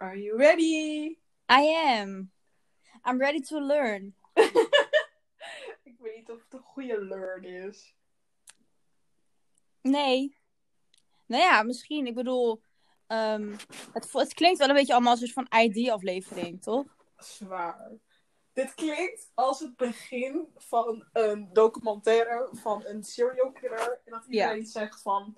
Are 0.00 0.16
you 0.16 0.36
ready? 0.36 1.18
I 1.50 1.74
am. 1.98 2.30
I'm 3.04 3.18
ready 3.18 3.40
to 3.40 3.58
learn. 3.58 4.14
Ik 5.84 5.96
weet 5.98 6.16
niet 6.16 6.30
of 6.30 6.42
het 6.42 6.52
een 6.52 6.60
goede 6.60 7.04
learn 7.04 7.44
is. 7.44 7.94
Nee. 9.82 10.36
Nou 11.26 11.42
ja, 11.42 11.62
misschien. 11.62 12.06
Ik 12.06 12.14
bedoel, 12.14 12.62
ehm, 13.06 13.56
het, 13.92 14.34
klinkt 14.34 14.58
wel 14.58 14.68
een 14.68 14.74
beetje 14.74 14.92
allemaal 14.92 15.10
als 15.10 15.20
een 15.20 15.28
soort 15.28 15.48
van 15.48 15.60
ID-aflevering, 15.60 16.62
toch? 16.62 16.96
Zwaar. 17.16 17.90
Dit 18.52 18.74
klinkt 18.74 19.30
als 19.34 19.60
het 19.60 19.76
begin 19.76 20.48
van 20.56 21.08
een 21.12 21.52
documentaire 21.52 22.48
van 22.52 22.84
een 22.86 23.04
serial 23.04 23.52
killer. 23.52 24.00
En 24.04 24.12
dat 24.12 24.26
iedereen 24.26 24.66
zegt 24.66 25.02
van... 25.02 25.36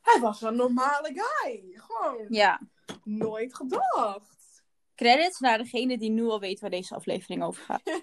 Hij 0.00 0.20
was 0.20 0.42
een 0.42 0.56
normale 0.56 1.12
guy. 1.14 1.72
Gewoon 1.74 2.26
Ja. 2.28 2.60
Nooit 3.04 3.54
gedacht. 3.54 4.62
Credits 4.94 5.38
naar 5.40 5.58
degene 5.58 5.98
die 5.98 6.10
nu 6.10 6.24
al 6.24 6.40
weet 6.40 6.60
waar 6.60 6.70
deze 6.70 6.94
aflevering 6.94 7.42
over 7.42 7.62
gaat. 7.64 7.82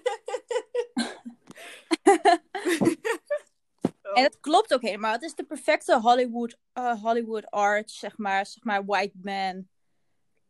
En 4.14 4.22
het 4.24 4.40
klopt 4.40 4.74
ook 4.74 4.82
helemaal. 4.82 5.12
Het 5.12 5.22
is 5.22 5.34
de 5.34 5.44
perfecte 5.44 6.00
Hollywood, 6.00 6.56
eh, 6.72 7.02
Hollywood 7.02 7.50
art, 7.50 7.90
zeg 7.90 8.18
maar. 8.18 8.46
Zeg 8.46 8.64
maar, 8.64 8.84
white 8.84 9.16
man. 9.22 9.68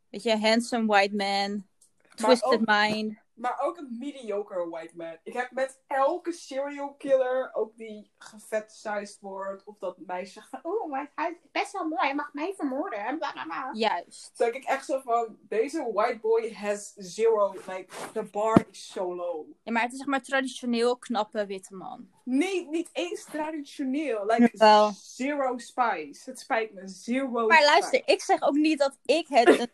Weet 0.08 0.22
je, 0.22 0.36
handsome 0.38 0.86
white 0.86 1.14
man. 1.16 1.66
Twisted 2.14 2.42
ook- 2.52 2.66
mind. 2.66 3.18
Maar 3.38 3.60
ook 3.60 3.77
een 3.77 3.97
mediocre 3.98 4.69
white 4.69 4.97
man. 4.97 5.16
Ik 5.23 5.33
heb 5.33 5.51
met 5.51 5.80
elke 5.87 6.33
serial 6.33 6.95
killer, 6.95 7.51
ook 7.55 7.77
die 7.77 8.11
gefetisized 8.19 9.20
wordt, 9.20 9.64
of 9.64 9.78
dat 9.78 9.98
meisje 9.98 10.33
zegt 10.33 10.48
van, 10.48 10.61
oh, 10.62 10.91
maar 10.91 11.12
hij 11.14 11.30
is 11.30 11.37
best 11.52 11.73
wel 11.73 11.84
mooi, 11.88 12.02
hij 12.02 12.14
mag 12.14 12.33
mij 12.33 12.55
vermoorden. 12.56 12.98
en 12.98 13.19
bla, 13.19 13.33
bla, 13.33 13.45
bla. 13.45 13.70
Juist. 13.73 14.30
Dan 14.37 14.51
denk 14.51 14.62
ik 14.62 14.69
echt 14.69 14.84
zo 14.84 15.01
van, 15.01 15.38
deze 15.41 15.91
white 15.92 16.19
boy 16.19 16.52
has 16.55 16.92
zero, 16.97 17.52
like, 17.66 17.87
the 18.12 18.23
bar 18.23 18.64
is 18.70 18.92
so 18.92 19.14
low. 19.14 19.47
Ja, 19.62 19.73
maar 19.73 19.83
het 19.83 19.92
is 19.92 19.98
zeg 19.98 20.06
maar 20.06 20.23
traditioneel 20.23 20.97
knappe 20.97 21.47
witte 21.47 21.75
man. 21.75 22.08
Nee, 22.25 22.69
niet 22.69 22.89
eens 22.92 23.25
traditioneel. 23.25 24.27
Like, 24.27 24.92
zero 24.95 25.58
spice. 25.58 26.30
Het 26.30 26.39
spijt 26.41 26.75
me, 26.75 26.89
zero 26.89 27.47
Maar 27.47 27.56
spice. 27.56 27.70
luister, 27.70 28.02
ik 28.05 28.23
zeg 28.23 28.42
ook 28.42 28.55
niet 28.55 28.78
dat 28.78 28.98
ik 29.05 29.27
het 29.28 29.70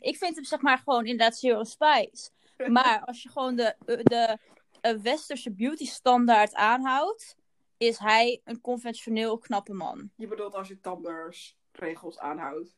Ik 0.00 0.16
vind 0.16 0.34
hem 0.34 0.44
zeg 0.44 0.60
maar 0.60 0.78
gewoon 0.78 1.04
inderdaad 1.04 1.36
zero 1.36 1.64
spice. 1.64 2.30
Maar 2.66 3.04
als 3.04 3.22
je 3.22 3.28
gewoon 3.28 3.56
de, 3.56 3.76
de, 3.84 4.38
eh, 4.80 4.96
westerse 4.96 5.52
beauty 5.52 5.86
standaard 5.86 6.54
aanhoudt, 6.54 7.36
is 7.76 7.98
hij 7.98 8.40
een 8.44 8.60
conventioneel 8.60 9.38
knappe 9.38 9.72
man. 9.72 10.10
Je 10.16 10.26
bedoelt 10.26 10.54
als 10.54 10.68
je 10.68 10.80
Tumblr's 10.80 11.56
regels 11.72 12.18
aanhoudt. 12.18 12.76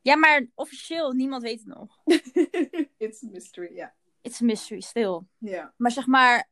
Ja, 0.00 0.16
maar 0.16 0.46
officieel, 0.54 1.12
niemand 1.12 1.42
weet 1.42 1.58
het 1.58 1.76
nog. 1.76 2.00
It's 2.98 3.22
a 3.22 3.26
mystery, 3.30 3.74
ja. 3.74 3.94
It's 4.20 4.40
a 4.40 4.44
mystery 4.44 4.80
still. 4.80 5.20
Ja. 5.38 5.74
Maar 5.76 5.90
zeg 5.90 6.06
maar, 6.06 6.48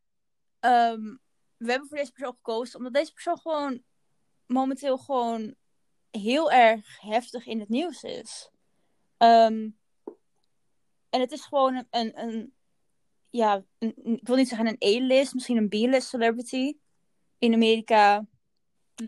ehm, 0.60 1.16
we 1.56 1.70
hebben 1.70 1.88
voor 1.88 1.96
deze 1.96 2.12
persoon 2.12 2.34
gekozen 2.34 2.78
omdat 2.78 2.92
deze 2.92 3.12
persoon 3.12 3.38
gewoon 3.38 3.82
momenteel 4.46 4.98
gewoon 4.98 5.54
heel 6.10 6.52
erg 6.52 7.00
heftig 7.00 7.46
in 7.46 7.60
het 7.60 7.68
nieuws 7.68 8.02
is. 8.02 8.50
Ehm, 9.16 9.70
en 11.10 11.20
het 11.20 11.32
is 11.32 11.44
gewoon 11.44 11.74
een, 11.74 11.86
een, 11.90 12.18
een 12.18 12.54
ja, 13.30 13.64
een- 13.78 13.94
ik 14.04 14.26
wil 14.26 14.36
niet 14.36 14.48
zeggen 14.48 14.66
een 14.66 14.96
A-list, 14.96 15.34
misschien 15.34 15.56
een 15.56 15.68
B-list 15.68 16.08
celebrity 16.08 16.76
in 17.38 17.52
Amerika. 17.54 18.26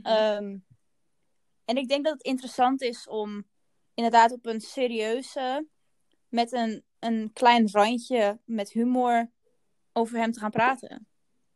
Ehm, 0.03 0.59
en 1.65 1.77
ik 1.77 1.89
denk 1.89 2.05
dat 2.05 2.13
het 2.13 2.23
interessant 2.23 2.83
is 2.83 3.09
om 3.09 3.45
inderdaad 3.95 4.33
op 4.33 4.47
een 4.47 4.61
serieuze, 4.61 5.67
met 6.29 6.53
een, 6.53 6.85
een 6.99 7.31
klein 7.33 7.69
randje 7.71 8.41
met 8.45 8.73
humor 8.73 9.31
over 9.93 10.19
hem 10.19 10.33
te 10.33 10.41
gaan 10.41 10.51
praten. 10.51 11.07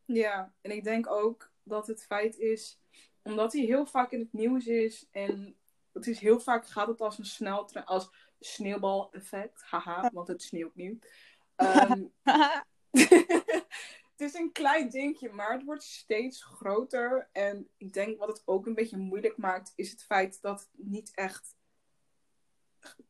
Ja, 0.05 0.53
en 0.61 0.71
ik 0.71 0.83
denk 0.83 1.07
ook 1.11 1.51
dat 1.63 1.87
het 1.87 2.05
feit 2.05 2.37
is, 2.37 2.79
omdat 3.23 3.53
hij 3.53 3.61
heel 3.61 3.85
vaak 3.85 4.11
in 4.11 4.19
het 4.19 4.33
nieuws 4.33 4.65
is 4.65 5.07
en 5.11 5.57
het 5.93 6.07
is 6.07 6.19
heel 6.19 6.39
vaak 6.39 6.67
gaat 6.67 6.87
het 6.87 7.01
als 7.01 7.17
een 7.17 7.25
sneltre 7.25 7.85
als 7.85 8.09
sneeuwbal-effect, 8.39 9.61
haha, 9.61 10.09
want 10.13 10.27
het 10.27 10.41
sneeuwt 10.41 10.75
nu. 10.75 10.99
Ehm, 11.55 12.03
het 14.11 14.17
is 14.17 14.33
een 14.33 14.51
klein 14.51 14.89
dingetje, 14.89 15.31
maar 15.31 15.51
het 15.51 15.63
wordt 15.63 15.83
steeds 15.83 16.43
groter. 16.43 17.29
En 17.31 17.69
ik 17.77 17.93
denk 17.93 18.19
wat 18.19 18.27
het 18.27 18.41
ook 18.45 18.65
een 18.65 18.73
beetje 18.75 18.97
moeilijk 18.97 19.37
maakt, 19.37 19.73
is 19.75 19.91
het 19.91 20.03
feit 20.03 20.41
dat 20.41 20.59
het 20.59 20.69
niet 20.87 21.11
echt 21.15 21.55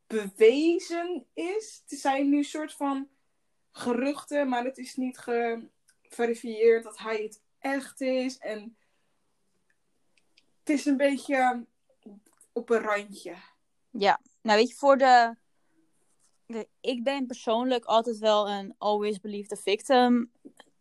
bewezen 0.07 1.25
is. 1.33 1.83
Het 1.87 1.99
zijn 1.99 2.29
nu 2.29 2.43
soort 2.43 2.73
van 2.73 3.09
geruchten, 3.71 4.49
maar 4.49 4.63
het 4.63 4.77
is 4.77 4.95
niet 4.95 5.17
geverifieerd 5.17 6.83
dat 6.83 6.97
hij 6.97 7.23
het 7.23 7.41
echt 7.59 8.01
is. 8.01 8.37
En 8.37 8.77
het 10.59 10.69
is 10.69 10.85
een 10.85 10.97
beetje 10.97 11.65
op 12.51 12.69
een 12.69 12.79
randje. 12.81 13.35
ja, 13.89 14.19
nou 14.41 14.57
weet 14.59 14.69
je, 14.69 14.75
voor 14.75 14.97
de- 14.97 15.35
Ik 16.79 17.03
ben 17.03 17.25
persoonlijk 17.25 17.85
altijd 17.85 18.17
wel 18.17 18.49
een 18.49 18.75
always 18.77 19.19
believe 19.19 19.47
the 19.47 19.55
victim 19.55 20.31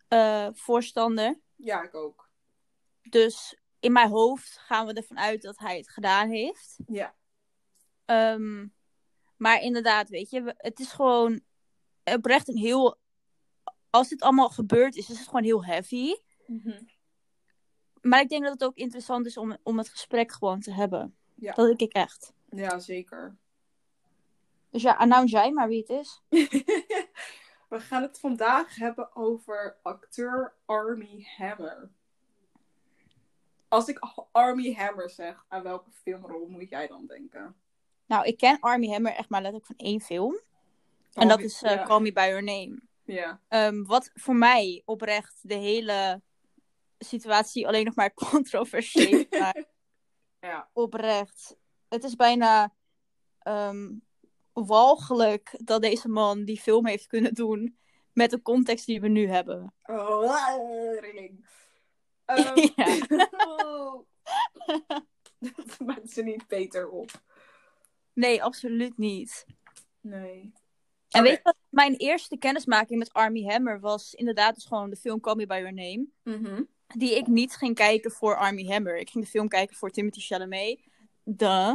eh, 0.09 0.49
voorstander. 0.53 1.41
Ja, 1.57 1.83
ik 1.83 1.95
ook. 1.95 2.29
Dus 3.03 3.59
in 3.81 3.93
mijn 3.93 4.09
hoofd 4.09 4.59
gaan 4.59 4.87
we 4.87 4.93
ervan 4.93 5.19
uit 5.19 5.43
dat 5.43 5.59
hij 5.59 5.77
het 5.77 5.89
gedaan 5.89 6.29
heeft. 6.29 6.77
Ja. 6.87 7.15
Ehm, 8.05 8.67
maar 9.37 9.61
inderdaad, 9.61 10.09
weet 10.09 10.31
je, 10.31 10.55
het 10.57 10.81
is 10.81 10.93
gewoon 10.93 11.41
oprecht 12.05 12.49
een 12.49 12.57
heel. 12.57 12.99
Als 13.91 14.09
dit 14.09 14.23
allemaal 14.23 14.51
gebeurd 14.51 14.97
is, 14.97 15.11
is 15.11 15.19
het 15.19 15.27
gewoon 15.27 15.45
heel 15.45 15.65
heavy. 15.65 16.15
Maar 18.01 18.21
ik 18.21 18.29
denk 18.29 18.43
dat 18.43 18.53
het 18.53 18.65
ook 18.65 18.77
interessant 18.77 19.27
is 19.27 19.37
om, 19.37 19.57
om 19.63 19.79
het 19.79 19.89
gesprek 19.89 20.33
gewoon 20.33 20.61
te 20.61 20.73
hebben. 20.73 21.17
Ja. 21.35 21.53
Dat 21.53 21.67
denk 21.67 21.81
ik 21.81 21.93
echt. 21.93 22.33
Ja, 22.49 22.79
zeker. 22.79 23.37
Dus 24.75 24.83
ja, 24.83 24.93
announce 24.93 25.35
jij 25.35 25.53
maar 25.53 25.69
wie 25.69 25.85
het 25.87 25.89
is. 25.89 26.23
We 27.69 27.81
gaan 27.81 28.03
het 28.03 28.21
vandaag 28.21 28.77
hebben 28.77 29.17
over 29.17 29.77
acteur 29.83 30.55
Army 30.65 31.27
Hammer. 31.37 31.91
Als 33.69 33.89
ik 33.89 33.99
Army 34.33 34.75
Hammer 34.75 35.11
zeg, 35.11 35.45
aan 35.49 35.63
welke 35.63 35.91
filmrol 35.91 36.49
moet 36.49 36.69
jij 36.69 36.87
dan 36.87 37.07
denken? 37.07 37.57
Nou, 38.07 38.27
ik 38.27 38.37
ken 38.37 38.61
Army 38.61 38.89
Hammer 38.89 39.13
echt 39.13 39.29
maar 39.29 39.43
letterlijk 39.43 39.67
van 39.67 39.87
één 39.87 40.01
film. 40.01 40.41
En 41.13 41.29
dat 41.29 41.41
is 41.41 41.63
eh. 41.63 41.85
Call 41.85 42.01
Me 42.01 42.13
By 42.13 42.27
Your 42.27 42.45
Name. 42.45 42.81
Ja. 43.05 43.41
Ehm, 43.49 43.85
wat 43.85 44.11
voor 44.15 44.37
mij 44.37 44.83
oprecht 44.85 45.39
de 45.43 45.55
hele 45.55 46.23
situatie 46.99 47.67
alleen 47.67 47.85
nog 47.85 47.95
maar 47.95 48.15
controversieel 48.31 49.25
maakt. 49.31 49.75
ja. 50.41 50.69
oprecht. 50.73 51.57
Het 51.89 52.05
is 52.05 52.17
bijna 52.17 52.75
ehm, 53.39 53.89
walgelijk 54.55 55.55
dat 55.65 55.83
deze 55.83 56.09
man 56.09 56.45
die 56.45 56.61
film 56.61 56.87
heeft 56.87 57.07
kunnen 57.07 57.35
doen 57.35 57.79
met 58.13 58.31
de 58.31 58.43
context 58.43 58.87
die 58.87 59.01
we 59.01 59.09
nu 59.09 59.29
hebben. 59.29 59.75
Oh, 59.83 61.01
rilling. 61.01 61.47
Ja. 62.77 63.09
dat 65.39 65.79
maakt 65.79 66.11
ze 66.11 66.23
niet 66.23 66.47
beter 66.49 66.89
op. 66.89 67.11
Nee, 68.13 68.43
absoluut 68.43 68.99
niet. 68.99 69.47
Nee. 70.01 70.53
En 71.09 71.23
weet 71.23 71.37
je 71.37 71.41
wat? 71.43 71.57
Mijn 71.69 71.97
eerste 71.97 72.37
kennismaking 72.37 72.99
met 72.99 73.13
Army 73.13 73.45
Hammer 73.45 73.81
was 73.81 74.15
inderdaad 74.15 74.55
dus 74.55 74.65
gewoon 74.65 74.91
de 74.91 74.97
film 74.97 75.21
Call 75.21 75.35
Me 75.35 75.47
By 75.47 75.55
Your 75.55 75.75
Name. 75.75 76.07
Mhm. 76.23 76.63
Die 76.87 77.17
ik 77.17 77.27
niet 77.27 77.57
ging 77.57 77.75
kijken 77.75 78.11
voor 78.11 78.37
Army 78.37 78.65
Hammer. 78.67 78.99
Ik 78.99 79.11
ging 79.11 79.25
de 79.25 79.31
film 79.31 79.49
kijken 79.49 79.77
voor 79.77 79.91
Timothy 79.91 80.21
Chalamet. 80.21 80.81
Duh. 81.25 81.75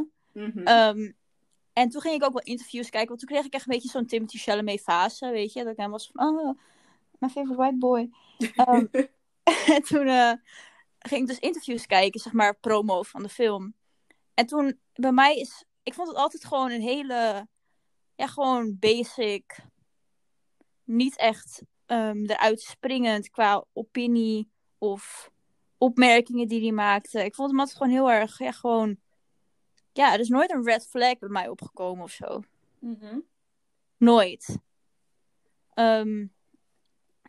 En 1.80 1.90
toen 1.90 2.02
ging 2.02 2.16
ik 2.16 2.24
ook 2.24 2.34
wel 2.34 2.42
interviews 2.44 2.90
kijken. 2.90 3.08
Want 3.08 3.20
toen 3.20 3.30
kreeg 3.30 3.46
ik 3.46 3.54
echt 3.54 3.68
een 3.68 3.74
beetje 3.74 3.90
zo'n 3.90 4.06
Timothy 4.06 4.38
Chalamet 4.38 4.82
fase. 4.82 5.32
Weet 5.32 5.54
je? 5.54 5.64
Dat 5.64 5.72
ik 5.72 5.78
dan 5.78 5.92
was 5.92 6.12
van, 6.14 6.28
oh, 6.28 6.60
my 7.20 7.30
favorite 7.30 7.56
white 7.56 7.78
boy. 7.78 8.10
Ehm, 8.56 8.86
en 9.76 9.84
toen 9.84 10.08
eh, 10.08 10.34
ging 11.00 11.22
ik 11.22 11.28
dus 11.28 11.40
interviews 11.40 11.86
kijken, 11.86 12.20
zeg 12.20 12.34
maar, 12.34 12.56
promo 12.56 13.04
van 13.04 13.24
de 13.24 13.30
film. 13.30 13.74
En 14.34 14.46
toen, 14.46 14.80
bij 14.94 15.12
mij 15.12 15.36
is, 15.36 15.64
ik 15.84 15.94
vond 15.94 16.08
het 16.08 16.18
altijd 16.18 16.46
gewoon 16.46 16.72
een 16.72 16.82
hele, 16.82 17.48
ja, 18.16 18.28
gewoon 18.28 18.78
basic, 18.80 19.66
niet 20.84 21.18
echt 21.18 21.62
ehm, 21.86 22.26
eruit 22.26 22.62
springend 22.62 23.30
qua 23.30 23.66
opinie 23.74 24.52
of 24.78 25.32
opmerkingen 25.78 26.48
die 26.48 26.62
hij 26.62 26.72
maakte. 26.72 27.26
Ik 27.26 27.36
vond 27.36 27.50
hem 27.50 27.60
altijd 27.60 27.78
gewoon 27.78 27.94
heel 27.94 28.12
erg, 28.12 28.40
ja, 28.40 28.52
gewoon, 28.52 29.00
ja, 30.00 30.14
er 30.14 30.20
is 30.20 30.30
nooit 30.30 30.52
een 30.52 30.64
red 30.64 30.88
flag 30.88 31.18
bij 31.20 31.30
mij 31.30 31.48
opgekomen 31.48 32.04
of 32.04 32.12
zo. 32.12 32.42
Mhm. 32.80 33.20
Nooit. 33.98 34.58
Ehm, 35.74 36.26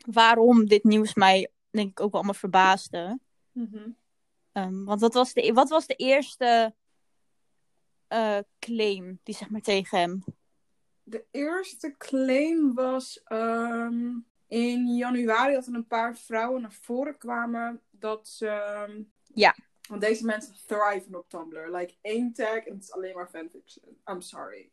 waarom 0.07 0.67
dit 0.67 0.85
nieuws 0.85 1.15
mij, 1.15 1.51
denk 1.71 1.91
ik, 1.91 2.01
ook 2.01 2.11
wel 2.11 2.21
allemaal 2.21 2.41
verbaasde. 2.41 3.19
Mhm. 3.53 3.89
Ehm, 4.53 4.85
want 4.85 5.01
wat 5.01 5.15
was 5.15 5.33
de, 5.33 5.53
wat 5.53 5.69
was 5.69 5.87
de 5.87 5.95
eerste 5.95 6.75
eh, 8.09 8.39
claim 8.59 9.21
die 9.23 9.35
zeg 9.35 9.51
maar 9.51 9.61
tegen 9.61 9.99
hem? 9.99 10.25
de 11.11 11.25
eerste 11.31 11.95
claim 11.99 12.75
was 12.75 13.23
ehm, 13.25 14.19
in 14.47 14.97
januari 14.97 15.55
dat 15.55 15.67
er 15.67 15.75
een 15.75 15.87
paar 15.87 16.17
vrouwen 16.17 16.63
naar 16.63 16.73
voren 16.73 17.19
kwamen 17.19 17.81
dat 17.91 18.29
ze. 18.29 19.05
Ja. 19.35 19.57
Want 19.91 20.03
deze 20.03 20.25
mensen 20.25 20.55
thriven 20.67 21.15
op 21.15 21.29
Tumblr. 21.29 21.71
Like 21.71 21.95
één 22.01 22.33
tag 22.33 22.65
en 22.65 22.75
het 22.75 22.83
is 22.83 22.93
alleen 22.93 23.15
maar 23.15 23.29
fanfiction. 23.29 23.99
I'm 24.11 24.21
sorry. 24.21 24.71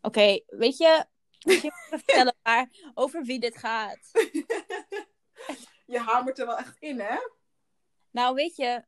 Oké, 0.00 0.40
weet 0.46 0.76
je, 0.76 1.04
moet 1.44 1.60
je 1.60 1.72
vertellen 1.90 2.34
waar, 2.42 2.68
over 2.94 3.22
wie 3.22 3.40
dit 3.40 3.56
gaat? 3.58 4.10
je 5.86 5.98
hamert 5.98 6.38
er 6.38 6.46
wel 6.46 6.56
echt 6.56 6.76
in, 6.78 7.00
hè? 7.00 7.16
Nou, 8.10 8.34
weet 8.34 8.56
je, 8.56 8.84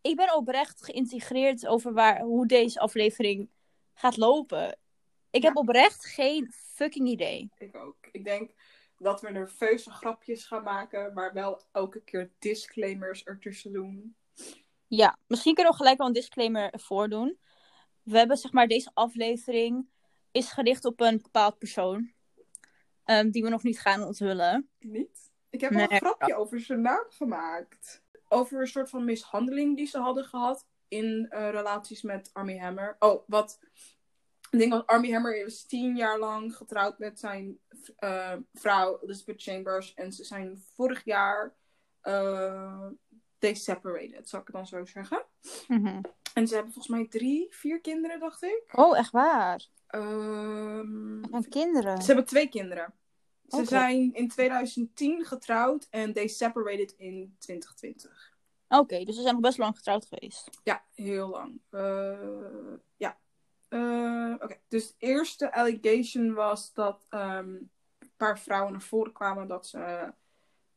ik 0.00 0.16
ben 0.16 0.34
oprecht 0.34 0.84
geïntegreerd 0.84 1.66
over 1.66 1.92
waar, 1.92 2.20
hoe 2.20 2.46
deze 2.46 2.80
aflevering 2.80 3.50
gaat 3.94 4.16
lopen. 4.16 4.78
Ik 5.30 5.42
heb 5.42 5.56
oprecht 5.56 6.06
geen 6.06 6.52
fucking 6.52 7.08
idee. 7.08 7.50
Ik 7.58 7.76
ook. 7.76 8.06
Ik 8.12 8.24
denk 8.24 8.50
dat 9.02 9.20
we 9.20 9.30
nerveuze 9.30 9.90
grapjes 9.90 10.44
gaan 10.46 10.62
maken, 10.62 11.12
maar 11.14 11.32
wel 11.32 11.62
elke 11.72 12.00
keer 12.02 12.30
disclaimers 12.38 13.24
ertussen 13.24 13.72
doen. 13.72 14.16
Ja, 14.86 15.18
misschien 15.26 15.54
kunnen 15.54 15.72
we 15.72 15.78
gelijk 15.78 15.98
wel 15.98 16.06
een 16.06 16.12
disclaimer 16.12 16.70
ervoor 16.70 17.08
doen. 17.08 17.38
We 18.02 18.18
hebben, 18.18 18.36
zeg 18.36 18.52
maar, 18.52 18.66
deze 18.66 18.90
aflevering 18.94 19.88
is 20.30 20.50
gericht 20.52 20.84
op 20.84 21.00
een 21.00 21.20
bepaald 21.22 21.58
persoon. 21.58 22.12
ehm, 23.04 23.30
die 23.30 23.42
we 23.42 23.48
nog 23.48 23.62
niet 23.62 23.80
gaan 23.80 24.02
onthullen. 24.02 24.68
Niet? 24.78 25.30
Ik 25.50 25.60
heb 25.60 25.70
Nee. 25.70 25.86
al 25.86 25.92
een 25.92 25.98
grapje 25.98 26.34
over 26.36 26.60
zijn 26.60 26.80
naam 26.80 27.04
gemaakt. 27.08 28.02
Over 28.28 28.60
een 28.60 28.66
soort 28.66 28.90
van 28.90 29.04
mishandeling 29.04 29.76
die 29.76 29.86
ze 29.86 29.98
hadden 29.98 30.24
gehad 30.24 30.66
in 30.88 31.26
eh, 31.30 31.50
relaties 31.50 32.02
met 32.02 32.30
Army 32.32 32.58
Hammer. 32.58 32.96
Oh, 32.98 33.22
wat. 33.26 33.58
Ik 34.50 34.58
denk 34.58 34.72
dat 34.72 34.86
Army 34.86 35.10
Hammer 35.12 35.44
is 35.44 35.66
tien 35.66 35.96
jaar 35.96 36.18
lang 36.18 36.56
getrouwd 36.56 36.98
met 36.98 37.20
zijn 37.20 37.58
eh, 37.96 38.36
vrouw 38.52 38.98
Elizabeth 39.02 39.42
Chambers. 39.42 39.94
En 39.94 40.12
ze 40.12 40.24
zijn 40.24 40.62
vorig 40.74 41.04
jaar. 41.04 41.54
eh 42.00 42.86
they 43.38 43.54
separated, 43.54 44.28
zal 44.28 44.40
ik 44.40 44.46
het 44.46 44.54
dan 44.56 44.66
zo 44.66 44.84
zeggen. 44.84 45.24
Mhm. 45.68 46.00
En 46.34 46.46
ze 46.48 46.54
hebben 46.54 46.72
volgens 46.72 46.94
mij 46.96 47.08
drie, 47.08 47.46
vier 47.50 47.80
kinderen, 47.80 48.20
dacht 48.20 48.42
ik. 48.42 48.62
Oh, 48.72 48.98
echt 48.98 49.10
waar? 49.10 49.66
Ehm, 49.86 51.24
En 51.24 51.48
kinderen. 51.48 52.00
ze 52.00 52.06
hebben 52.06 52.24
twee 52.24 52.48
kinderen. 52.48 52.94
Ze 53.48 53.64
zijn 53.64 54.12
in 54.14 54.28
2010 54.28 55.24
getrouwd 55.24 55.86
en 55.90 56.12
they 56.12 56.28
separated 56.28 56.94
in 56.96 57.36
2020. 57.38 58.32
Oké, 58.68 59.04
dus 59.04 59.14
ze 59.16 59.20
zijn 59.22 59.34
nog 59.34 59.42
best 59.42 59.58
lang 59.58 59.76
getrouwd 59.76 60.06
geweest. 60.06 60.48
Ja, 60.62 60.84
heel 60.94 61.28
lang. 61.28 61.60
Eh, 61.70 62.74
ja. 62.96 63.18
Eh, 63.70 64.34
Oké, 64.40 64.56
dus 64.68 64.88
de 64.88 64.94
eerste 64.98 65.52
allegation 65.52 66.34
was 66.34 66.72
dat 66.72 67.06
ehm, 67.08 67.54
een 67.98 68.12
paar 68.16 68.38
vrouwen 68.38 68.72
naar 68.72 68.82
voren 68.82 69.12
kwamen 69.12 69.48
dat 69.48 69.66
ze 69.66 70.12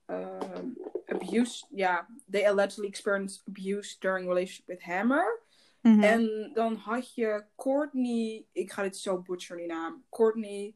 ehm, 0.06 0.68
abuse, 1.06 1.66
ja, 1.70 2.08
they 2.32 2.50
allegedly 2.50 2.88
experienced 2.88 3.42
abuse 3.48 3.96
during 4.00 4.28
relationship 4.28 4.68
with 4.68 4.84
Hammer. 4.84 5.42
Mhm. 5.82 6.04
En 6.04 6.52
dan 6.54 6.76
had 6.76 7.14
je 7.16 7.46
Courtney, 7.56 8.46
ik 8.52 8.72
ga 8.72 8.82
dit 8.82 8.98
zo 8.98 9.22
butcher 9.22 9.58
die 9.58 9.68
naam, 9.68 10.04
Courtney 10.10 10.76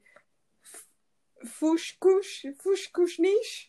Fushkush, 1.36 2.46
Fushkushnish. 2.58 3.66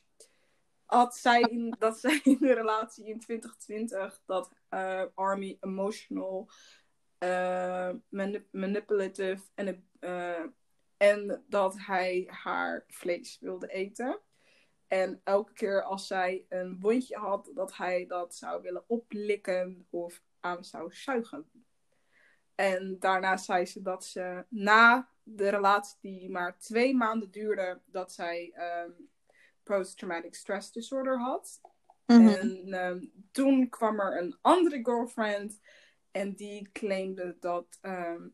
Had 0.84 1.16
zij 1.16 1.40
in, 1.40 1.76
dat 1.78 1.98
zij 2.00 2.20
in 2.24 2.38
de 2.40 2.54
relatie 2.54 3.06
in 3.06 3.20
2020 3.20 4.20
dat 4.26 4.52
eh, 4.68 5.02
Army 5.14 5.56
emotional, 5.60 6.50
manip- 8.08 8.52
manipulative 8.52 9.42
en, 9.54 9.88
eh, 9.98 10.44
en 10.96 11.44
dat 11.48 11.74
hij 11.78 12.28
haar 12.30 12.84
vlees 12.86 13.38
wilde 13.40 13.68
eten. 13.68 14.20
En 14.86 15.20
elke 15.24 15.52
keer 15.52 15.82
als 15.82 16.06
zij 16.06 16.46
een 16.48 16.80
wondje 16.80 17.16
had, 17.16 17.50
dat 17.54 17.76
hij 17.76 18.06
dat 18.06 18.34
zou 18.34 18.62
willen 18.62 18.84
oplikken 18.86 19.86
of 19.90 20.22
aan 20.40 20.64
zou 20.64 20.94
zuigen. 20.94 21.50
En 22.54 22.96
daarna 22.98 23.36
zei 23.36 23.66
ze 23.66 23.82
dat 23.82 24.04
ze 24.04 24.44
na 24.48 25.08
de 25.22 25.48
relatie 25.48 25.98
die 26.00 26.30
maar 26.30 26.58
twee 26.58 26.94
maanden 26.94 27.30
duurde, 27.30 27.80
dat 27.84 28.12
zij 28.12 28.52
ehm, 28.54 28.90
post-traumatic 29.62 30.34
stress 30.34 30.72
disorder 30.72 31.18
had. 31.18 31.60
Mhm. 32.06 32.28
En 32.28 32.72
ehm, 32.72 33.04
toen 33.30 33.68
kwam 33.68 34.00
er 34.00 34.18
een 34.18 34.38
andere 34.40 34.80
girlfriend 34.82 35.60
en 36.18 36.34
die 36.34 36.68
claimde 36.72 37.36
dat 37.40 37.78
ehm, 37.80 38.28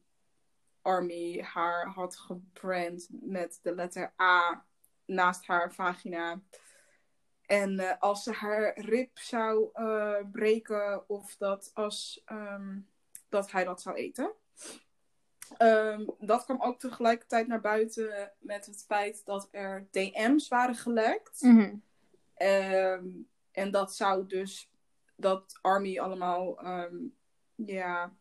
Army 0.82 1.40
haar 1.42 1.86
had 1.86 2.16
gebrand 2.16 3.08
met 3.10 3.58
de 3.62 3.75
letter 3.75 4.14
A 4.20 4.64
naast 5.04 5.46
haar 5.46 5.72
vagina. 5.72 6.40
En 7.46 7.78
eh, 7.78 7.98
als 7.98 8.22
ze 8.22 8.32
haar 8.32 8.81
rib 8.81 9.19
zou 9.19 9.69
eh, 9.72 10.16
breken 10.32 11.08
of 11.08 11.36
dat 11.36 11.70
als 11.75 12.22
ehm, 12.25 12.78
dat 13.28 13.50
hij 13.50 13.64
dat 13.64 13.82
zou 13.82 13.96
eten. 13.96 14.32
Ehm, 15.56 16.06
dat 16.19 16.44
kwam 16.44 16.62
ook 16.62 16.81
tegelijkertijd 16.81 17.46
naar 17.46 17.60
buiten 17.60 18.32
met 18.38 18.66
het 18.66 18.84
feit 18.86 19.25
dat 19.25 19.48
er 19.50 19.88
DM's 19.90 20.48
waren 20.48 20.75
gelekt. 20.75 21.40
Mhm. 21.40 21.75
En 23.50 23.70
dat 23.70 23.94
zou 23.94 24.26
dus 24.26 24.70
dat 25.16 25.58
Army 25.62 25.98
allemaal, 25.98 26.58
ja, 27.54 28.12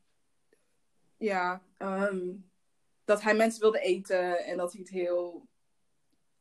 ja, 1.17 1.61
ehm, 1.77 2.35
dat 3.05 3.21
hij 3.21 3.35
mensen 3.35 3.61
wilde 3.61 3.79
eten 3.79 4.45
en 4.45 4.57
dat 4.57 4.71
hij 4.71 4.81
het 4.81 4.89
heel 4.89 5.47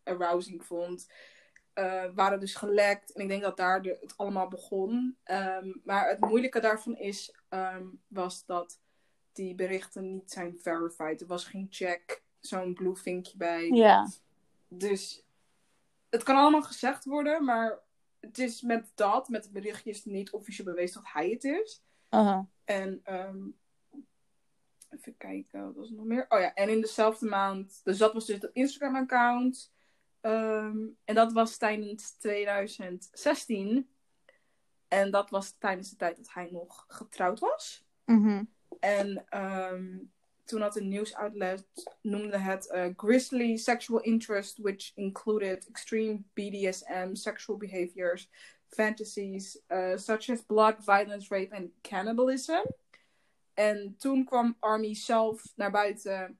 arousing 0.04 0.64
vond. 0.64 1.06
eh, 1.72 2.04
waren 2.14 2.40
dus 2.40 2.54
gelekt. 2.54 3.12
En 3.12 3.22
ik 3.22 3.28
denk 3.28 3.42
dat 3.42 3.56
daar 3.56 3.82
de, 3.82 3.96
het 4.00 4.16
allemaal 4.16 4.48
begon. 4.48 5.16
Ehm, 5.22 5.72
maar 5.84 6.08
het 6.08 6.20
moeilijke 6.20 6.60
daarvan 6.60 6.96
is, 6.96 7.34
ehm, 7.48 7.86
was 8.06 8.44
dat 8.46 8.80
die 9.32 9.54
berichten 9.54 10.12
niet 10.12 10.30
zijn 10.30 10.58
verified. 10.58 11.20
Er 11.20 11.26
was 11.26 11.44
geen 11.44 11.66
check, 11.70 12.22
zo'n 12.40 12.74
blue 12.74 12.96
vinkje 12.96 13.36
bij. 13.36 13.68
Ja. 13.68 14.08
Dus 14.68 15.24
het 16.10 16.22
kan 16.22 16.36
allemaal 16.36 16.62
gezegd 16.62 17.04
worden, 17.04 17.44
maar 17.44 17.78
het 18.20 18.38
is 18.38 18.60
met 18.62 18.90
dat, 18.94 19.28
met 19.28 19.44
het 19.44 19.52
berichtjes, 19.52 20.04
niet 20.04 20.30
officieel 20.32 20.66
bewezen 20.66 21.02
dat 21.02 21.12
hij 21.12 21.30
het 21.30 21.44
is. 21.44 21.82
En 22.64 23.00
ehm, 23.04 23.40
even 24.90 25.16
kijken, 25.16 25.64
wat 25.64 25.74
was 25.74 25.90
er 25.90 25.96
nog 25.96 26.04
meer? 26.04 26.26
Oh 26.28 26.40
ja, 26.40 26.54
en 26.54 26.68
in 26.68 26.80
dezelfde 26.80 27.26
maand, 27.26 27.80
dus 27.84 27.98
dat 27.98 28.12
was 28.12 28.26
dus 28.26 28.40
het 28.40 28.50
Instagram-account. 28.52 29.72
Ehm, 30.20 30.78
en 31.04 31.14
dat 31.14 31.32
was 31.32 31.56
tijdens 31.56 32.10
2016. 32.10 33.90
En 34.88 35.10
dat 35.10 35.30
was 35.30 35.50
tijdens 35.58 35.90
de 35.90 35.96
tijd 35.96 36.16
dat 36.16 36.32
hij 36.32 36.48
nog 36.50 36.84
getrouwd 36.88 37.38
was. 37.38 37.84
Mhm. 38.04 38.44
En 38.80 39.24
ehm, 39.28 39.98
toen 40.44 40.60
had 40.60 40.76
een 40.76 40.88
nieuwsoutlet 40.88 41.66
noemde 42.00 42.38
het 42.38 42.70
eh, 42.70 42.86
grisly 42.96 43.56
sexual 43.56 44.00
interest, 44.00 44.58
which 44.58 44.92
included 44.94 45.68
extreme 45.68 46.22
BDSM 46.32 47.14
sexual 47.14 47.58
behaviors, 47.58 48.30
fantasies, 48.74 49.60
uh, 49.68 49.96
such 49.96 50.28
as 50.30 50.42
blood, 50.42 50.74
violence, 50.78 51.34
rape 51.34 51.54
en 51.54 51.72
cannibalism. 51.80 52.62
En 53.54 53.94
toen 53.98 54.24
kwam 54.24 54.56
Army 54.58 54.94
zelf 54.94 55.52
naar 55.56 55.70
buiten 55.70 56.38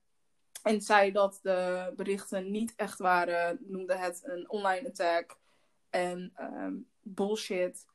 en 0.63 0.81
zei 0.81 1.13
dat 1.13 1.39
de 1.43 1.93
berichten 1.97 2.51
niet 2.51 2.73
echt 2.77 2.99
waren, 2.99 3.59
noemde 3.61 3.97
het 3.97 4.21
een 4.25 4.51
online 4.51 4.89
attack 4.89 5.39
en 5.91 6.33
ehm, 6.35 6.75
bullshit. 7.01 7.87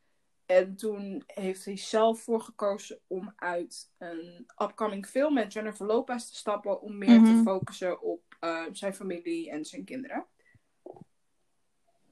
En 0.46 0.75
toen 0.75 1.24
heeft 1.25 1.65
hij 1.65 1.77
zelf 1.77 2.22
voor 2.22 2.41
gekozen 2.41 3.00
om 3.08 3.34
uit 3.36 3.91
een 3.98 4.46
upcoming 4.62 5.08
film 5.08 5.34
met 5.34 5.53
Jennifer 5.53 5.86
Lopez 5.86 6.25
te 6.29 6.36
stappen. 6.36 6.82
Om 6.82 6.98
meer 6.98 7.24
te 7.24 7.32
Mhm. 7.32 7.41
focussen 7.41 8.01
op 8.01 8.22
eh, 8.39 8.63
zijn 8.72 8.94
familie 8.96 9.50
en 9.50 9.65
zijn 9.65 9.84
kinderen. 9.84 10.25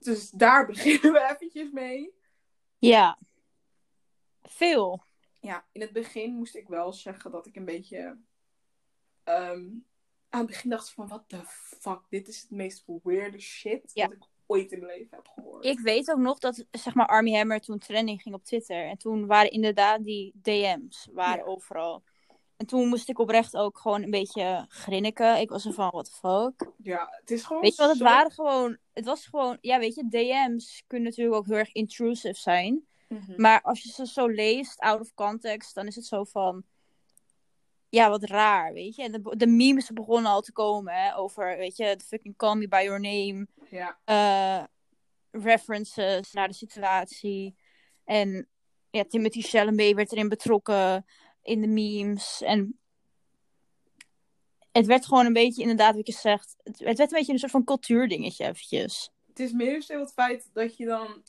Dus 0.06 0.30
daar 0.30 0.66
beginnen 0.72 1.12
we 1.14 1.30
eventjes 1.32 1.72
mee. 1.72 2.14
Ja. 2.78 3.20
Veel. 4.42 5.04
Ja, 5.40 5.66
in 5.72 5.82
het 5.82 5.92
begin 5.92 6.34
moest 6.34 6.56
ik 6.56 6.68
wel 6.68 6.94
zeggen 6.94 7.32
dat 7.32 7.46
ik 7.46 7.56
een 7.56 7.66
beetje... 7.66 8.18
ehm, 9.24 9.68
aan 10.30 10.42
het 10.42 10.48
begin 10.50 10.70
dacht 10.70 10.92
van, 10.92 11.08
what 11.08 11.24
the 11.30 11.42
fuck, 11.80 12.00
dit 12.10 12.28
is 12.28 12.42
het 12.42 12.52
meest 12.52 12.84
weirde 13.04 13.40
shit 13.40 13.92
Ja. 13.94 14.08
dat 14.08 14.16
ik 14.16 14.24
ooit 14.46 14.72
in 14.72 14.80
mijn 14.80 14.98
leven 14.98 15.16
heb 15.18 15.28
gehoord. 15.28 15.66
Ik 15.66 15.80
weet 15.80 16.12
ook 16.12 16.18
nog 16.20 16.40
dat 16.40 16.66
zeg 16.72 16.94
maar 16.94 17.08
Army 17.08 17.32
Hammer 17.34 17.60
toen 17.60 17.78
trending 17.80 18.22
ging 18.22 18.36
op 18.36 18.44
Twitter. 18.44 18.86
En 18.88 18.98
toen 18.98 19.26
waren 19.26 19.52
inderdaad 19.52 20.04
die 20.04 20.32
DM's 20.42 21.08
waren 21.12 21.38
Ja. 21.38 21.44
overal. 21.52 22.04
En 22.58 22.66
toen 22.66 22.88
moest 22.88 23.10
ik 23.10 23.20
oprecht 23.20 23.56
ook 23.56 23.78
gewoon 23.78 24.04
een 24.04 24.10
beetje 24.10 24.66
grinniken. 24.70 25.40
Ik 25.40 25.50
was 25.50 25.66
er 25.66 25.74
van, 25.74 25.90
what 25.90 26.06
the 26.06 26.12
fuck? 26.12 26.72
Ja, 26.78 27.08
het 27.20 27.32
is 27.32 27.44
gewoon 27.44 27.62
Weet 27.62 27.76
je 27.76 27.82
wat, 27.82 27.90
het 27.90 27.98
zo- 27.98 28.04
waren 28.04 28.32
gewoon... 28.32 28.78
Het 28.94 29.06
was 29.06 29.26
gewoon... 29.26 29.58
Ja, 29.62 29.80
weet 29.80 29.96
je, 29.96 30.08
DM's 30.08 30.84
kunnen 30.88 31.08
natuurlijk 31.10 31.38
ook 31.38 31.46
heel 31.46 31.56
erg 31.58 31.72
intrusive 31.72 32.40
zijn. 32.40 32.88
Mhm. 33.10 33.42
Maar 33.42 33.62
als 33.62 33.84
je 33.84 33.90
ze 33.90 34.08
zo 34.08 34.28
leest, 34.28 34.80
out 34.80 35.00
of 35.00 35.14
context, 35.14 35.76
dan 35.76 35.88
is 35.88 35.96
het 35.96 36.06
zo 36.06 36.24
van... 36.24 36.64
ja, 37.90 38.10
wat 38.10 38.24
raar, 38.24 38.74
weet 38.74 38.96
je. 38.96 39.04
En 39.04 39.12
de, 39.12 39.36
de 39.38 39.48
memes 39.48 39.90
begonnen 39.92 40.32
al 40.32 40.42
te 40.42 40.52
komen 40.52 40.94
hè, 40.94 41.18
over, 41.18 41.58
weet 41.58 41.78
je, 41.78 42.00
fucking 42.06 42.36
call 42.36 42.56
me 42.56 42.68
by 42.68 42.82
your 42.84 43.00
name. 43.00 43.48
Ja. 43.70 43.98
eh, 44.06 44.64
references 45.44 46.32
naar 46.32 46.48
de 46.48 46.54
situatie. 46.54 47.56
En 48.04 48.48
ja, 48.90 49.04
Timothy 49.04 49.42
Chalamet 49.42 49.96
werd 49.96 50.12
erin 50.12 50.30
betrokken 50.30 51.06
in 51.46 51.62
de 51.62 51.68
memes. 51.68 52.42
En 52.42 52.80
het 54.72 54.86
werd 54.86 55.06
gewoon 55.06 55.26
een 55.26 55.34
beetje, 55.34 55.62
inderdaad, 55.62 55.96
wat 55.96 56.08
je 56.08 56.14
zegt, 56.14 56.56
het, 56.64 56.80
werd 56.80 57.00
een 57.00 57.08
beetje 57.10 57.34
een 57.34 57.40
soort 57.40 57.52
van 57.52 57.64
cultuurdingetje 57.64 58.44
eventjes. 58.44 59.12
Het 59.28 59.40
is 59.40 59.52
meer 59.52 59.82
zo 59.82 60.00
het 60.00 60.14
feit 60.14 60.50
dat 60.54 60.78
je 60.78 60.86
dan... 60.86 61.24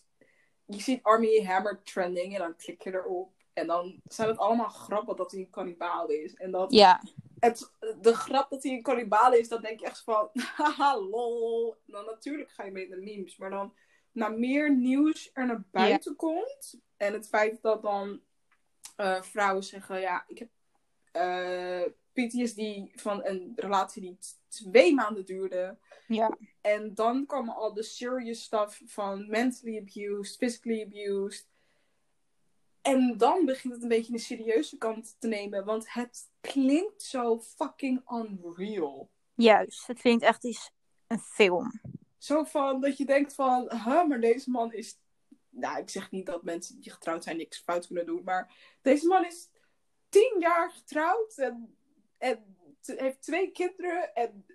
Je 0.65 0.81
ziet 0.81 1.03
Army 1.03 1.45
Hammer 1.45 1.83
trending 1.83 2.33
en 2.35 2.39
dan 2.39 2.57
klik 2.57 2.83
je 2.83 2.95
erop. 2.95 3.33
En 3.53 3.67
dan 3.67 4.01
zijn 4.05 4.29
het 4.29 4.39
allemaal 4.39 4.69
grappen 4.69 5.17
dat 5.17 5.31
hij 5.31 5.41
een 5.41 5.51
kannibaal 5.51 6.09
is. 6.09 6.35
En 6.35 6.51
dat 6.51 6.73
Ja, 6.73 7.03
het, 7.39 7.73
de 8.01 8.15
grap 8.15 8.51
dat 8.51 8.63
hij 8.63 8.73
een 8.73 8.83
kannibaal 8.83 9.33
is, 9.33 9.49
dan 9.49 9.63
denk 9.63 9.81
je 9.81 9.87
echt 9.87 10.03
van, 10.03 10.29
haha, 10.57 10.99
lol. 10.99 11.77
Dan 11.87 12.05
natuurlijk 12.05 12.51
ga 12.51 12.65
je 12.65 12.71
mee 12.71 12.85
in 12.85 12.91
de 12.91 12.97
memes. 12.97 13.37
Maar 13.37 13.51
dan, 13.51 13.73
na 14.13 14.29
meer 14.29 14.77
nieuws 14.77 15.31
er 15.33 15.47
naar 15.47 15.65
buiten 15.71 16.17
komt. 16.17 16.81
En 16.97 17.13
het 17.13 17.29
feit 17.29 17.63
dat 17.63 17.83
dan 17.83 18.21
eh, 18.97 19.23
vrouwen 19.23 19.65
zeggen, 19.65 20.01
ja, 20.01 20.25
ik 20.29 20.39
heb 20.39 20.49
eh 21.13 21.83
PTSD 22.17 22.61
van 23.01 23.25
een 23.25 23.53
relatie 23.57 24.03
die 24.03 24.19
twee 24.49 24.95
maanden 24.95 25.25
duurde. 25.25 25.79
ja, 26.07 26.39
En 26.61 26.95
dan 26.95 27.27
komen 27.27 27.55
al 27.55 27.73
de 27.75 27.83
serious 27.83 28.43
stuff 28.43 28.83
van 28.85 29.29
mentally 29.29 29.79
abused, 29.79 30.37
physically 30.37 30.83
abused. 30.83 31.47
En 32.83 33.17
dan 33.17 33.45
begint 33.45 33.73
het 33.73 33.83
een 33.83 33.89
beetje 33.89 34.13
een 34.13 34.19
serieuze 34.19 34.77
kant 34.77 35.17
te 35.19 35.29
nemen. 35.29 35.65
Want 35.65 35.93
het 35.93 36.31
klinkt 36.41 37.03
zo 37.03 37.41
fucking 37.41 38.11
unreal. 38.11 39.11
juist. 39.35 39.87
Het 39.87 40.01
klinkt 40.01 40.23
echt 40.25 40.45
iets 40.45 40.71
een 41.07 41.19
film. 41.19 41.81
Zo 42.19 42.45
van 42.45 42.81
dat 42.81 42.97
je 42.97 43.05
denkt 43.05 43.35
van, 43.35 43.71
huh, 43.71 44.07
maar 44.07 44.21
deze 44.21 44.51
man 44.51 44.73
is... 44.73 44.99
Nou, 45.59 45.79
ik 45.79 45.91
zeg 45.91 46.11
niet 46.11 46.27
dat 46.27 46.43
mensen 46.43 46.81
die 46.81 46.93
getrouwd 46.93 47.25
zijn 47.25 47.37
niks 47.37 47.59
fout 47.63 47.87
kunnen 47.87 48.07
doen. 48.07 48.23
Maar 48.25 48.77
deze 48.83 49.07
man 49.07 49.25
is 49.25 49.49
tien 50.09 50.37
jaar 50.39 50.71
getrouwd. 50.71 51.39
En, 51.39 51.77
heeft 52.81 53.23
twee 53.23 53.51
kinderen. 53.51 54.15
En 54.15 54.47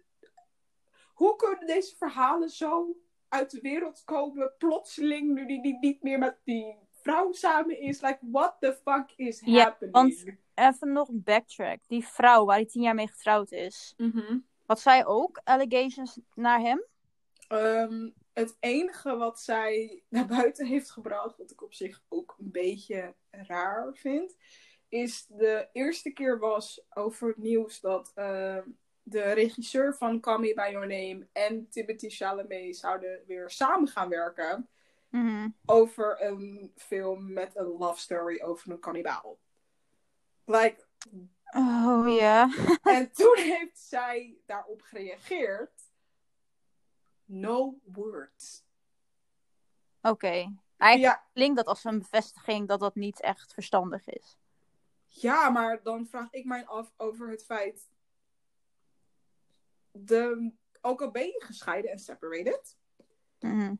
hoe 1.14 1.36
kunnen 1.36 1.68
deze 1.68 1.96
verhalen 1.98 2.50
zo 2.50 2.96
uit 3.28 3.52
de 3.52 3.62
wereld 3.62 4.04
komen? 4.04 4.54
Plotseling, 4.58 5.34
nu 5.34 5.46
die, 5.46 5.62
die 5.62 5.78
niet 5.80 6.02
meer 6.04 6.20
met 6.20 6.38
die 6.44 6.76
vrouw 7.02 7.32
samen 7.32 7.80
is. 7.80 8.02
Like, 8.02 8.20
what 8.22 8.56
the 8.60 8.80
fuck 8.84 9.12
is 9.16 9.42
Ja, 9.46 9.64
happening? 9.64 9.94
want- 9.94 10.40
Even 10.56 10.92
nog 10.92 11.08
een 11.08 11.24
backtrack. 11.24 11.80
Die 11.88 12.06
vrouw 12.08 12.46
waar 12.46 12.56
hij 12.56 12.66
tien 12.66 12.82
jaar 12.82 12.96
mee 12.96 13.08
getrouwd 13.08 13.52
is. 13.52 13.94
Mhm. 13.98 14.40
Had 14.66 14.80
zij 14.80 15.06
ook 15.06 15.42
allegations 15.44 16.20
naar 16.36 16.60
hem? 16.60 16.84
Ehm, 17.48 18.10
het 18.34 18.58
enige 18.60 19.16
wat 19.16 19.40
zij 19.40 20.04
naar 20.10 20.26
buiten 20.26 20.66
heeft 20.66 20.92
gebracht, 20.92 21.38
wat 21.38 21.52
ik 21.52 21.62
op 21.64 21.74
zich 21.74 22.04
ook 22.10 22.36
een 22.40 22.52
beetje 22.52 23.16
raar 23.32 23.94
vind, 23.96 24.36
is 24.90 25.26
de 25.28 25.70
eerste 25.72 26.10
keer 26.12 26.40
was 26.40 26.86
over 26.90 27.28
het 27.28 27.38
nieuws 27.38 27.80
dat 27.80 28.12
ehm, 28.16 28.64
de 29.04 29.22
regisseur 29.22 29.96
van 29.96 30.20
Call 30.20 30.40
Me 30.40 30.54
By 30.54 30.70
Your 30.72 30.88
Name 30.88 31.28
en 31.32 31.70
Timothy 31.70 32.10
Chalamet 32.10 32.78
zouden 32.78 33.24
weer 33.28 33.50
samen 33.50 33.88
gaan 33.88 34.10
werken 34.10 34.70
Mhm. 35.10 35.50
over 35.66 36.22
een 36.24 36.72
film 36.76 37.34
met 37.34 37.56
een 37.56 37.66
love 37.68 38.00
story 38.00 38.42
over 38.42 38.72
een 38.72 38.80
kannibaal. 38.80 39.40
Like, 40.46 40.86
Oh 41.56 42.16
ja. 42.20 42.50
en 42.84 43.12
toen 43.12 43.38
heeft 43.38 43.80
zij 43.80 44.38
daarop 44.46 44.82
gereageerd. 44.82 45.81
No 47.32 47.80
words. 47.84 48.64
Oké. 50.02 50.54
Eigenlijk 50.78 51.16
Ja, 51.18 51.24
klinkt 51.34 51.56
dat 51.58 51.66
als 51.66 51.84
een 51.84 52.00
bevestiging 52.00 52.68
dat 52.68 52.80
dat 52.80 52.96
niet 52.96 53.22
echt 53.22 53.54
verstandig 53.54 54.08
is. 54.08 54.38
Ja, 55.08 55.50
maar 55.50 55.84
dan 55.84 56.06
vraag 56.08 56.32
ik 56.32 56.46
mij 56.46 56.66
af 56.66 56.94
over 56.98 57.30
het 57.30 57.46
feit. 57.46 57.90
De, 59.92 60.52
ook 60.82 61.02
al 61.02 61.12
ben 61.12 61.26
je 61.26 61.44
gescheiden 61.46 61.92
en 61.92 62.00
separated. 62.00 62.78
Mhm. 63.40 63.76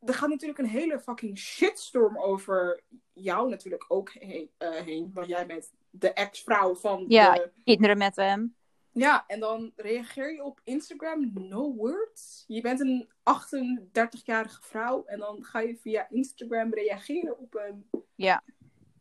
Er 0.00 0.14
gaat 0.14 0.28
natuurlijk 0.28 0.58
een 0.58 0.66
hele 0.66 1.00
fucking 1.00 1.38
shitstorm 1.38 2.18
over 2.18 2.82
jou 3.12 3.48
natuurlijk 3.48 3.84
ook 3.88 4.10
heen. 4.12 4.50
eh, 4.56 4.70
heen 4.70 5.10
want 5.14 5.26
jij 5.28 5.46
bent 5.46 5.72
de 5.90 6.12
ex-vrouw 6.12 6.74
van 6.74 7.04
Ja. 7.08 7.34
de... 7.34 7.52
Kinderen 7.64 7.98
met 7.98 8.16
hem. 8.16 8.56
Ja, 8.92 9.24
en 9.26 9.40
dan 9.40 9.72
reageer 9.76 10.32
je 10.32 10.42
op 10.42 10.60
Instagram 10.64 11.30
no 11.34 11.74
words. 11.74 12.44
Je 12.46 12.60
bent 12.60 12.80
een 12.80 13.08
38-jarige 13.22 14.62
vrouw 14.62 15.04
en 15.04 15.18
dan 15.18 15.44
ga 15.44 15.60
je 15.60 15.76
via 15.76 16.08
Instagram 16.10 16.74
reageren 16.74 17.38
op 17.38 17.54
een 17.54 17.90
Ja. 18.14 18.42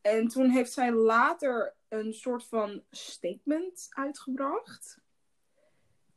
En 0.01 0.27
toen 0.27 0.49
heeft 0.49 0.71
zij 0.71 0.91
later 0.91 1.75
een 1.87 2.13
soort 2.13 2.43
van 2.43 2.83
statement 2.91 3.87
uitgebracht. 3.89 4.99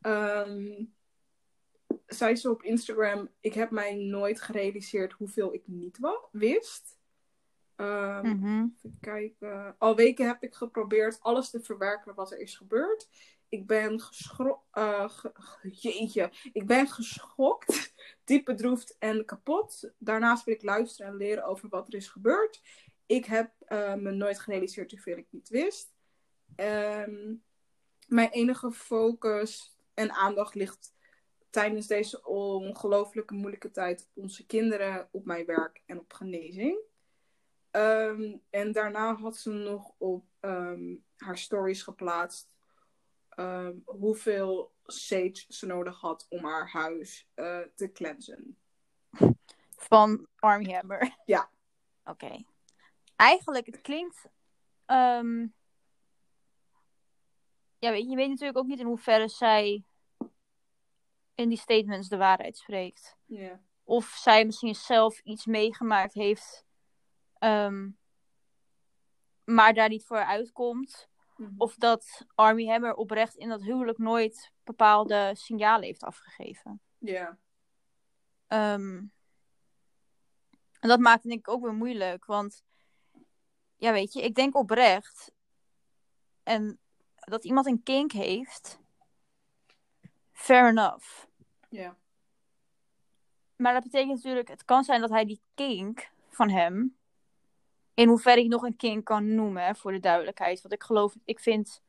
Ehm 0.00 0.84
zei 2.06 2.36
ze 2.36 2.50
op 2.50 2.62
Instagram: 2.62 3.28
Ik 3.40 3.54
heb 3.54 3.70
mij 3.70 3.94
nooit 3.94 4.40
gerealiseerd 4.40 5.12
hoeveel 5.12 5.54
ik 5.54 5.62
niet 5.66 5.98
wa- 5.98 6.24
wist. 6.32 6.98
Ehm, 7.76 8.26
Mhm. 8.28 8.66
Even 8.76 8.98
kijken. 9.00 9.74
Al 9.78 9.96
weken 9.96 10.26
heb 10.26 10.42
ik 10.42 10.54
geprobeerd 10.54 11.20
alles 11.20 11.50
te 11.50 11.60
verwerken 11.62 12.14
wat 12.14 12.32
er 12.32 12.38
is 12.38 12.56
gebeurd. 12.56 13.08
Ik 13.50 13.66
ben 13.66 14.00
geschokt. 14.00 15.22
jeetje. 15.62 16.30
Ik 16.52 16.66
ben 16.66 16.88
geschokt, 16.88 17.94
diep 18.24 18.44
bedroefd 18.44 18.96
en 18.98 19.24
kapot. 19.24 19.90
Daarnaast 19.98 20.44
wil 20.44 20.54
ik 20.54 20.62
luisteren 20.62 21.12
en 21.12 21.16
leren 21.16 21.44
over 21.44 21.68
wat 21.68 21.88
er 21.88 21.94
is 21.94 22.08
gebeurd. 22.08 22.62
Ik 23.06 23.24
heb 23.24 23.52
eh, 23.58 23.94
me 23.94 24.10
nooit 24.10 24.38
gerealiseerd 24.38 24.90
hoeveel 24.90 25.16
ik 25.16 25.26
niet 25.30 25.48
wist. 25.48 25.92
Ehm, 26.56 27.34
mijn 28.06 28.30
enige 28.30 28.72
focus 28.72 29.78
en 29.94 30.10
aandacht 30.10 30.54
ligt 30.54 30.94
tijdens 31.50 31.86
deze 31.86 32.26
ongelooflijke 32.26 33.34
moeilijke 33.34 33.70
tijd 33.70 34.08
op 34.14 34.22
onze 34.22 34.46
kinderen, 34.46 35.08
op 35.10 35.24
mijn 35.24 35.46
werk 35.46 35.82
en 35.86 35.98
op 35.98 36.12
genezing. 36.12 36.78
Ehm, 37.70 38.36
en 38.50 38.72
daarna 38.72 39.14
had 39.14 39.36
ze 39.36 39.50
nog 39.50 39.94
op 39.98 40.24
ehm, 40.40 40.96
haar 41.16 41.38
stories 41.38 41.82
geplaatst 41.82 42.50
ehm, 43.40 43.76
hoeveel 43.84 44.72
sage 44.84 45.44
ze 45.48 45.66
nodig 45.66 46.00
had 46.00 46.26
om 46.28 46.44
haar 46.44 46.68
huis 46.70 47.28
eh, 47.34 47.60
te 47.74 47.92
cleansen. 47.92 48.58
Van 49.76 50.26
Army 50.36 50.72
Hammer. 50.72 51.16
Ja. 51.24 51.50
Oké. 52.04 52.44
Eigenlijk, 53.16 53.66
het 53.66 53.80
klinkt. 53.80 54.28
ehm, 54.84 55.46
Ja, 57.78 57.90
weet 57.90 58.02
je, 58.02 58.08
je 58.10 58.16
weet 58.16 58.28
natuurlijk 58.28 58.58
ook 58.58 58.66
niet 58.66 58.78
in 58.78 58.86
hoeverre 58.86 59.28
zij 59.28 59.84
in 61.34 61.48
die 61.48 61.58
statements 61.58 62.08
de 62.08 62.16
waarheid 62.16 62.56
spreekt. 62.56 63.16
Ja. 63.24 63.60
Of 63.84 64.06
zij 64.06 64.44
misschien 64.44 64.74
zelf 64.74 65.20
iets 65.20 65.46
meegemaakt 65.46 66.14
heeft, 66.14 66.64
ehm, 67.38 67.90
maar 69.44 69.74
daar 69.74 69.88
niet 69.88 70.04
voor 70.04 70.24
uitkomt. 70.24 71.09
Mhm. 71.40 71.54
Of 71.56 71.74
dat 71.74 72.26
Army 72.34 72.66
Hammer 72.66 72.94
oprecht 72.94 73.34
in 73.34 73.48
dat 73.48 73.62
huwelijk 73.62 73.98
nooit 73.98 74.52
bepaalde 74.64 75.30
signalen 75.34 75.84
heeft 75.84 76.02
afgegeven. 76.02 76.80
Ja. 76.98 77.38
Ehm, 78.46 78.96
en 80.80 80.88
dat 80.88 80.98
maakt 80.98 81.22
het 81.22 81.32
denk 81.32 81.46
ik 81.46 81.48
ook 81.48 81.62
weer 81.62 81.74
moeilijk. 81.74 82.24
Want 82.24 82.62
ja, 83.76 83.92
weet 83.92 84.12
je, 84.12 84.22
ik 84.22 84.34
denk 84.34 84.56
oprecht. 84.56 85.32
En 86.42 86.78
dat 87.14 87.44
iemand 87.44 87.66
een 87.66 87.82
kink 87.82 88.12
heeft. 88.12 88.78
Fair 90.32 90.68
enough. 90.68 91.26
Ja. 91.68 91.96
Maar 93.56 93.72
dat 93.72 93.82
betekent 93.82 94.14
natuurlijk, 94.14 94.48
het 94.48 94.64
kan 94.64 94.84
zijn 94.84 95.00
dat 95.00 95.10
hij 95.10 95.24
die 95.24 95.40
kink 95.54 96.10
van 96.28 96.50
hem. 96.50 96.98
In 97.94 98.08
hoeverre 98.08 98.40
ik 98.40 98.48
nog 98.48 98.62
een 98.62 98.76
kink 98.76 99.04
kan 99.04 99.34
noemen, 99.34 99.64
hè, 99.64 99.74
voor 99.74 99.92
de 99.92 100.00
duidelijkheid. 100.00 100.60
Want 100.60 100.74
ik 100.74 100.82
geloof, 100.82 101.14
ik 101.24 101.40
vind. 101.40 101.82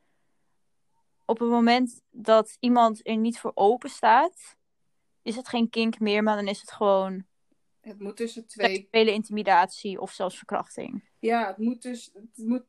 Op 1.24 1.38
het 1.38 1.48
moment 1.48 2.00
dat 2.10 2.56
iemand 2.60 3.06
er 3.06 3.16
niet 3.16 3.38
voor 3.38 3.52
open 3.54 3.90
staat. 3.90 4.56
Is 5.22 5.36
het 5.36 5.48
geen 5.48 5.70
kink 5.70 6.00
meer, 6.00 6.22
maar 6.22 6.36
dan 6.36 6.48
is 6.48 6.60
het 6.60 6.72
gewoon 6.72 7.24
Het 7.80 8.00
moet 8.00 8.16
tussen 8.16 8.46
twee 8.46 8.74
seksuele 8.74 9.12
intimidatie 9.12 10.00
of 10.00 10.12
zelfs 10.12 10.36
verkrachting. 10.36 11.04
Ja, 11.18 11.46
het 11.46 11.58
moet 11.58 11.82
dus. 11.82 12.10
Het 12.14 12.46
moet, 12.46 12.64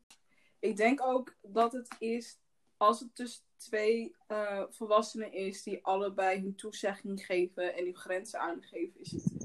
ik 0.59 0.77
denk 0.77 1.01
ook 1.01 1.35
dat 1.41 1.73
het 1.73 1.95
is. 1.99 2.37
Als 2.77 2.99
het 2.99 3.15
tussen 3.15 3.43
twee 3.57 4.15
eh, 4.27 4.63
volwassenen 4.69 5.33
is 5.33 5.63
die 5.63 5.85
allebei 5.85 6.41
hun 6.41 6.55
toezegging 6.55 7.25
geven 7.25 7.75
en 7.75 7.83
hun 7.83 7.95
grenzen 7.95 8.39
aangeven, 8.39 8.99
is 8.99 9.11
het 9.11 9.43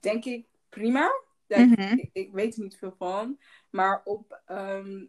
denk 0.00 0.24
ik 0.24 0.46
prima. 0.68 1.10
Ja, 1.46 1.58
Mhm. 1.64 1.80
ik, 1.98 2.10
ik 2.12 2.32
weet 2.32 2.56
er 2.56 2.62
niet 2.62 2.76
veel 2.76 2.94
van. 2.98 3.38
Maar 3.70 4.00
op, 4.04 4.40
ehm, 4.46 5.04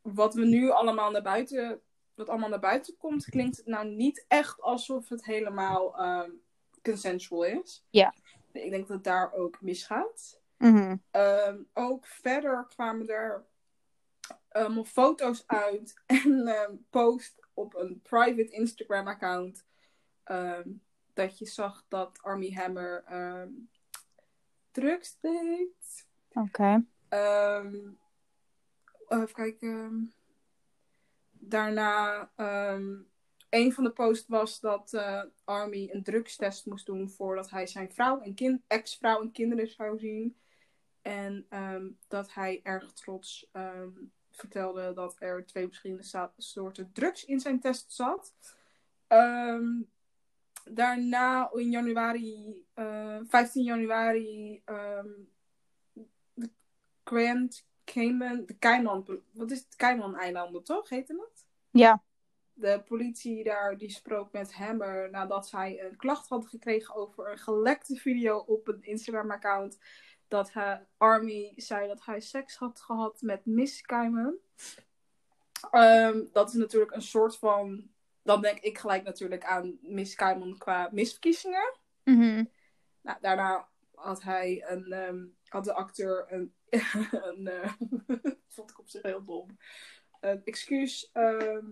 wat 0.00 0.34
we 0.34 0.44
nu 0.44 0.70
allemaal 0.70 1.10
naar 1.10 1.22
buiten, 1.22 1.80
wat 2.14 2.28
allemaal 2.28 2.48
naar 2.48 2.60
buiten 2.60 2.96
komt, 2.96 3.24
klinkt 3.24 3.56
het 3.56 3.66
nou 3.66 3.86
niet 3.88 4.24
echt 4.28 4.60
alsof 4.60 5.08
het 5.08 5.24
helemaal 5.24 5.96
ehm, 5.98 6.30
consensual 6.82 7.44
is. 7.44 7.84
Ja. 7.90 8.14
Ik 8.52 8.70
denk 8.70 8.86
dat 8.88 8.96
het 8.96 9.04
daar 9.04 9.32
ook 9.32 9.60
misgaat. 9.60 10.40
Mhm. 10.58 10.96
Ehm, 11.10 11.62
ook 11.72 12.06
verder 12.06 12.66
kwamen 12.68 13.08
er 13.08 13.44
um, 14.52 14.84
foto's 14.84 15.44
uit 15.46 16.02
en 16.06 16.86
post 16.90 17.46
op 17.54 17.74
een 17.74 18.00
private 18.02 18.48
Instagram 18.50 19.06
account. 19.08 19.64
dat 21.14 21.38
je 21.38 21.46
zag 21.46 21.84
dat 21.88 22.18
Army 22.22 22.52
Hammer 22.52 23.04
drugs 24.80 25.16
deed. 25.20 26.06
Oké. 26.32 26.84
Ehm, 27.08 27.74
even 29.08 29.32
kijken. 29.32 30.12
Daarna, 31.30 32.30
ehm, 32.36 32.94
een 33.50 33.72
van 33.72 33.84
de 33.84 33.90
posts 33.90 34.28
was 34.28 34.60
dat 34.60 34.92
eh, 34.92 35.22
Army 35.44 35.88
een 35.92 36.02
drugstest 36.02 36.66
moest 36.66 36.86
doen 36.86 37.10
voordat 37.10 37.50
hij 37.50 37.66
zijn 37.66 37.92
vrouw 37.92 38.20
en 38.20 38.34
kind, 38.34 38.62
ex-vrouw 38.66 39.20
en 39.20 39.32
kinderen 39.32 39.68
zou 39.68 39.98
zien. 39.98 40.36
En 41.02 41.46
ehm, 41.48 41.88
dat 42.08 42.32
hij 42.32 42.60
erg 42.62 42.92
trots 42.92 43.50
vertelde 44.30 44.92
dat 44.92 45.16
er 45.18 45.46
twee 45.46 45.66
verschillende 45.66 46.30
soorten 46.36 46.90
drugs 46.92 47.24
in 47.24 47.40
zijn 47.40 47.60
test 47.60 47.92
zat. 47.92 48.34
Ehm, 49.06 49.80
daarna 50.70 51.50
in 51.52 51.70
januari, 51.70 52.66
eh, 52.74 53.18
15 53.26 53.62
januari, 53.62 54.62
ehm, 54.64 55.08
de 56.34 56.50
Grand 57.04 57.66
Cayman, 57.84 58.44
de 58.46 58.58
Cayman, 58.58 59.20
wat 59.32 59.50
is 59.50 59.58
het 59.58 59.76
Cayman-eilanden 59.76 60.64
toch, 60.64 60.88
heette 60.88 61.12
het? 61.12 61.46
Ja. 61.70 62.02
De 62.52 62.82
politie 62.86 63.44
daar 63.44 63.76
die 63.78 63.90
sprook 63.90 64.32
met 64.32 64.54
Hammer 64.54 65.10
nadat 65.10 65.48
zij 65.48 65.84
een 65.84 65.96
klacht 65.96 66.28
had 66.28 66.46
gekregen 66.46 66.94
over 66.94 67.30
een 67.30 67.38
gelekte 67.38 67.96
video 67.96 68.38
op 68.38 68.68
een 68.68 68.82
Instagram-account. 68.82 69.78
Dat 70.28 70.52
hij, 70.52 70.86
Army 70.96 71.52
zei 71.56 71.88
dat 71.88 72.04
hij 72.04 72.20
seks 72.20 72.56
had 72.56 72.80
gehad 72.80 73.20
met 73.20 73.46
Miss 73.46 73.82
Cayman. 73.82 74.34
Ehm, 75.70 76.24
dat 76.32 76.48
is 76.48 76.54
natuurlijk 76.54 76.92
een 76.92 77.02
soort 77.02 77.36
van. 77.38 77.94
Dan 78.26 78.40
denk 78.40 78.58
ik 78.58 78.78
gelijk 78.78 79.02
natuurlijk 79.02 79.44
aan 79.44 79.78
Miss 79.80 80.14
Cayman 80.14 80.58
qua 80.58 80.88
misverkiezingen. 80.92 81.78
Mhm. 82.04 82.44
Nou, 83.00 83.18
daarna 83.20 83.68
had 83.94 84.22
hij 84.22 84.64
een, 84.68 84.92
ehm, 84.92 85.24
had 85.48 85.64
de 85.64 85.72
acteur 85.72 86.32
een, 86.32 86.54
een 87.28 87.46
eh, 87.46 87.72
vond 88.54 88.70
ik 88.70 88.78
op 88.78 88.88
zich 88.88 89.02
heel 89.02 89.24
dom, 89.24 89.58
een 90.20 90.44
excuus 90.44 91.10
ehm, 91.12 91.66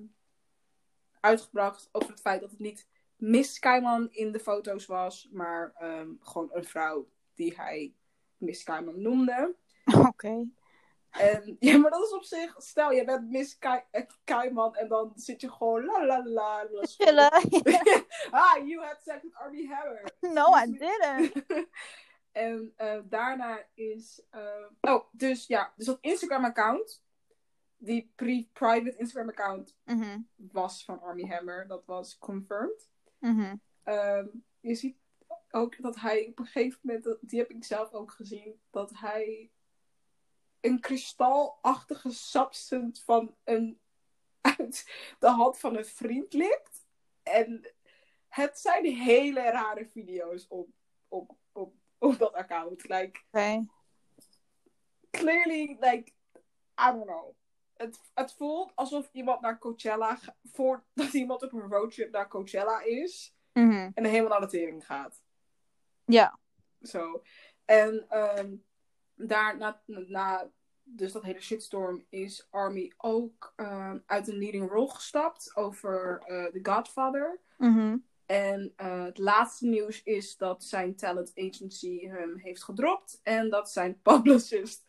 uitgebracht 1.21 1.89
over 1.93 2.11
het 2.11 2.21
feit 2.21 2.41
dat 2.41 2.51
het 2.51 2.61
niet 2.61 2.89
Miss 3.17 3.59
Kaiman 3.59 4.09
in 4.11 4.33
de 4.33 4.41
foto's 4.41 4.87
was, 4.87 5.29
maar 5.33 5.73
ehm, 5.75 6.09
gewoon 6.21 6.51
een 6.53 6.65
vrouw 6.65 7.09
die 7.35 7.55
hij 7.57 7.95
Miss 8.37 8.63
Kaiman 8.63 9.03
noemde. 9.03 9.57
Oké. 10.09 10.49
En 11.19 11.57
ja, 11.61 11.79
maar 11.79 11.91
dat 11.91 12.03
is 12.07 12.13
op 12.15 12.25
zich, 12.25 12.55
stel 12.59 12.91
je 12.93 13.05
bent 13.05 13.31
Miss 13.31 13.59
Kai- 13.59 13.83
eh, 13.91 14.07
Kaiman 14.25 14.75
en 14.77 14.89
dan 14.89 15.13
zit 15.15 15.41
je 15.41 15.51
gewoon 15.53 15.85
la 15.85 16.07
la 16.07 16.25
la. 16.25 16.65
la 16.71 16.83
Chillen. 16.97 17.33
ah, 18.31 18.67
you 18.67 18.85
had 18.85 19.03
sex 19.03 19.23
with 19.23 19.35
Armie 19.35 19.69
Hammer. 19.75 20.13
no, 20.21 20.57
I 20.57 20.71
didn't. 20.79 21.47
en 22.33 22.73
eh, 22.77 22.99
daarna 23.05 23.65
is. 23.75 24.23
eh, 24.31 24.67
oh, 24.81 25.05
dus 25.13 25.47
ja, 25.47 25.73
dus 25.77 25.87
dat 25.87 25.99
Instagram-account. 26.01 27.03
Die 27.77 28.13
pri- 28.15 28.49
private 28.53 28.97
Instagram-account 28.97 29.77
Mhm. 29.85 30.19
was 30.37 30.85
van 30.85 31.01
Army 31.03 31.27
Hammer. 31.27 31.67
Dat 31.67 31.85
was 31.87 32.19
confirmed. 32.19 32.91
Mhm. 33.19 33.57
Ehm, 33.83 34.27
je 34.61 34.75
ziet 34.75 34.97
ook 35.51 35.83
dat 35.83 35.97
hij 35.97 36.27
op 36.29 36.39
een 36.39 36.45
gegeven 36.47 36.79
moment, 36.83 37.17
die 37.21 37.39
heb 37.39 37.51
ik 37.51 37.65
zelf 37.65 37.93
ook 37.93 38.11
gezien, 38.13 38.61
dat 38.71 38.91
hij 38.95 39.51
een 40.65 40.81
kristalachtige 40.81 42.13
substance 42.13 43.05
van 43.05 43.37
een, 43.45 43.81
uit 44.59 44.91
de 45.19 45.29
hand 45.29 45.59
van 45.59 45.77
een 45.77 45.85
vriend 45.87 46.33
likt. 46.33 46.87
En 47.23 47.73
het 48.29 48.59
zijn 48.59 48.85
hele 48.85 49.41
rare 49.41 49.87
video's 49.87 50.47
op, 50.49 50.69
op, 51.09 51.37
op, 51.53 51.75
op 51.99 52.19
dat 52.19 52.33
account. 52.33 52.89
Like, 52.89 53.21
clearly, 55.11 55.77
like, 55.81 56.13
I 56.81 56.93
don't 56.93 57.07
know. 57.07 57.35
Het, 57.77 58.01
het 58.15 58.33
voelt 58.33 58.73
alsof 58.75 59.09
iemand 59.13 59.41
naar 59.41 59.59
Coachella, 59.59 60.19
voordat 60.53 61.13
iemand 61.23 61.43
op 61.43 61.53
een 61.53 61.71
roadtrip 61.71 62.11
naar 62.11 62.29
Coachella 62.29 62.81
is 62.83 63.35
Mhm. 63.53 63.91
en 63.95 64.05
helemaal 64.05 64.31
naar 64.31 64.49
de 64.49 64.57
tering 64.57 64.87
gaat. 64.87 65.23
Ja. 66.05 66.39
Zo. 66.81 67.23
En 67.65 68.07
ehm 68.09 68.55
daar, 69.27 69.57
na, 69.57 69.83
na 69.87 70.51
dus 70.83 71.13
dat 71.13 71.23
hele 71.23 71.41
shitstorm, 71.41 72.05
is 72.09 72.47
Army 72.51 72.93
ook 72.97 73.53
ehm, 73.57 73.99
uit 74.07 74.29
een 74.29 74.39
leading 74.39 74.71
role 74.71 74.91
gestapt 74.91 75.57
over 75.57 76.23
eh 76.27 76.45
The 76.45 76.61
Godfather. 76.63 77.41
Mhm. 77.59 77.97
En 78.27 78.73
eh, 78.77 79.05
het 79.05 79.19
laatste 79.19 79.67
nieuws 79.67 80.03
is 80.03 80.37
dat 80.37 80.65
zijn 80.65 80.97
talent 80.97 81.33
agency 81.35 82.09
hem 82.09 82.37
heeft 82.37 82.65
gedropt. 82.65 83.21
En 83.23 83.51
dat 83.51 83.71
zijn 83.71 84.01
publicist 84.03 84.85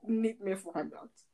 niet 0.00 0.38
meer 0.38 0.58
voor 0.58 0.74
hem 0.74 0.88
dankt. 0.88 1.28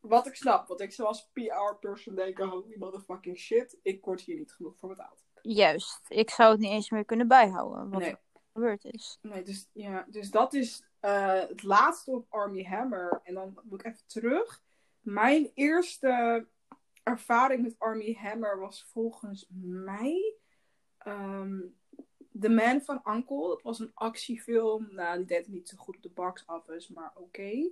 Wat 0.00 0.26
ik 0.26 0.34
snap, 0.34 0.68
want 0.68 0.80
ik 0.80 0.92
zou 0.92 1.08
als 1.08 1.30
PR-person 1.32 2.14
denken: 2.14 2.48
holy 2.48 2.76
motherfucking 2.78 3.38
shit, 3.38 3.78
ik 3.82 4.04
word 4.04 4.20
hier 4.20 4.38
niet 4.38 4.52
genoeg 4.52 4.76
voor 4.78 4.88
betaald. 4.88 5.24
Juist. 5.42 6.00
Ik 6.08 6.30
zou 6.30 6.50
het 6.50 6.60
niet 6.60 6.70
eens 6.70 6.90
meer 6.90 7.04
kunnen 7.04 7.28
bijhouden 7.28 7.90
wat 7.90 8.00
Nee. 8.00 8.10
er 8.10 8.20
gebeurd 8.52 8.84
is. 8.84 9.18
Nee, 9.22 9.42
dus, 9.42 9.68
ja, 9.72 10.06
dus 10.08 10.30
dat 10.30 10.54
is 10.54 10.89
eh, 11.00 11.40
het 11.48 11.62
laatste 11.62 12.10
op 12.10 12.26
Army 12.28 12.64
Hammer. 12.64 13.20
En 13.24 13.34
dan 13.34 13.58
moet 13.62 13.80
ik 13.80 13.86
even 13.86 14.06
terug. 14.06 14.62
Mijn 15.00 15.50
eerste 15.54 16.46
ervaring 17.02 17.62
met 17.62 17.78
Army 17.78 18.16
Hammer 18.20 18.58
was 18.58 18.84
volgens 18.92 19.46
mij 19.60 20.34
ehm, 20.98 21.60
The 22.40 22.48
Man 22.48 22.80
van 22.80 23.02
Uncle. 23.08 23.48
Dat 23.48 23.62
was 23.62 23.78
een 23.78 23.90
actiefilm. 23.94 24.88
Nou, 24.90 25.16
die 25.16 25.26
deed 25.26 25.38
het 25.38 25.54
niet 25.54 25.68
zo 25.68 25.76
goed 25.76 25.96
op 25.96 26.02
de 26.02 26.10
box 26.10 26.44
office, 26.44 26.92
maar 26.92 27.12
oké. 27.14 27.70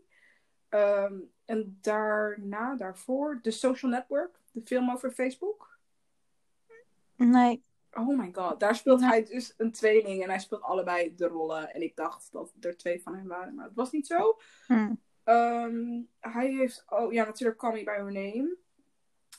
Ehm, 0.69 1.19
en 1.45 1.79
daarna, 1.81 2.77
daarvoor, 2.77 3.41
The 3.43 3.51
Social 3.51 3.91
Network. 3.91 4.41
De 4.53 4.63
film 4.65 4.91
over 4.91 5.11
Facebook. 5.11 5.79
Nee. 7.17 7.67
Oh 7.93 8.19
my 8.19 8.31
god, 8.33 8.61
daar 8.61 8.75
speelt 8.75 9.01
hij 9.01 9.25
dus 9.25 9.55
een 9.57 9.73
tweeling 9.73 10.23
en 10.23 10.29
hij 10.29 10.39
speelt 10.39 10.63
allebei 10.63 11.15
de 11.15 11.27
rollen. 11.27 11.75
En 11.75 11.83
ik 11.83 11.97
dacht 11.97 12.33
dat 12.33 12.53
er 12.61 12.77
twee 12.77 13.03
van 13.03 13.15
hem 13.15 13.27
waren, 13.27 13.55
maar 13.55 13.65
het 13.65 13.75
was 13.75 13.91
niet 13.91 14.07
zo. 14.07 14.39
Hm. 14.67 14.95
Ehm, 15.25 16.01
hij 16.21 16.53
heeft, 16.53 16.85
oh 16.89 17.13
ja, 17.13 17.25
natuurlijk 17.25 17.59
Call 17.59 17.73
Me 17.73 17.85
By 17.85 17.91
Your 17.91 18.13
Name. 18.13 18.57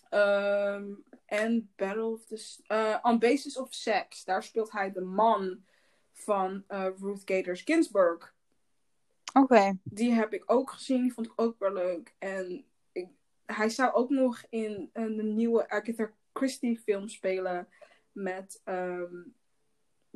Ehm, 0.09 0.93
en 1.25 1.71
Battle 1.75 2.05
of 2.05 2.25
the... 2.25 2.63
Eh, 2.67 2.97
On 3.01 3.19
Basis 3.19 3.57
of 3.57 3.73
Sex. 3.73 4.23
Daar 4.23 4.43
speelt 4.43 4.71
hij 4.71 4.91
de 4.91 5.01
man 5.01 5.63
van 6.11 6.63
eh, 6.67 6.87
Ruth 6.99 7.21
Gators 7.25 7.61
Ginsburg. 7.61 8.33
Oké. 9.33 9.77
Die 9.83 10.11
heb 10.11 10.33
ik 10.33 10.43
ook 10.45 10.71
gezien. 10.71 11.01
Die 11.01 11.13
vond 11.13 11.27
ik 11.27 11.33
ook 11.35 11.59
wel 11.59 11.73
leuk. 11.73 12.15
En 12.17 12.65
ik, 12.91 13.07
hij 13.45 13.69
zou 13.69 13.93
ook 13.93 14.09
nog 14.09 14.43
in 14.49 14.89
een 14.93 15.35
nieuwe 15.35 15.69
Agatha 15.69 16.11
Christie 16.33 16.79
film 16.79 17.07
spelen. 17.07 17.67
Met 18.21 18.61
ehm 18.63 19.15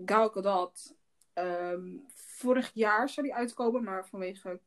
Gal 0.06 0.30
Gadot. 0.30 0.96
Ehm, 1.34 1.98
vorig 2.14 2.72
jaar 2.74 3.10
zou 3.10 3.26
die 3.26 3.36
uitkomen. 3.36 3.84
Maar 3.84 4.08
vanwege 4.08 4.60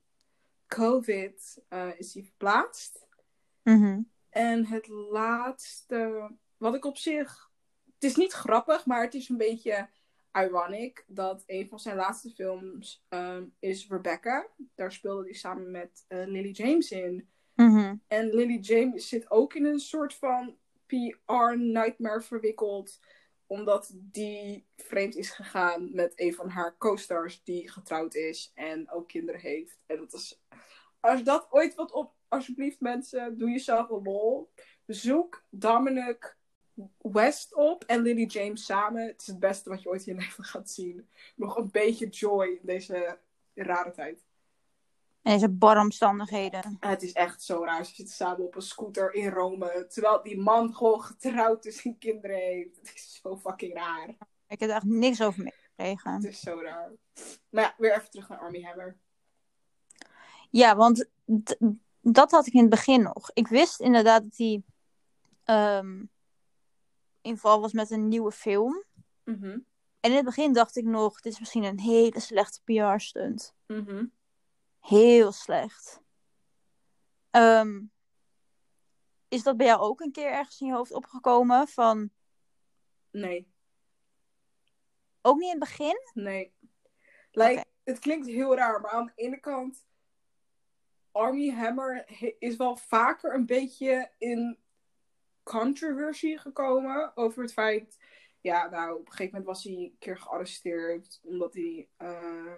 COVID 0.66 1.62
eh, 1.68 1.98
is 1.98 2.12
die 2.12 2.24
verplaatst. 2.24 3.06
Mhm. 3.62 4.00
En 4.30 4.66
het 4.66 4.88
laatste, 4.88 6.30
wat 6.56 6.74
ik 6.74 6.84
op 6.84 6.96
zich. 6.96 7.50
Het 7.94 8.04
is 8.04 8.16
niet 8.16 8.32
grappig, 8.32 8.86
maar 8.86 9.02
het 9.02 9.14
is 9.14 9.28
een 9.28 9.36
beetje 9.36 9.88
ironic. 10.32 11.04
Dat 11.06 11.42
een 11.46 11.68
van 11.68 11.80
zijn 11.80 11.96
laatste 11.96 12.30
films 12.30 13.04
ehm, 13.08 13.44
is 13.58 13.88
Rebecca. 13.88 14.46
Daar 14.74 14.92
speelde 14.92 15.24
hij 15.24 15.32
samen 15.32 15.70
met 15.70 16.04
eh, 16.08 16.26
Lily 16.26 16.50
James 16.50 16.90
in. 16.90 17.28
Mhm. 17.54 17.94
En 18.06 18.34
Lily 18.34 18.58
James 18.58 19.08
zit 19.08 19.30
ook 19.30 19.54
in 19.54 19.64
een 19.64 19.80
soort 19.80 20.14
van 20.14 20.56
PR-nightmare 20.86 22.20
verwikkeld. 22.20 23.00
Omdat 23.46 23.90
die 23.94 24.66
vreemd 24.76 25.16
is 25.16 25.30
gegaan 25.30 25.94
met 25.94 26.12
een 26.16 26.34
van 26.34 26.48
haar 26.48 26.76
co-stars 26.78 27.42
die 27.42 27.70
getrouwd 27.70 28.14
is 28.14 28.52
en 28.54 28.90
ook 28.90 29.08
kinderen 29.08 29.40
heeft. 29.40 29.78
En 29.86 29.96
dat 29.96 30.12
is. 30.12 30.42
Als 31.00 31.22
dat 31.22 31.46
ooit 31.50 31.74
wat 31.74 31.92
op, 31.92 32.14
alsjeblieft 32.28 32.80
mensen, 32.80 33.38
doe 33.38 33.50
jezelf 33.50 33.90
een 33.90 34.02
lol. 34.02 34.52
Zoek 34.86 35.44
Dominic 35.50 36.36
West 36.98 37.54
op 37.54 37.84
en 37.84 38.02
Lily 38.02 38.24
James 38.24 38.64
samen. 38.64 39.06
Het 39.06 39.20
is 39.20 39.26
het 39.26 39.38
beste 39.38 39.68
wat 39.68 39.82
je 39.82 39.88
ooit 39.88 40.06
in 40.06 40.14
je 40.14 40.20
leven 40.24 40.44
gaat 40.44 40.70
zien. 40.70 41.08
Nog 41.36 41.56
een 41.56 41.70
beetje 41.70 42.08
joy 42.08 42.46
in 42.46 42.60
deze 42.62 43.18
rare 43.54 43.90
tijd. 43.90 44.25
En 45.26 45.32
deze 45.32 45.48
barre 45.48 45.80
omstandigheden. 45.80 46.76
Het 46.80 47.02
is 47.02 47.12
echt 47.12 47.42
zo 47.42 47.64
raar. 47.64 47.84
Ze 47.84 47.94
zitten 47.94 48.14
samen 48.14 48.44
op 48.44 48.54
een 48.54 48.62
scooter 48.62 49.14
in 49.14 49.28
Rome. 49.28 49.86
Terwijl 49.88 50.22
die 50.22 50.38
man 50.38 50.74
gewoon 50.74 51.02
getrouwd 51.02 51.64
is 51.64 51.84
en 51.84 51.98
kinderen 51.98 52.36
heeft. 52.36 52.76
Het 52.76 52.92
is 52.94 53.20
zo 53.22 53.36
fucking 53.36 53.74
raar. 53.74 54.08
Ik 54.48 54.60
heb 54.60 54.70
er 54.70 54.76
echt 54.76 54.84
niks 54.84 55.22
over 55.22 55.42
meegekregen. 55.42 56.12
Het 56.12 56.24
is 56.24 56.40
zo 56.40 56.60
raar. 56.60 56.92
Maar 57.48 57.62
ja, 57.62 57.74
weer 57.78 57.96
even 57.96 58.10
terug 58.10 58.28
naar 58.28 58.38
Army 58.38 58.62
Hammer. 58.62 58.96
Ja, 60.50 60.76
want 60.76 61.08
dat 62.00 62.30
had 62.30 62.46
ik 62.46 62.52
in 62.52 62.60
het 62.60 62.70
begin 62.70 63.02
nog. 63.02 63.30
Ik 63.34 63.48
wist 63.48 63.80
inderdaad 63.80 64.22
dat 64.22 64.36
hij 64.36 64.62
ehm, 65.44 66.04
in 67.20 67.38
val 67.38 67.60
was 67.60 67.72
met 67.72 67.90
een 67.90 68.08
nieuwe 68.08 68.32
film. 68.32 68.84
Mhm. 69.24 69.58
En 70.00 70.10
in 70.10 70.16
het 70.16 70.24
begin 70.24 70.52
dacht 70.52 70.76
ik 70.76 70.84
nog, 70.84 71.20
dit 71.20 71.32
is 71.32 71.38
misschien 71.38 71.64
een 71.64 71.80
hele 71.80 72.20
slechte 72.20 72.60
PR-stunt. 72.64 73.54
Mhm. 73.66 74.04
Heel 74.86 75.32
slecht. 75.32 76.00
Ehm, 77.30 77.84
is 79.28 79.42
dat 79.42 79.56
bij 79.56 79.66
jou 79.66 79.80
ook 79.80 80.00
een 80.00 80.12
keer 80.12 80.30
ergens 80.30 80.60
in 80.60 80.66
je 80.66 80.72
hoofd 80.72 80.92
opgekomen? 80.92 81.68
Van, 81.68 82.10
Nee, 83.10 83.52
ook 85.22 85.36
niet 85.36 85.52
in 85.52 85.60
het 85.60 85.68
begin? 85.68 85.96
nee. 86.14 86.54
Like. 87.30 87.64
Het 87.84 87.98
klinkt 87.98 88.26
heel 88.26 88.56
raar, 88.56 88.80
maar 88.80 88.90
aan 88.90 89.06
de 89.06 89.12
ene 89.14 89.40
kant... 89.40 89.86
Army 91.10 91.50
Hammer 91.50 92.04
is 92.38 92.56
wel 92.56 92.76
vaker 92.76 93.34
een 93.34 93.46
beetje 93.46 94.10
in 94.18 94.58
controversie 95.42 96.38
gekomen 96.38 97.16
over 97.16 97.42
het 97.42 97.52
feit... 97.52 97.98
Ja, 98.40 98.68
nou, 98.68 98.92
op 98.98 99.06
een 99.06 99.12
gegeven 99.12 99.38
moment 99.38 99.46
was 99.46 99.64
hij 99.64 99.72
een 99.72 99.96
keer 99.98 100.18
gearresteerd 100.18 101.20
omdat 101.22 101.54
hij 101.54 101.88
eh, 101.96 102.54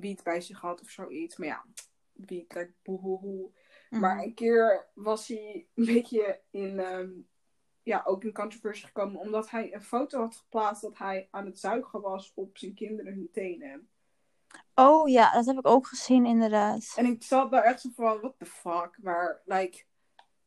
wiet 0.00 0.22
bij 0.22 0.40
zich 0.40 0.60
had 0.60 0.80
of 0.80 0.88
zoiets. 0.90 1.36
Maar 1.36 1.48
ja, 1.48 1.64
wiet, 2.12 2.54
like, 2.54 2.72
boehoehoe. 2.82 3.50
Maar 3.90 4.14
Mhm. 4.14 4.24
een 4.24 4.34
keer 4.34 4.86
was 4.94 5.28
hij 5.28 5.66
een 5.74 5.84
beetje 5.84 6.40
in, 6.50 6.78
ehm, 6.78 7.10
ja, 7.82 8.02
ook 8.04 8.24
in 8.24 8.32
controversie 8.32 8.86
gekomen. 8.86 9.20
Omdat 9.20 9.50
hij 9.50 9.74
een 9.74 9.82
foto 9.82 10.20
had 10.20 10.36
geplaatst 10.36 10.82
dat 10.82 10.98
hij 10.98 11.28
aan 11.30 11.46
het 11.46 11.58
zuigen 11.58 12.00
was 12.00 12.32
op 12.34 12.58
zijn 12.58 12.74
kinderen 12.74 13.14
hun 13.14 13.28
tenen. 13.32 13.88
Oh 14.74 15.08
ja, 15.08 15.32
dat 15.32 15.46
heb 15.46 15.58
ik 15.58 15.66
ook 15.66 15.86
gezien 15.86 16.26
inderdaad. 16.26 16.92
En 16.96 17.06
ik 17.06 17.22
zat 17.22 17.50
daar 17.50 17.62
echt 17.62 17.80
zo 17.80 17.88
van, 17.94 18.20
what 18.20 18.34
the 18.38 18.46
fuck. 18.46 18.98
Maar, 19.02 19.42
like, 19.44 19.84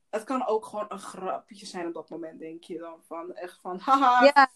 het 0.10 0.23
kan 0.23 0.47
ook 0.47 0.65
gewoon 0.65 0.86
een 0.89 0.99
grapje 0.99 1.65
zijn 1.65 1.88
op 1.88 1.93
dat 1.93 2.10
moment, 2.10 2.39
denk 2.39 2.63
je 2.63 2.77
dan. 2.77 3.03
Van, 3.03 3.33
echt 3.36 3.60
van, 3.62 3.79
haha, 3.79 4.23
Ja, 4.23 4.49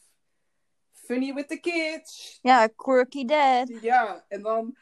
funny 1.12 1.34
with 1.34 1.48
the 1.48 1.60
kids. 1.60 2.40
ja, 2.42 2.68
quirky 2.76 3.26
dad. 3.26 3.68
Ja, 3.82 4.26
en 4.28 4.42
dan, 4.42 4.76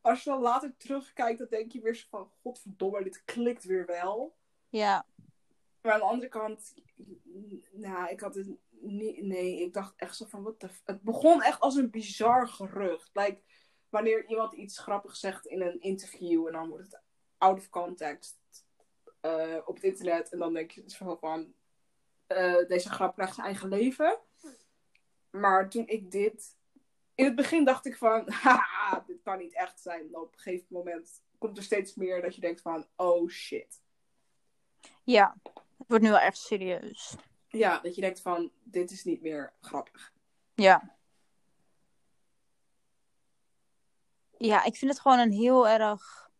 als 0.00 0.22
je 0.24 0.30
dan 0.30 0.40
later 0.40 0.74
terugkijkt, 0.76 1.38
dan 1.38 1.46
denk 1.50 1.72
je 1.72 1.80
weer 1.80 1.94
zo 1.94 2.06
van, 2.10 2.30
godverdomme, 2.42 3.02
dit 3.02 3.24
klikt 3.24 3.64
weer 3.64 3.86
wel. 3.86 4.36
Ja, 4.68 5.06
Maar 5.82 5.92
aan 5.92 5.98
de 5.98 6.04
andere 6.04 6.28
kant, 6.28 6.74
nou, 7.72 8.08
ik 8.10 8.20
had 8.20 8.34
het 8.34 8.48
niet. 8.70 9.22
Nee, 9.22 9.60
ik 9.60 9.72
dacht 9.72 9.94
echt 9.96 10.16
zo 10.16 10.24
van 10.26 10.42
wat 10.42 10.60
de. 10.60 10.68
Het 10.84 11.02
begon 11.02 11.42
echt 11.42 11.60
als 11.60 11.74
een 11.76 11.90
bizar 11.90 12.48
gerucht. 12.48 13.10
Like, 13.12 13.40
wanneer 13.88 14.26
iemand 14.28 14.52
iets 14.52 14.78
grappigs 14.78 15.20
zegt 15.20 15.46
in 15.46 15.60
een 15.60 15.80
interview 15.80 16.46
en 16.46 16.52
dan 16.52 16.68
wordt 16.68 16.84
het 16.84 17.00
out 17.38 17.58
of 17.58 17.68
context 17.68 18.38
eh, 19.20 19.56
op 19.64 19.74
het 19.74 19.84
internet. 19.84 20.28
En 20.32 20.38
dan 20.38 20.54
denk 20.54 20.70
je 20.70 20.82
zo 20.86 21.16
van. 21.16 21.54
eh, 22.26 22.66
deze 22.68 22.90
grap 22.90 23.14
krijgt 23.14 23.34
zijn 23.34 23.46
eigen 23.46 23.68
leven. 23.68 24.18
Maar 25.30 25.68
toen 25.68 25.86
ik 25.86 26.10
dit. 26.10 26.58
In 27.14 27.24
het 27.24 27.34
begin 27.34 27.64
dacht 27.64 27.86
ik 27.86 27.96
van. 27.96 28.30
Haha, 28.42 29.04
dit 29.06 29.22
kan 29.22 29.38
niet 29.38 29.54
echt 29.54 29.80
zijn. 29.80 30.16
Op 30.16 30.32
een 30.32 30.38
gegeven 30.38 30.66
moment 30.68 31.22
komt 31.38 31.56
er 31.56 31.62
steeds 31.62 31.94
meer 31.94 32.22
dat 32.22 32.34
je 32.34 32.40
denkt 32.40 32.60
van. 32.60 32.86
Oh 32.96 33.28
shit. 33.28 33.82
ja. 35.04 35.36
Het 35.78 35.88
wordt 35.88 36.04
nu 36.04 36.10
wel 36.10 36.18
echt 36.18 36.38
serieus. 36.38 37.16
Ja, 37.48 37.78
dat 37.78 37.94
je 37.94 38.00
denkt 38.00 38.20
van, 38.20 38.52
dit 38.62 38.90
is 38.90 39.04
niet 39.04 39.20
meer 39.20 39.52
grappig. 39.60 40.12
Ja. 40.54 40.96
Ja, 44.36 44.64
ik 44.64 44.76
vind 44.76 44.90
het 44.90 45.00
gewoon 45.00 45.18
een 45.18 45.32
heel 45.32 45.68
erg. 45.68 46.30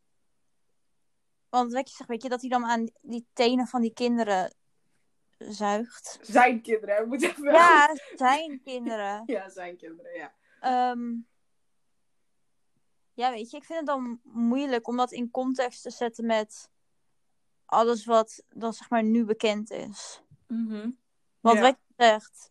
Want 1.48 1.72
wat 1.72 1.88
je 1.88 1.94
zegt, 1.94 2.08
weet 2.08 2.22
je, 2.22 2.28
dat 2.28 2.40
hij 2.40 2.50
dan 2.50 2.64
aan 2.64 2.90
die 3.00 3.26
tenen 3.32 3.66
van 3.66 3.80
die 3.80 3.92
kinderen 3.92 4.54
zuigt. 5.48 6.18
Zijn 6.22 6.62
kinderen, 6.62 6.96
hè? 6.96 7.06
moeten 7.06 7.30
even... 7.30 7.52
Ja, 7.52 7.96
zijn 8.14 8.60
kinderen. 8.64 9.22
Ja, 9.26 9.48
zijn 9.48 9.76
kinderen, 9.76 10.14
ja. 10.14 10.34
Ehm, 10.60 11.14
ja, 13.12 13.30
weet 13.30 13.50
je, 13.50 13.56
ik 13.56 13.64
vind 13.64 13.78
het 13.78 13.88
dan 13.88 14.20
moeilijk 14.22 14.88
om 14.88 14.96
dat 14.96 15.12
in 15.12 15.30
context 15.30 15.82
te 15.82 15.90
zetten 15.90 16.26
met 16.26 16.70
alles 17.64 18.04
wat 18.04 18.42
dan 18.48 18.72
zeg 18.72 18.90
maar 18.90 19.04
nu 19.04 19.24
bekend 19.24 19.70
is. 19.70 20.22
Want 21.40 21.56
Ja. 21.56 21.60
wat 21.60 21.76
je 21.86 21.94
zegt, 21.96 22.50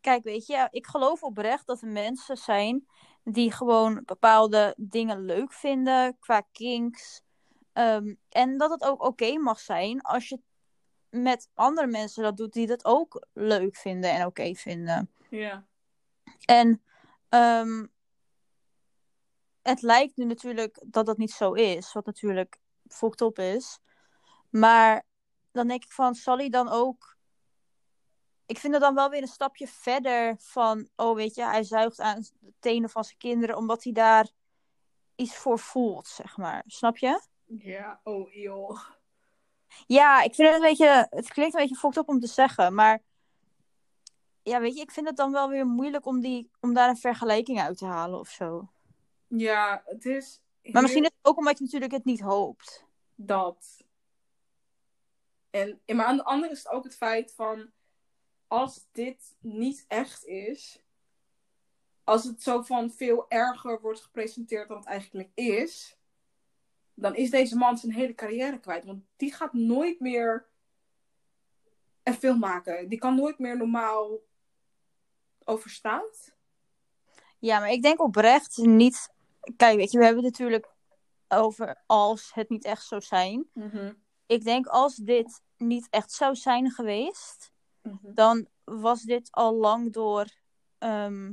kijk, 0.00 0.24
weet 0.24 0.46
je, 0.46 0.68
ik 0.70 0.86
geloof 0.86 1.22
oprecht 1.22 1.66
dat 1.66 1.82
er 1.82 1.88
mensen 1.88 2.36
zijn 2.36 2.86
die 3.24 3.52
gewoon 3.52 4.02
bepaalde 4.04 4.74
dingen 4.76 5.24
leuk 5.24 5.52
vinden 5.52 6.18
qua 6.18 6.40
kinks. 6.52 7.22
Ehm, 7.72 8.14
en 8.28 8.58
dat 8.58 8.70
het 8.70 8.82
ook 8.82 9.02
oké 9.02 9.38
mag 9.38 9.60
zijn 9.60 10.00
als 10.00 10.28
je 10.28 10.40
met 11.12 11.50
andere 11.54 11.86
mensen 11.86 12.22
dat 12.22 12.36
doet 12.36 12.52
die 12.52 12.66
dat 12.66 12.84
ook 12.84 13.26
leuk 13.32 13.76
vinden 13.76 14.10
en 14.10 14.26
oké 14.26 14.54
vinden. 14.54 15.10
Ja. 15.30 15.66
En 16.44 16.82
ehm, 17.28 17.86
het 19.62 19.82
lijkt 19.82 20.16
nu 20.16 20.24
natuurlijk 20.24 20.82
dat 20.86 21.06
dat 21.06 21.16
niet 21.16 21.30
zo 21.30 21.52
is, 21.52 21.92
wat 21.92 22.06
natuurlijk 22.06 22.58
fucked 22.88 23.20
op 23.20 23.38
is. 23.38 23.78
Maar 24.50 25.06
dan 25.50 25.68
denk 25.68 25.84
ik 25.84 25.92
van, 25.92 26.14
zal 26.14 26.36
hij 26.36 26.48
dan 26.48 26.68
ook... 26.68 27.16
Ik 28.46 28.58
vind 28.58 28.72
het 28.72 28.82
dan 28.82 28.94
wel 28.94 29.10
weer 29.10 29.22
een 29.22 29.28
stapje 29.28 29.66
verder 29.66 30.36
van, 30.38 30.88
oh 30.96 31.14
weet 31.14 31.34
je, 31.34 31.44
hij 31.44 31.62
zuigt 31.62 32.00
aan 32.00 32.24
de 32.40 32.52
tenen 32.58 32.90
van 32.90 33.04
zijn 33.04 33.18
kinderen 33.18 33.56
omdat 33.56 33.84
hij 33.84 33.92
daar 33.92 34.30
iets 35.14 35.36
voor 35.36 35.58
voelt, 35.58 36.06
zeg 36.06 36.36
maar. 36.36 36.62
Snap 36.66 36.98
je? 36.98 37.20
Ja, 37.44 38.00
oh 38.04 38.34
eeuw. 38.34 38.78
Ja, 39.86 40.22
ik 40.22 40.34
vind 40.34 40.48
het 40.48 40.56
een 40.56 40.68
beetje, 40.68 41.06
het 41.10 41.28
klinkt 41.28 41.54
een 41.54 41.60
beetje 41.60 41.76
fucked 41.76 41.98
op 41.98 42.08
om 42.08 42.20
te 42.20 42.26
zeggen, 42.26 42.74
maar 42.74 43.02
ja, 44.42 44.60
weet 44.60 44.74
je, 44.74 44.80
ik 44.80 44.90
vind 44.90 45.06
het 45.06 45.16
dan 45.16 45.32
wel 45.32 45.48
weer 45.48 45.66
moeilijk 45.66 46.06
om, 46.06 46.20
die, 46.20 46.50
om 46.60 46.74
daar 46.74 46.88
een 46.88 46.96
vergelijking 46.96 47.60
uit 47.60 47.78
te 47.78 47.84
halen 47.84 48.18
of 48.18 48.28
zo. 48.28 48.68
Ja, 49.26 49.82
het 49.86 50.04
is... 50.04 50.40
Maar 50.62 50.82
misschien 50.82 51.04
is 51.04 51.10
het 51.16 51.30
ook 51.30 51.38
omdat 51.38 51.58
je 51.58 51.64
natuurlijk 51.64 51.92
het 51.92 52.04
niet 52.04 52.20
hoopt. 52.20 52.84
Dat. 53.14 53.84
En, 55.50 55.80
en 55.84 55.96
maar 55.96 56.06
aan 56.06 56.16
de 56.16 56.24
andere 56.24 56.52
is 56.52 56.58
het 56.58 56.72
ook 56.72 56.84
het 56.84 56.96
feit 56.96 57.32
van... 57.34 57.70
Als 58.46 58.86
dit 58.92 59.36
niet 59.40 59.84
echt 59.88 60.24
is... 60.26 60.82
Als 62.04 62.24
het 62.24 62.42
zo 62.42 62.62
van 62.62 62.90
veel 62.90 63.24
erger 63.28 63.80
wordt 63.80 64.00
gepresenteerd 64.00 64.68
dan 64.68 64.76
het 64.76 64.86
eigenlijk 64.86 65.30
is... 65.34 65.96
Dan 66.94 67.14
is 67.14 67.30
deze 67.30 67.56
man 67.56 67.78
zijn 67.78 67.92
hele 67.92 68.14
carrière 68.14 68.58
kwijt. 68.58 68.84
Want 68.84 69.04
die 69.16 69.34
gaat 69.34 69.52
nooit 69.52 70.00
meer 70.00 70.46
een 72.02 72.14
film 72.14 72.38
maken. 72.38 72.88
Die 72.88 72.98
kan 72.98 73.14
nooit 73.14 73.38
meer 73.38 73.56
normaal 73.56 74.18
overstaan. 75.44 76.02
Ja, 77.38 77.58
maar 77.58 77.70
ik 77.70 77.82
denk 77.82 78.00
oprecht 78.00 78.56
niet. 78.56 79.12
Kijk, 79.56 79.76
weet 79.76 79.90
je, 79.90 79.98
we 79.98 80.04
hebben 80.04 80.24
het 80.24 80.32
natuurlijk 80.32 80.68
over 81.28 81.82
als 81.86 82.30
het 82.34 82.48
niet 82.48 82.64
echt 82.64 82.86
zou 82.86 83.00
zijn. 83.00 83.50
Ik 84.26 84.44
denk 84.44 84.66
als 84.66 84.96
dit 84.96 85.42
niet 85.56 85.86
echt 85.90 86.12
zou 86.12 86.34
zijn 86.34 86.70
geweest, 86.70 87.52
dan 88.02 88.48
was 88.64 89.02
dit 89.02 89.28
al 89.30 89.54
lang 89.54 89.92
door 89.92 90.26
ehm, 90.78 91.32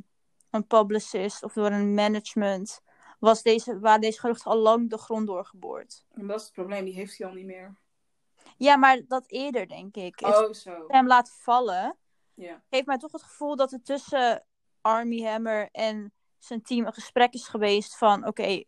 een 0.49 0.67
publicist 0.67 1.43
of 1.43 1.53
door 1.53 1.71
een 1.71 1.93
management, 1.93 2.81
was 3.19 3.41
deze, 3.41 3.79
waar 3.79 3.99
deze 3.99 4.19
geruchten 4.19 4.51
al 4.51 4.57
lang 4.57 4.89
de 4.89 4.97
grond 4.97 5.27
doorgeboord. 5.27 6.05
En 6.13 6.27
dat 6.27 6.39
is 6.39 6.45
het 6.45 6.53
probleem, 6.53 6.85
die 6.85 6.93
heeft 6.93 7.17
hij 7.17 7.27
al 7.27 7.33
niet 7.33 7.45
meer. 7.45 7.75
Ja, 8.57 8.75
maar 8.75 9.01
dat 9.07 9.23
eerder, 9.27 9.67
denk 9.67 9.95
ik. 9.95 10.19
Het 10.19 10.37
Oh, 10.37 10.53
zo. 10.53 10.85
hem 10.87 11.07
laat 11.07 11.31
vallen, 11.31 11.97
geeft 12.69 12.85
mij 12.85 12.97
toch 12.97 13.11
het 13.11 13.23
gevoel 13.23 13.55
dat 13.55 13.71
er 13.71 13.81
tussen 13.81 14.45
Army 14.81 15.21
Hammer 15.23 15.69
en 15.71 16.13
zijn 16.37 16.61
team 16.61 16.85
een 16.85 16.93
gesprek 16.93 17.33
is 17.33 17.47
geweest 17.47 17.97
van, 17.97 18.27
oké, 18.27 18.63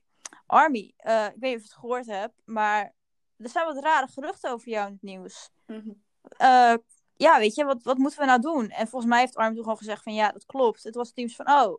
Army, 0.46 0.94
eh, 0.98 1.26
ik 1.26 1.40
weet 1.40 1.42
niet 1.42 1.56
of 1.56 1.62
je 1.62 1.68
het 1.70 1.80
gehoord 1.80 2.06
hebt, 2.06 2.42
maar 2.46 2.94
er 3.38 3.50
zijn 3.50 3.66
wat 3.66 3.84
rare 3.84 4.08
geruchten 4.08 4.52
over 4.52 4.70
jou 4.70 4.88
in 4.88 4.94
het 4.94 5.02
nieuws. 5.02 5.50
Mhm. 5.66 5.90
Eh, 6.38 6.74
ja, 7.14 7.38
weet 7.40 7.56
je, 7.56 7.66
wat, 7.66 7.84
wat 7.84 7.98
moeten 7.98 8.20
we 8.20 8.26
nou 8.26 8.42
doen? 8.42 8.70
En 8.70 8.88
volgens 8.88 9.12
mij 9.12 9.20
heeft 9.20 9.36
Army 9.36 9.54
toen 9.54 9.64
gewoon 9.64 9.78
gezegd 9.78 10.04
van, 10.04 10.14
ja, 10.14 10.32
dat 10.32 10.46
klopt. 10.46 10.84
Het 10.84 10.96
was 10.96 11.12
teams 11.12 11.36
van, 11.36 11.50
oh, 11.50 11.78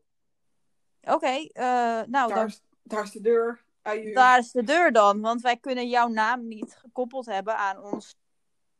oké, 1.02 1.26
eh, 1.26 1.64
nou, 1.64 2.08
Daar, 2.08 2.28
dan, 2.28 2.46
is, 2.46 2.62
daar 2.82 3.02
is 3.02 3.10
de 3.10 3.20
deur. 3.20 3.64
Aju. 3.82 4.12
daar 4.12 4.38
is 4.38 4.50
de 4.52 4.62
deur 4.62 4.92
dan, 4.92 5.20
want 5.20 5.40
wij 5.40 5.56
kunnen 5.56 5.88
jouw 5.88 6.08
naam 6.08 6.48
niet 6.48 6.74
gekoppeld 6.74 7.26
hebben 7.26 7.56
aan 7.56 7.82
ons, 7.84 8.16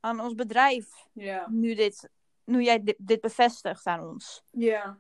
aan 0.01 0.21
ons 0.21 0.35
bedrijf, 0.35 0.87
Ja. 1.13 1.47
nu, 1.51 1.75
dit, 1.75 2.11
nu 2.45 2.63
jij 2.63 2.83
dit, 2.83 2.97
dit 2.99 3.21
bevestigt 3.21 3.87
aan 3.87 4.09
ons. 4.09 4.43
Ja. 4.51 4.99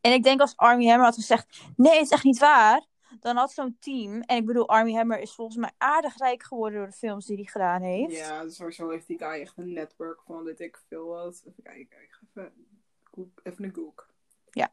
En 0.00 0.12
ik 0.12 0.22
denk 0.22 0.40
als 0.40 0.56
Army 0.56 0.86
Hammer 0.86 1.04
had 1.06 1.14
gezegd: 1.14 1.60
nee, 1.76 1.92
het 1.92 2.02
is 2.02 2.10
echt 2.10 2.24
niet 2.24 2.38
waar. 2.38 2.86
dan 3.20 3.36
had 3.36 3.52
zo'n 3.52 3.76
team. 3.80 4.20
En 4.20 4.36
ik 4.36 4.46
bedoel, 4.46 4.68
Army 4.68 4.92
Hammer 4.92 5.18
is 5.18 5.34
volgens 5.34 5.56
mij 5.56 5.70
aardig 5.78 6.16
rijk 6.16 6.42
geworden 6.42 6.78
door 6.78 6.88
de 6.88 6.96
films 6.96 7.26
die 7.26 7.36
hij 7.36 7.44
gedaan 7.44 7.82
heeft. 7.82 8.16
Ja, 8.16 8.48
sowieso 8.48 8.88
heeft 8.90 9.06
die 9.06 9.18
guy 9.18 9.40
echt 9.40 9.56
een 9.56 9.72
netwerk 9.72 10.22
van 10.22 10.44
dit 10.44 10.60
ik 10.60 10.82
veel 10.88 11.06
wat. 11.06 11.42
Even 11.46 11.62
kijken, 11.62 11.98
even, 11.98 12.52
even 13.42 13.64
een 13.64 13.74
Google. 13.74 14.04
Ja. 14.50 14.70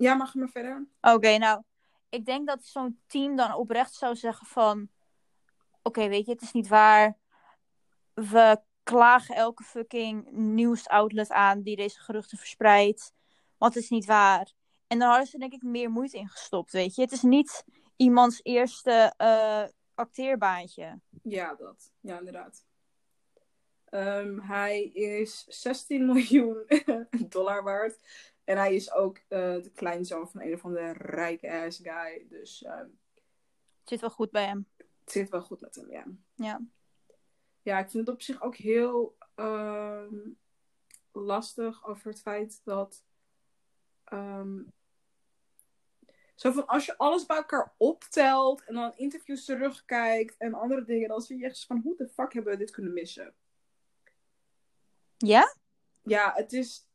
Ja, 0.00 0.14
mag 0.14 0.32
je 0.32 0.38
maar 0.38 0.48
verder? 0.48 0.86
Oké, 1.00 1.38
nou, 1.38 1.62
ik 2.08 2.24
denk 2.24 2.46
dat 2.46 2.64
zo'n 2.64 3.00
team 3.06 3.36
dan 3.36 3.54
oprecht 3.54 3.94
zou 3.94 4.16
zeggen 4.16 4.46
van... 4.46 4.88
Oké, 5.82 6.08
weet 6.08 6.26
je, 6.26 6.32
het 6.32 6.42
is 6.42 6.52
niet 6.52 6.68
waar. 6.68 7.16
We 8.14 8.60
klagen 8.82 9.34
elke 9.34 9.62
fucking 9.62 10.30
nieuwsoutlet 10.30 11.30
aan 11.30 11.62
die 11.62 11.76
deze 11.76 12.00
geruchten 12.00 12.38
verspreidt. 12.38 13.12
Want 13.58 13.74
het 13.74 13.82
is 13.82 13.90
niet 13.90 14.04
waar. 14.04 14.52
En 14.86 14.98
dan 14.98 15.08
hadden 15.08 15.26
ze 15.26 15.38
denk 15.38 15.52
ik 15.52 15.62
meer 15.62 15.90
moeite 15.90 16.16
in 16.16 16.28
gestopt, 16.28 16.72
weet 16.72 16.94
je. 16.94 17.02
Het 17.02 17.12
is 17.12 17.22
niet 17.22 17.64
iemands 17.96 18.40
eerste 18.42 19.14
eh, 19.16 19.64
acteerbaantje. 19.94 21.00
Ja, 21.22 21.54
dat. 21.54 21.92
Ja, 22.00 22.18
inderdaad. 22.18 22.64
Ehm, 23.84 24.38
hij 24.38 24.82
is 24.82 25.44
16 25.48 26.06
miljoen 26.06 26.64
dollar 27.28 27.62
waard. 27.62 27.98
En 28.50 28.56
hij 28.56 28.74
is 28.74 28.92
ook 28.92 29.16
eh, 29.16 29.38
de 29.62 29.70
kleinzoon 29.74 30.30
van 30.30 30.40
een 30.40 30.52
of 30.54 30.64
andere 30.64 30.92
rijke 30.92 31.50
ass 31.52 31.80
guy. 31.82 32.26
Dus 32.28 32.62
ehm, 32.62 32.88
Het 33.80 33.88
zit 33.88 34.00
wel 34.00 34.10
goed 34.10 34.30
bij 34.30 34.44
hem. 34.44 34.66
het 34.76 35.10
zit 35.12 35.28
wel 35.28 35.42
goed 35.42 35.60
met 35.60 35.74
hem, 35.74 35.90
ja. 35.90 36.04
Ja. 36.34 36.60
Ja, 37.62 37.78
ik 37.78 37.90
vind 37.90 38.06
het 38.06 38.14
op 38.14 38.22
zich 38.22 38.42
ook 38.42 38.56
heel 38.56 39.16
ehm, 39.34 40.14
lastig 41.12 41.86
over 41.86 42.10
het 42.10 42.20
feit 42.20 42.60
dat. 42.64 43.04
ehm, 44.04 44.62
zo 46.34 46.50
van 46.52 46.66
als 46.66 46.86
je 46.86 46.98
alles 46.98 47.26
bij 47.26 47.36
elkaar 47.36 47.74
optelt 47.76 48.64
en 48.64 48.74
dan 48.74 48.96
interviews 48.96 49.44
terugkijkt 49.44 50.36
en 50.36 50.54
andere 50.54 50.84
dingen, 50.84 51.08
dan 51.08 51.20
zie 51.20 51.38
je 51.38 51.44
echt 51.44 51.66
van 51.66 51.80
hoe 51.84 51.96
de 51.96 52.08
fuck 52.08 52.32
hebben 52.32 52.52
we 52.52 52.58
dit 52.58 52.70
kunnen 52.70 52.92
missen? 52.92 53.34
Ja? 55.16 55.54
Ja, 56.02 56.32
het 56.34 56.52
is. 56.52 56.88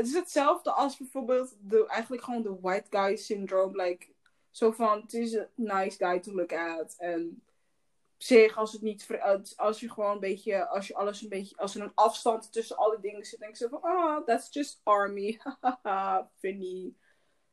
Het 0.00 0.08
is 0.08 0.14
hetzelfde 0.14 0.72
als 0.72 0.96
bijvoorbeeld 0.96 1.56
de, 1.60 1.86
eigenlijk 1.86 2.22
gewoon 2.22 2.42
de 2.42 2.60
white 2.60 2.86
guy 2.90 3.16
syndrome. 3.16 3.82
Like, 3.82 4.06
zo 4.50 4.70
van, 4.70 5.00
het 5.00 5.12
is 5.12 5.32
een 5.32 5.48
nice 5.54 5.96
guy 6.04 6.20
to 6.20 6.32
look 6.32 6.52
at. 6.52 6.94
En 6.98 7.42
op 8.14 8.22
zich, 8.22 8.56
als 8.56 8.72
het 8.72 8.82
niet, 8.82 9.06
als- 9.56 9.80
je 9.80 9.90
gewoon 9.90 10.12
een 10.12 10.20
beetje, 10.20 10.68
als 10.68 10.86
je 10.86 10.94
alles 10.94 11.22
een 11.22 11.28
beetje, 11.28 11.56
als 11.56 11.74
er 11.74 11.82
een 11.82 11.94
afstand 11.94 12.52
tussen 12.52 12.76
alle 12.76 13.00
dingen 13.00 13.24
zit, 13.24 13.38
denk 13.38 13.50
ik 13.50 13.56
zo 13.56 13.68
van, 13.68 13.82
ah, 13.82 14.24
that's 14.26 14.52
just 14.52 14.80
army. 14.82 15.40
Funny. 16.40 16.94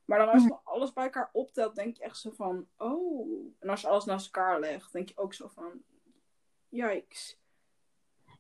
Maar 0.06 0.20
dan 0.20 0.30
als 0.30 0.44
je 0.44 0.58
alles 0.64 0.94
bij 0.94 1.04
elkaar 1.04 1.30
optelt, 1.34 1.76
denk 1.76 1.98
je 1.98 2.04
echt 2.04 2.18
zo 2.18 2.32
van, 2.32 2.68
oh. 2.78 3.54
En 3.60 3.70
als 3.70 3.82
je 3.82 3.88
alles 3.88 4.06
naast 4.06 4.26
elkaar 4.26 4.60
legt, 4.60 4.94
denk 4.94 5.10
je 5.10 5.18
ook 5.18 5.34
zo 5.34 5.48
van, 5.48 5.84
yikes. 6.70 7.40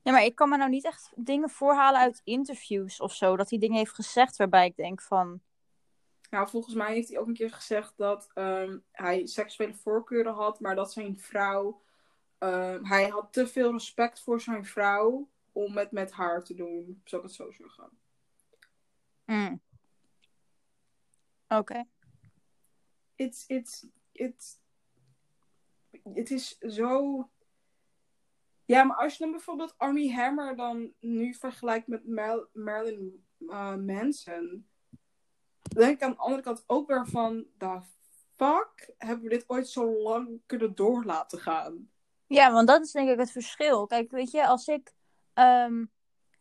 Ja, 0.07 0.13
maar 0.13 0.23
ik 0.23 0.35
kan 0.35 0.49
me 0.49 0.57
nou 0.57 0.69
niet 0.69 0.85
echt 0.85 1.11
dingen 1.15 1.49
voorhalen 1.49 1.99
uit 1.99 2.21
interviews 2.23 2.99
of 2.99 3.13
zo. 3.13 3.37
Dat 3.37 3.49
hij 3.49 3.59
dingen 3.59 3.77
heeft 3.77 3.93
gezegd 3.95 4.37
waarbij 4.37 4.65
ik 4.65 4.75
denk 4.75 5.01
van... 5.01 5.41
Nou, 6.29 6.49
volgens 6.49 6.75
mij 6.75 6.93
heeft 6.93 7.09
hij 7.09 7.17
ook 7.19 7.27
een 7.27 7.33
keer 7.33 7.51
gezegd 7.51 7.97
dat 7.97 8.29
ehm, 8.33 8.77
hij 8.91 9.25
seksuele 9.25 9.73
voorkeuren 9.73 10.33
had, 10.33 10.59
maar 10.59 10.75
dat 10.75 10.93
zijn 10.93 11.19
vrouw. 11.19 11.81
ehm, 12.37 12.83
hij 12.83 13.07
had 13.07 13.33
te 13.33 13.47
veel 13.47 13.71
respect 13.71 14.21
voor 14.21 14.41
zijn 14.41 14.65
vrouw 14.65 15.29
om 15.51 15.77
het 15.77 15.91
met 15.91 16.11
haar 16.11 16.43
te 16.43 16.53
doen. 16.53 17.01
Zou 17.03 17.21
ik 17.21 17.27
het 17.27 17.37
zo 17.37 17.51
zeggen? 17.51 17.89
mm. 19.25 19.61
Oké. 21.47 21.85
It's, 23.15 23.43
it's, 23.47 23.85
it's, 24.11 24.59
het 26.13 26.31
is 26.31 26.57
zo. 26.57 27.29
Ja, 28.67 28.83
maar 28.83 28.97
als 28.97 29.13
je 29.13 29.23
dan 29.23 29.31
bijvoorbeeld 29.31 29.73
Army 29.77 30.09
Hammer 30.11 30.55
dan 30.55 30.93
nu 30.99 31.33
vergelijkt 31.33 31.87
met 31.87 32.07
Mar- 32.07 32.47
Marilyn 32.53 33.25
eh, 33.39 33.75
Manson, 33.75 34.69
denk 35.61 35.95
ik 35.95 36.01
aan 36.01 36.11
de 36.11 36.17
andere 36.17 36.41
kant 36.41 36.63
ook 36.67 36.87
weer 36.87 37.07
van, 37.07 37.45
fuck 38.35 38.93
hebben 38.97 39.23
we 39.23 39.29
dit 39.29 39.43
ooit 39.49 39.67
zo 39.69 40.01
lang 40.01 40.41
kunnen 40.45 40.75
door 40.75 41.03
laten 41.03 41.39
gaan? 41.39 41.91
Ja, 42.25 42.51
want 42.51 42.67
dat 42.67 42.81
is 42.81 42.91
denk 42.91 43.09
ik 43.09 43.19
het 43.19 43.31
verschil. 43.31 43.87
Kijk, 43.87 44.11
weet 44.11 44.31
je, 44.31 44.47
als 44.47 44.67
ik... 44.67 44.93
ehm, 45.33 45.85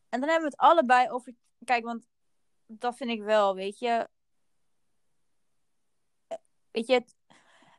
En 0.08 0.20
dan 0.20 0.28
hebben 0.28 0.40
we 0.50 0.56
het 0.56 0.56
allebei 0.56 1.10
over... 1.10 1.34
Kijk, 1.64 1.84
want 1.84 2.06
dat 2.66 2.96
vind 2.96 3.10
ik 3.10 3.22
wel, 3.22 3.54
weet 3.54 3.78
je... 3.78 4.08
Eh, 6.26 6.38
Weet 6.70 6.86
je, 6.86 6.92
het, 6.94 7.14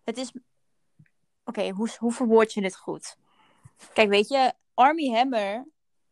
het 0.03 0.17
is... 0.17 0.31
Oké, 1.43 1.69
hoe, 1.69 1.89
hoe 1.97 2.11
verwoord 2.11 2.53
je 2.53 2.61
dit 2.61 2.75
goed? 2.77 3.17
Kijk, 3.93 4.09
weet 4.09 4.27
je, 4.27 4.53
Army 4.73 5.09
Hammer 5.09 5.67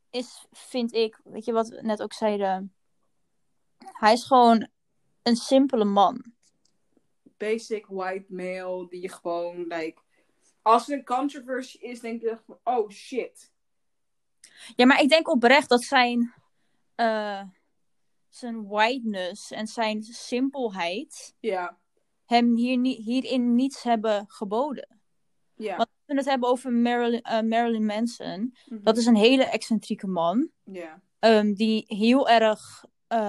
is, 0.09 0.45
vind 0.51 0.93
ik, 0.93 1.19
weet 1.23 1.45
je 1.45 1.51
wat 1.51 1.67
we 1.67 1.81
net 1.81 2.01
ook 2.01 2.13
zeiden... 2.13 2.73
Hij 3.77 4.13
is 4.13 4.23
gewoon 4.23 4.67
een 5.23 5.35
simpele 5.35 5.85
man. 5.85 6.33
Basic 7.37 7.85
white 7.85 8.33
male 8.33 8.87
die 8.89 9.01
je 9.01 9.09
gewoon, 9.09 9.57
like, 9.67 10.01
als 10.61 10.89
er 10.89 10.97
een 10.97 11.05
controversy 11.05 11.77
is, 11.77 11.99
denk 11.99 12.21
je 12.21 12.37
van, 12.45 12.59
oh 12.63 12.89
shit. 12.89 13.53
Ja, 14.75 14.85
maar 14.85 15.01
ik 15.01 15.09
denk 15.09 15.27
oprecht 15.27 15.69
dat 15.69 15.83
zijn, 15.83 16.33
eh, 16.95 17.43
zijn 18.29 18.67
whiteness 18.67 19.51
en 19.51 19.67
zijn 19.67 20.03
simpelheid 20.03 21.35
Ja, 21.39 21.77
hem 22.25 22.55
hier 22.55 22.79
hierin 22.81 23.55
niets 23.55 23.83
hebben 23.83 24.25
geboden. 24.27 24.99
ja. 25.55 25.75
Want 25.75 25.89
we 26.05 26.15
het 26.15 26.25
hebben 26.25 26.49
over 26.49 26.71
Marilyn, 26.71 27.21
eh, 27.21 27.41
Marilyn 27.41 27.85
Manson, 27.85 28.55
Mhm. 28.65 28.83
dat 28.83 28.97
is 28.97 29.05
een 29.05 29.15
hele 29.15 29.43
excentrieke 29.43 30.07
man. 30.07 30.49
Ja. 30.63 31.01
ehm, 31.19 31.53
die 31.53 31.83
heel 31.87 32.29
erg. 32.29 32.85
eh, 33.07 33.19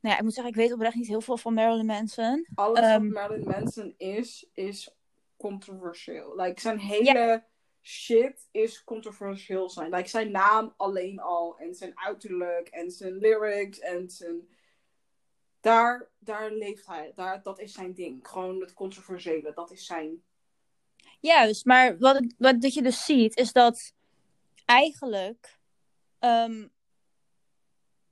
nou 0.00 0.14
ja, 0.14 0.16
ik 0.16 0.22
moet 0.22 0.34
zeggen, 0.34 0.52
ik 0.52 0.58
weet 0.58 0.72
oprecht 0.72 0.94
niet 0.94 1.06
heel 1.06 1.20
veel 1.20 1.36
van 1.36 1.54
Marilyn 1.54 1.86
Manson. 1.86 2.46
Alles 2.54 2.78
Ehm, 2.80 3.02
wat 3.02 3.12
Marilyn 3.12 3.48
Manson 3.48 3.94
is, 3.96 4.48
is 4.52 4.94
controversieel. 5.36 6.36
Like, 6.36 6.60
zijn 6.60 6.78
hele 6.78 7.44
shit 7.82 8.48
is 8.50 8.84
controversieel 8.84 9.70
zijn. 9.70 9.90
Like, 9.94 10.08
zijn 10.08 10.30
naam 10.30 10.74
alleen 10.76 11.20
al. 11.20 11.58
En 11.58 11.74
zijn 11.74 11.92
uiterlijk. 11.98 12.68
En 12.68 12.90
zijn 12.90 13.12
lyrics. 13.16 13.78
En 13.78 14.10
zijn... 14.10 14.48
Daar, 15.60 16.10
daar 16.18 16.50
leeft 16.52 16.86
hij. 16.86 17.12
Daar, 17.14 17.42
dat 17.42 17.58
is 17.60 17.72
zijn 17.72 17.92
ding. 17.94 18.28
Gewoon 18.28 18.60
het 18.60 18.72
controversiële. 18.74 19.52
Dat 19.54 19.70
is 19.70 19.86
zijn... 19.86 20.22
Juist, 21.20 21.64
maar 21.64 21.98
wat, 21.98 22.34
wat 22.38 22.60
dat 22.60 22.74
je 22.74 22.82
dus 22.82 23.04
ziet, 23.04 23.36
is 23.36 23.52
dat 23.52 23.92
eigenlijk 24.64 25.58
ehm, 26.18 26.66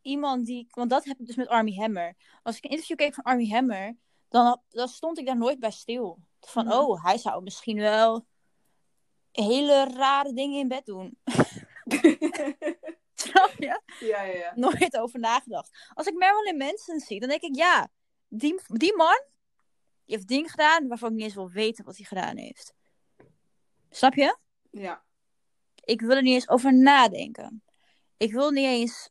iemand 0.03 0.46
die. 0.46 0.66
Want 0.70 0.90
dat 0.90 1.05
heb 1.05 1.18
ik 1.18 1.27
dus 1.27 1.37
met 1.37 1.48
Army 1.48 1.74
Hammer. 1.74 2.16
Als 2.42 2.57
ik 2.57 2.64
een 2.64 2.70
interview 2.70 2.96
keek 2.96 3.14
van 3.14 3.24
Army 3.24 3.48
Hammer, 3.48 3.96
dan, 4.29 4.61
dan 4.68 4.88
stond 4.88 5.18
ik 5.18 5.27
daar 5.27 5.37
nooit 5.37 5.59
bij 5.59 5.70
stil. 5.70 6.18
Van, 6.40 6.64
Mhm. 6.64 6.74
oh, 6.77 7.05
hij 7.05 7.18
zou 7.18 7.42
misschien 7.42 7.77
wel 7.77 8.27
hele 9.33 9.85
rare 9.85 10.33
dingen 10.33 10.59
in 10.59 10.68
bed 10.68 10.87
doen. 10.87 11.18
Snap 13.14 13.53
je? 13.59 13.81
ja, 14.01 14.22
ja, 14.22 14.22
ja. 14.22 14.53
Nooit 14.55 14.98
over 14.98 15.18
nagedacht. 15.20 15.90
Als 15.94 16.07
ik 16.07 16.14
Marilyn 16.14 16.57
Manson 16.57 17.01
zie, 17.01 17.20
dan 17.20 17.29
denk 17.29 17.42
ik, 17.42 17.57
ja, 17.57 17.88
die, 18.29 18.61
die 18.66 18.96
man 18.96 19.22
die 20.05 20.16
heeft 20.16 20.29
dingen 20.29 20.51
gedaan 20.51 20.88
waarvan 20.88 21.09
ik 21.09 21.14
niet 21.14 21.24
eens 21.24 21.35
wil 21.35 21.51
weten 21.51 21.85
wat 21.85 21.96
hij 21.96 22.05
gedaan 22.07 22.37
heeft. 22.37 22.74
Snap 23.99 24.15
je? 24.15 24.39
Ja. 24.71 25.05
Ik 25.85 26.01
wil 26.01 26.11
er 26.11 26.23
niet 26.23 26.35
eens 26.35 26.49
over 26.49 26.75
nadenken. 26.75 27.63
Ik 28.17 28.33
wil 28.33 28.51
niet 28.51 28.67
eens 28.67 29.11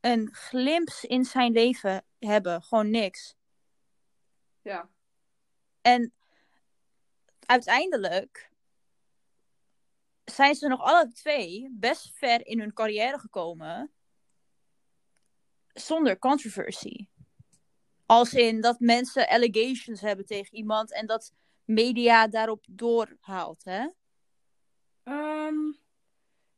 een 0.00 0.34
glimp 0.34 0.88
in 1.02 1.24
zijn 1.24 1.52
leven 1.52 2.04
hebben. 2.18 2.62
Gewoon 2.62 2.90
niks. 2.90 3.34
Ja. 4.62 4.90
En 5.80 6.12
uiteindelijk 7.40 8.50
zijn 10.24 10.54
ze 10.54 10.68
nog 10.68 10.80
alle 10.80 11.12
twee 11.12 11.68
best 11.72 12.10
ver 12.14 12.46
in 12.46 12.60
hun 12.60 12.72
carrière 12.72 13.18
gekomen. 13.18 13.92
Zonder 15.72 16.18
controversy. 16.18 17.06
Als 18.06 18.34
in 18.34 18.60
dat 18.60 18.80
mensen 18.80 19.28
allegations 19.28 20.00
hebben 20.00 20.26
tegen 20.26 20.56
iemand 20.56 20.92
en 20.92 21.06
dat 21.06 21.32
media 21.64 22.28
daarop 22.28 22.64
doorhaalt. 22.68 23.64
Hè? 23.64 23.86
Ehm, 25.08 25.72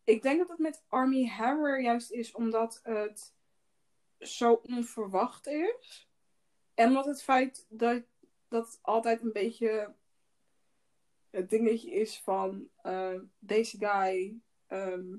ik 0.04 0.22
denk 0.22 0.38
dat 0.38 0.48
het 0.48 0.58
met 0.58 0.82
Army 0.88 1.26
Hammer 1.26 1.80
juist 1.80 2.10
is 2.10 2.32
omdat 2.32 2.80
het 2.82 3.34
zo 4.18 4.52
onverwacht 4.52 5.46
is. 5.46 6.08
En 6.74 6.88
omdat 6.88 7.04
het 7.04 7.22
feit 7.22 7.66
dat, 7.68 8.02
dat 8.48 8.66
het 8.66 8.78
altijd 8.82 9.22
een 9.22 9.32
beetje 9.32 9.94
het 11.30 11.50
dingetje 11.50 11.90
is 11.90 12.20
van 12.20 12.68
eh, 12.82 13.18
deze 13.38 13.76
guy 13.78 14.40
ehm, 14.66 15.16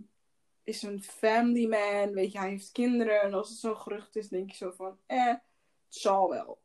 is 0.63 0.81
een 0.81 1.03
family 1.03 1.67
man, 1.67 2.13
weet 2.13 2.31
je, 2.31 2.37
hij 2.39 2.49
heeft 2.49 2.71
kinderen. 2.71 3.21
En 3.21 3.33
als 3.33 3.49
het 3.49 3.57
zo'n 3.57 3.77
gerucht 3.77 4.15
is, 4.15 4.27
denk 4.29 4.49
je 4.49 4.55
zo 4.55 4.71
van, 4.71 4.99
eh, 5.05 5.25
het 5.25 5.41
zal 5.87 6.29
wel. 6.29 6.61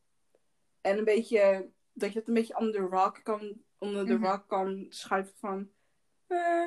En 0.81 0.99
een 0.99 1.05
beetje, 1.05 1.71
dat 1.93 2.13
je 2.13 2.19
het 2.19 2.29
een 2.29 2.35
beetje 2.35 2.59
onder 2.59 2.73
de 2.73 2.79
rock 2.97 3.21
kan, 3.23 3.63
onder 3.79 4.07
de 4.07 4.15
Mhm. 4.15 4.25
rock 4.25 4.49
kan 4.49 4.87
schuiven 4.89 5.35
van, 5.37 5.71
eh, 6.27 6.67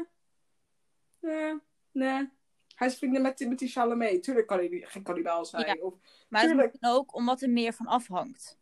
eh, 1.19 1.55
nee. 1.91 2.29
Hij 2.75 2.87
is 2.87 2.97
vrienden 2.97 3.21
met 3.21 3.37
Timothy 3.37 3.67
Chalamet. 3.67 4.23
Tuurlijk 4.23 4.47
kan 4.47 4.57
hij 4.57 4.85
geen 4.87 5.03
kannibaal 5.03 5.45
zijn. 5.45 5.65
Ja. 5.65 5.83
Of, 5.85 5.93
Maar 6.29 6.41
het 6.41 6.49
Tuurlijk. 6.49 6.75
ook 6.79 7.15
omdat 7.15 7.41
er 7.41 7.49
meer 7.49 7.73
van 7.73 7.85
afhangt. 7.85 8.57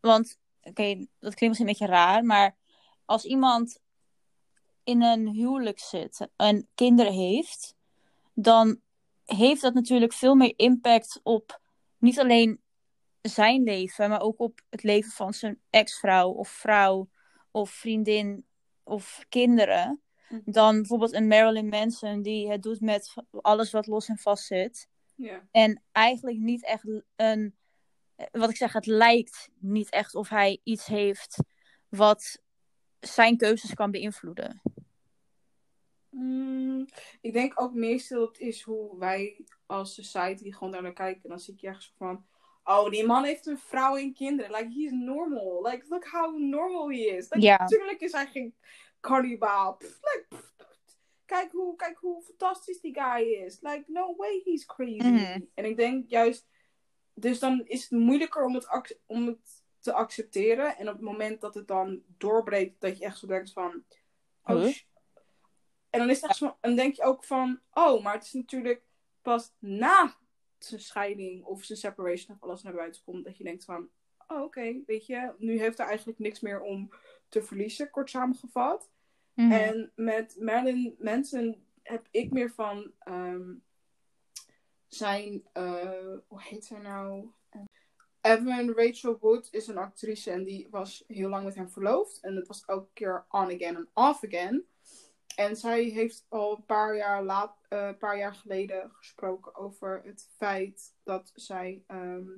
Want, 0.00 0.38
oké, 0.60 1.06
dat 1.18 1.34
klinkt 1.34 1.40
misschien 1.40 1.68
een 1.68 1.72
beetje 1.78 1.86
raar, 1.86 2.24
maar 2.24 2.56
als 3.04 3.24
iemand 3.24 3.80
in 4.84 5.02
een 5.02 5.28
huwelijk 5.28 5.78
zit 5.78 6.28
en 6.36 6.68
kinderen 6.74 7.12
heeft, 7.12 7.76
dan 8.34 8.80
heeft 9.24 9.62
dat 9.62 9.74
natuurlijk 9.74 10.12
veel 10.12 10.34
meer 10.34 10.52
impact 10.56 11.20
op 11.22 11.60
niet 11.98 12.18
alleen 12.18 12.60
zijn 13.20 13.62
leven, 13.62 14.08
maar 14.08 14.20
ook 14.20 14.40
op 14.40 14.60
het 14.70 14.82
leven 14.82 15.10
van 15.10 15.32
zijn 15.32 15.60
ex-vrouw 15.70 16.30
of 16.30 16.48
vrouw 16.48 17.08
of 17.50 17.70
vriendin 17.70 18.46
of 18.86 19.24
kinderen. 19.28 20.02
Mhm. 20.28 20.40
Dan 20.44 20.76
bijvoorbeeld 20.76 21.12
een 21.12 21.26
Marilyn 21.26 21.68
Manson 21.68 22.22
die 22.22 22.50
het 22.50 22.62
doet 22.62 22.80
met 22.80 23.14
alles 23.30 23.70
wat 23.70 23.86
los 23.86 24.08
en 24.08 24.18
vast 24.18 24.44
zit. 24.44 24.88
ja. 25.14 25.48
En 25.50 25.82
eigenlijk 25.92 26.38
niet 26.38 26.64
echt 26.64 26.84
een. 27.16 27.56
Wat 28.32 28.50
ik 28.50 28.56
zeg, 28.56 28.72
het 28.72 28.86
lijkt 28.86 29.48
niet 29.58 29.90
echt 29.90 30.14
of 30.14 30.28
hij 30.28 30.60
iets 30.62 30.86
heeft 30.86 31.36
wat 31.88 32.42
zijn 33.00 33.36
keuzes 33.36 33.74
kan 33.74 33.90
beïnvloeden. 33.90 34.62
Mm, 36.10 36.86
ik 37.20 37.32
denk 37.32 37.60
ook 37.60 37.74
meestal 37.74 38.26
het 38.26 38.38
is 38.38 38.62
hoe 38.62 38.98
wij 38.98 39.44
als 39.66 39.94
society 39.94 40.52
gewoon 40.52 40.72
daar 40.72 40.82
naar 40.82 40.92
kijken. 40.92 41.28
Dan 41.28 41.40
zie 41.40 41.54
ik 41.54 41.60
je 41.60 41.66
ergens 41.66 41.92
van, 41.96 42.26
oh, 42.66 42.90
die 42.90 43.06
man 43.06 43.24
heeft 43.24 43.46
een 43.46 43.58
vrouw 43.58 43.96
en 43.96 44.12
kinderen. 44.12 44.50
Like, 44.50 44.72
he 44.74 44.80
is 44.80 44.90
normal. 44.92 45.62
Like, 45.62 45.86
look 45.88 46.06
how 46.06 46.38
normal 46.38 46.88
he 46.88 47.16
is. 47.16 47.30
Like. 47.30 47.56
Natuurlijk 47.58 48.00
is 48.00 48.12
hij 48.12 48.26
geen 48.26 48.54
kannibaal. 49.00 49.76
Like. 49.80 50.26
Kijk 51.24 51.52
hoe, 51.52 51.76
kijk 51.76 51.98
hoe 51.98 52.22
fantastisch 52.22 52.80
die 52.80 52.94
guy 53.00 53.22
is. 53.22 53.60
Like, 53.60 53.84
no 53.86 54.16
way 54.16 54.40
he's 54.44 54.66
crazy. 54.66 55.06
Mhm. 55.06 55.40
En 55.54 55.64
ik 55.64 55.76
denk 55.76 56.08
juist, 56.08 56.46
dus 57.14 57.38
dan 57.38 57.62
is 57.64 57.82
het 57.82 57.90
moeilijker 57.90 58.44
om 58.44 58.54
het, 58.54 58.98
om 59.06 59.26
het 59.26 59.64
te 59.80 59.92
accepteren. 59.92 60.76
En 60.76 60.88
op 60.88 60.94
het 60.94 61.02
moment 61.02 61.40
dat 61.40 61.54
het 61.54 61.68
dan 61.68 62.02
doorbreekt, 62.06 62.80
dat 62.80 62.98
je 62.98 63.04
echt 63.04 63.18
zo 63.18 63.26
denkt 63.26 63.52
van, 63.52 63.84
oh 64.44 64.56
Huh? 64.56 64.76
en 65.90 65.98
dan 65.98 66.10
is 66.10 66.20
het 66.20 66.30
echt 66.30 66.38
zo, 66.38 66.56
dan 66.60 66.74
denk 66.74 66.94
je 66.94 67.02
ook 67.02 67.24
van, 67.24 67.60
oh, 67.72 68.02
maar 68.02 68.14
het 68.14 68.24
is 68.24 68.32
natuurlijk 68.32 68.82
pas 69.22 69.52
na 69.58 70.16
zijn 70.66 70.80
scheiding 70.80 71.44
of 71.44 71.64
zijn 71.64 71.78
separation 71.78 72.36
of 72.36 72.42
alles 72.42 72.62
naar 72.62 72.74
buiten 72.74 73.02
komt, 73.04 73.24
dat 73.24 73.36
je 73.36 73.44
denkt 73.44 73.64
van, 73.64 73.88
oh, 74.26 74.42
oké, 74.42 74.82
weet 74.86 75.06
je, 75.06 75.32
nu 75.38 75.58
heeft 75.58 75.78
hij 75.78 75.86
eigenlijk 75.86 76.18
niks 76.18 76.40
meer 76.40 76.60
om 76.60 76.90
te 77.28 77.42
verliezen, 77.42 77.90
kort 77.90 78.10
samengevat. 78.10 78.90
Mhm. 79.34 79.52
En 79.52 79.92
met 79.94 80.36
Marilyn 80.38 80.96
Manson 80.98 81.64
heb 81.82 82.08
ik 82.10 82.32
meer 82.32 82.50
van 82.50 82.92
ehm, 82.98 83.54
zijn, 84.88 85.46
eh, 85.52 86.16
hoe 86.26 86.42
heet 86.42 86.64
zij 86.64 86.78
nou? 86.78 87.30
Evan 88.20 88.72
Rachel 88.74 89.18
Wood 89.18 89.48
is 89.50 89.66
een 89.66 89.78
actrice 89.78 90.30
en 90.30 90.44
die 90.44 90.66
was 90.70 91.04
heel 91.06 91.28
lang 91.28 91.44
met 91.44 91.54
hem 91.54 91.70
verloofd. 91.70 92.20
En 92.20 92.36
het 92.36 92.46
was 92.46 92.64
elke 92.64 92.88
keer 92.92 93.24
on 93.28 93.44
again 93.54 93.76
en 93.76 93.88
off 93.94 94.24
again. 94.24 94.64
En 95.36 95.56
zij 95.56 95.82
heeft 95.82 96.26
al 96.28 96.56
een 96.56 96.64
paar 96.64 96.96
jaar, 96.96 97.24
laat, 97.24 97.56
een 97.68 97.96
paar 97.96 98.18
jaar 98.18 98.34
geleden 98.34 98.90
gesproken 98.92 99.54
over 99.54 100.02
het 100.04 100.28
feit 100.36 100.94
dat 101.02 101.32
zij 101.34 101.84
ehm, 101.86 102.28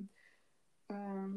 ehm, 0.85 1.33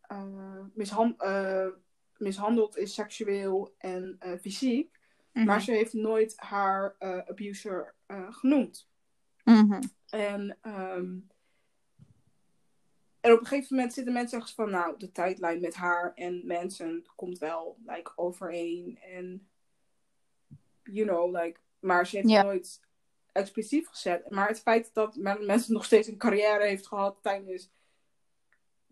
eh, 0.00 0.60
mishan- 0.74 1.18
eh, 1.18 1.68
mishandeld 2.16 2.76
is 2.76 2.94
seksueel 2.94 3.74
en 3.78 4.18
fysiek. 4.40 4.98
Mhm. 5.32 5.46
Maar 5.46 5.60
ze 5.62 5.72
heeft 5.72 5.92
nooit 5.92 6.34
haar 6.36 6.96
abuser 6.98 7.94
genoemd. 8.30 8.88
Mhm. 9.44 9.82
En, 10.08 10.58
ehm, 10.60 11.18
en 13.20 13.32
op 13.32 13.40
een 13.40 13.46
gegeven 13.46 13.76
moment 13.76 13.92
zitten 13.92 14.12
mensen 14.12 14.36
ergens 14.38 14.54
van, 14.54 14.70
nou, 14.70 14.98
de 14.98 15.12
tijdlijn 15.12 15.60
met 15.60 15.74
haar 15.74 16.14
en 16.14 16.46
mensen 16.46 17.06
komt 17.14 17.38
wel 17.38 17.78
like, 17.86 18.12
overeen. 18.16 18.98
En, 18.98 19.48
you 20.84 21.06
know, 21.06 21.42
like, 21.42 21.60
maar 21.78 22.06
ze 22.06 22.16
heeft 22.16 22.44
nooit 22.44 22.80
expliciet 23.32 23.88
gezet. 23.88 24.30
Maar 24.30 24.48
het 24.48 24.60
feit 24.60 24.90
dat 24.94 25.16
men- 25.16 25.46
mensen 25.46 25.72
nog 25.72 25.84
steeds 25.84 26.08
een 26.08 26.18
carrière 26.18 26.66
heeft 26.66 26.86
gehad 26.86 27.18
tijdens, 27.22 27.70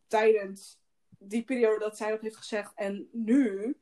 tijdens 0.06 0.80
die 1.18 1.42
periode 1.44 1.78
dat 1.78 1.96
zij 1.96 2.10
dat 2.10 2.20
heeft 2.20 2.36
gezegd. 2.36 2.72
En 2.74 3.08
nu 3.12 3.76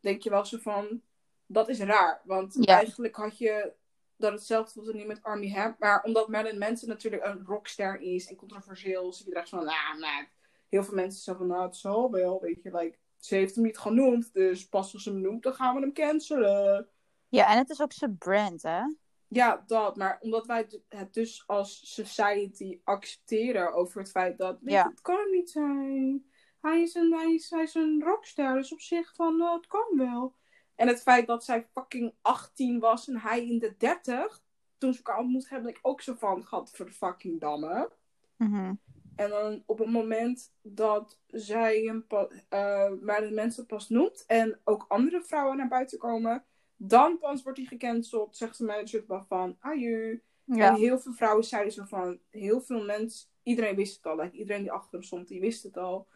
denk 0.00 0.22
je 0.22 0.30
wel 0.30 0.44
zo 0.44 0.58
van, 0.58 1.02
dat 1.46 1.68
is 1.68 1.80
raar. 1.80 2.20
Want 2.24 2.66
eigenlijk 2.66 3.16
had 3.16 3.38
je 3.38 3.72
dat 4.16 4.32
hetzelfde 4.32 4.80
was 4.80 4.94
niet 4.94 5.06
met 5.06 5.22
Army 5.22 5.50
Hammer. 5.50 5.76
Maar 5.78 6.02
omdat 6.02 6.28
Marilyn 6.28 6.58
Manson 6.58 6.88
natuurlijk 6.88 7.24
een 7.24 7.44
rockster 7.46 8.00
is 8.00 8.26
en 8.28 8.36
controversieel, 8.36 9.12
zie 9.12 9.26
je 9.26 9.32
er 9.32 9.40
echt 9.40 9.48
van, 9.48 9.64
nou, 9.64 9.98
nou, 9.98 10.26
heel 10.68 10.84
veel 10.84 10.94
mensen 10.94 11.22
zeggen 11.22 11.46
van, 11.46 11.56
nou, 11.56 11.66
het 11.66 11.76
zal 11.76 12.10
wel, 12.10 12.40
weet 12.40 12.62
je, 12.62 12.76
like, 12.76 12.98
ze 13.18 13.34
heeft 13.34 13.54
hem 13.54 13.64
niet 13.64 13.78
genoemd, 13.78 14.32
dus 14.32 14.68
pas 14.68 14.92
als 14.92 15.02
ze 15.02 15.10
hem 15.10 15.20
noemt, 15.20 15.42
dan 15.42 15.54
gaan 15.54 15.74
we 15.74 15.80
hem 15.80 15.92
cancelen. 15.92 16.88
Ja, 17.28 17.50
en 17.52 17.58
het 17.58 17.70
is 17.70 17.82
ook 17.82 17.92
zijn 17.92 18.18
brand, 18.18 18.62
hè? 18.62 18.82
Ja, 19.28 19.62
dat, 19.66 19.96
maar 19.96 20.18
omdat 20.20 20.46
wij 20.46 20.68
het 20.88 21.14
dus 21.14 21.44
als 21.46 21.94
society 21.94 22.80
accepteren 22.84 23.72
over 23.74 24.00
het 24.00 24.10
feit 24.10 24.38
dat, 24.38 24.58
Ja. 24.64 24.88
het 24.88 25.00
kan 25.00 25.30
niet 25.30 25.50
zijn. 25.50 26.30
Hij 26.60 26.80
is 26.82 26.94
een, 26.94 27.12
hij 27.12 27.34
is, 27.34 27.50
hij 27.50 27.62
is 27.62 27.74
een 27.74 28.02
rockster, 28.04 28.54
dus 28.54 28.72
op 28.72 28.80
zich 28.80 29.14
van, 29.14 29.36
nou, 29.36 29.56
het 29.56 29.66
kan 29.66 29.96
wel. 29.96 30.34
En 30.74 30.88
het 30.88 31.02
feit 31.02 31.26
dat 31.26 31.44
zij 31.44 31.68
fucking 31.72 32.14
18 32.22 32.78
was 32.78 33.08
en 33.08 33.16
hij 33.20 33.46
in 33.46 33.58
de 33.58 33.74
30, 33.76 34.42
toen 34.78 34.92
ze 34.92 34.98
elkaar 34.98 35.18
ontmoet 35.18 35.48
hebben, 35.48 35.70
ik 35.70 35.78
ook 35.82 36.00
zo 36.00 36.14
van, 36.14 36.44
gat 36.46 36.70
voor 36.70 36.86
de 36.86 36.92
fucking 36.92 37.40
damme. 37.40 37.90
Mhm. 38.36 38.74
En 39.16 39.28
dan 39.30 39.62
op 39.66 39.78
het 39.78 39.90
moment 39.90 40.52
dat 40.62 41.18
zij 41.26 41.80
hem 41.80 42.06
pa- 42.06 42.28
eh, 42.48 42.90
maar 43.00 43.20
de 43.20 43.30
mensen 43.30 43.66
pas 43.66 43.88
noemt 43.88 44.24
en 44.26 44.60
ook 44.64 44.84
andere 44.88 45.22
vrouwen 45.24 45.56
naar 45.56 45.68
buiten 45.68 45.98
komen, 45.98 46.44
dan 46.78 47.18
pas 47.18 47.42
wordt 47.42 47.58
hij 47.58 47.66
gecanceld, 47.66 48.36
zegt 48.36 48.58
de 48.58 48.64
manager 48.64 49.04
wel 49.06 49.24
van, 49.28 49.56
aju. 49.60 50.22
Ja. 50.44 50.68
En 50.68 50.74
heel 50.74 50.98
veel 50.98 51.12
vrouwen 51.12 51.44
zeiden 51.44 51.72
zo 51.72 51.84
van, 51.84 52.18
heel 52.30 52.60
veel 52.60 52.84
mensen, 52.84 53.28
iedereen 53.42 53.76
wist 53.76 53.96
het 53.96 54.06
al, 54.06 54.16
like, 54.16 54.36
iedereen 54.36 54.62
die 54.62 54.72
achter 54.72 54.92
hem 54.92 55.02
stond, 55.02 55.28
die 55.28 55.40
wist 55.40 55.62
het 55.62 55.76
al. 55.76 56.08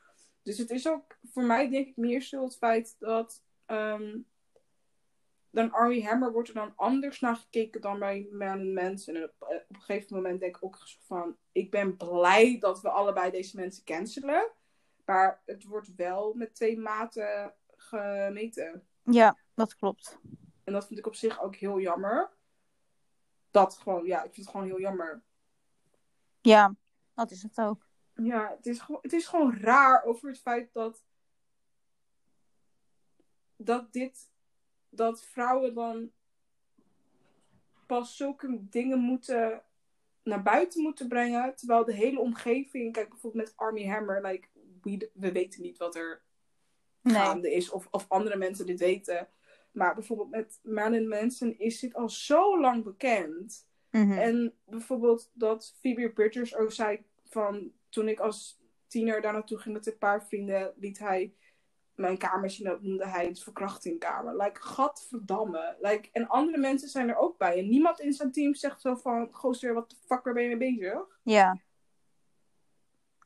Dus 0.42 0.58
het 0.58 0.70
is 0.70 0.88
ook 0.88 1.18
voor 1.32 1.44
mij 1.44 1.70
denk 1.70 1.86
ik 1.86 1.96
meer 1.96 2.22
zo 2.22 2.44
het 2.44 2.56
feit 2.56 2.96
dat 2.98 3.42
ehm, 3.66 4.18
dan 5.50 5.72
Armie 5.72 6.06
Hammer 6.06 6.32
wordt 6.32 6.48
er 6.48 6.54
dan 6.54 6.72
anders 6.76 7.20
naar 7.20 7.36
gekeken 7.36 7.80
dan 7.80 7.98
bij 7.98 8.28
Manson. 8.30 9.14
En 9.14 9.22
op, 9.22 9.34
eh, 9.38 9.56
op 9.56 9.76
een 9.76 9.80
gegeven 9.80 10.16
moment 10.16 10.40
denk 10.40 10.56
ik 10.56 10.64
ook 10.64 10.76
zo 10.84 10.98
van, 11.02 11.36
ik 11.52 11.70
ben 11.70 11.96
blij 11.96 12.58
dat 12.58 12.80
we 12.80 12.88
allebei 12.88 13.30
deze 13.30 13.56
mensen 13.56 13.84
cancelen. 13.84 14.50
Maar 15.04 15.42
het 15.44 15.64
wordt 15.64 15.94
wel 15.94 16.34
met 16.34 16.54
twee 16.54 16.78
maten 16.78 17.54
gemeten. 17.76 18.86
ja, 19.02 19.38
dat 19.54 19.76
klopt. 19.76 20.18
En 20.64 20.72
dat 20.72 20.86
vind 20.86 20.98
ik 20.98 21.06
op 21.06 21.14
zich 21.14 21.42
ook 21.42 21.56
heel 21.56 21.80
jammer. 21.80 22.30
Dat 23.50 23.78
gewoon, 23.78 24.04
ja, 24.06 24.16
ik 24.22 24.34
vind 24.34 24.46
het 24.46 24.48
gewoon 24.48 24.66
heel 24.66 24.80
jammer. 24.80 25.22
Ja, 26.40 26.74
dat 27.14 27.30
is 27.30 27.42
het 27.42 27.60
ook. 27.60 27.86
Ja, 28.14 28.54
het 28.56 28.66
is, 28.66 28.80
gewoon, 28.80 29.00
het 29.02 29.12
is 29.12 29.26
gewoon 29.26 29.56
raar 29.56 30.04
over 30.04 30.28
het 30.28 30.38
feit 30.40 30.72
dat. 30.72 31.04
dat 33.56 33.92
dit. 33.92 34.30
dat 34.88 35.24
vrouwen 35.24 35.74
dan. 35.74 36.12
pas 37.86 38.16
zulke 38.16 38.68
dingen 38.68 38.98
moeten. 38.98 39.62
naar 40.22 40.42
buiten 40.42 40.82
moeten 40.82 41.08
brengen. 41.08 41.56
Terwijl 41.56 41.84
de 41.84 41.94
hele 41.94 42.18
omgeving. 42.20 42.92
Kijk 42.92 43.08
bijvoorbeeld 43.08 43.44
met 43.44 43.56
Army 43.56 43.86
Hammer. 43.86 44.22
Like, 44.26 44.48
we, 44.82 45.10
we 45.14 45.32
weten 45.32 45.62
niet 45.62 45.78
wat 45.78 45.94
er 45.94 46.22
Nee. 47.00 47.14
gaande 47.14 47.52
is. 47.52 47.70
Of, 47.70 47.88
of 47.90 48.04
andere 48.08 48.36
mensen 48.36 48.66
dit 48.66 48.78
weten. 48.78 49.28
Maar 49.72 49.94
bijvoorbeeld 49.94 50.30
met 50.30 50.60
Marilyn 50.62 51.08
Manson 51.08 51.58
is 51.58 51.80
dit 51.80 51.94
al 51.94 52.08
zo 52.08 52.60
lang 52.60 52.84
bekend. 52.84 53.66
Mhm. 53.90 54.12
En 54.12 54.54
bijvoorbeeld 54.64 55.30
dat 55.32 55.76
Phoebe 55.80 56.12
Bridgers 56.12 56.56
ook 56.56 56.72
zei 56.72 57.04
van 57.24 57.72
toen 57.88 58.08
ik 58.08 58.20
als 58.20 58.60
tiener 58.86 59.20
daar 59.20 59.32
naartoe 59.32 59.58
ging 59.58 59.74
met 59.74 59.86
een 59.86 59.98
paar 59.98 60.26
vrienden, 60.26 60.72
liet 60.76 60.98
hij 60.98 61.34
mijn 61.94 62.18
kamer 62.18 62.50
zien, 62.50 62.66
dat 62.66 62.82
noemde 62.82 63.06
hij 63.06 63.26
het 63.26 63.42
verkrachtingkamer. 63.42 64.36
Like, 64.36 64.60
gadverdamme. 64.60 65.76
Like, 65.80 66.08
en 66.12 66.28
andere 66.28 66.58
mensen 66.58 66.88
zijn 66.88 67.08
er 67.08 67.16
ook 67.16 67.38
bij. 67.38 67.58
En 67.58 67.68
niemand 67.68 68.00
in 68.00 68.12
zijn 68.12 68.32
team 68.32 68.54
zegt 68.54 68.80
zo 68.80 68.94
van, 68.94 69.28
gozer, 69.32 69.74
wat 69.74 69.90
de 69.90 69.96
fuck, 70.06 70.24
waar 70.24 70.34
ben 70.34 70.42
je 70.42 70.56
mee 70.56 70.76
bezig? 70.76 71.18
Ja. 71.22 71.60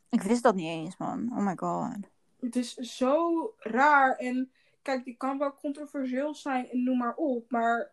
Ik 0.09 0.22
wist 0.22 0.42
dat 0.42 0.55
niet 0.55 0.68
eens, 0.68 0.97
man. 0.97 1.30
Oh 1.32 1.47
my 1.47 1.57
god. 1.57 2.11
Het 2.40 2.57
is 2.57 2.74
zo 2.74 3.55
raar. 3.59 4.16
En 4.16 4.53
kijk, 4.87 5.05
die 5.05 5.16
kan 5.16 5.39
wel 5.39 5.55
controversieel 5.55 6.34
zijn 6.34 6.70
en 6.70 6.82
noem 6.82 6.99
maar 6.99 7.14
op. 7.14 7.51
Maar 7.51 7.93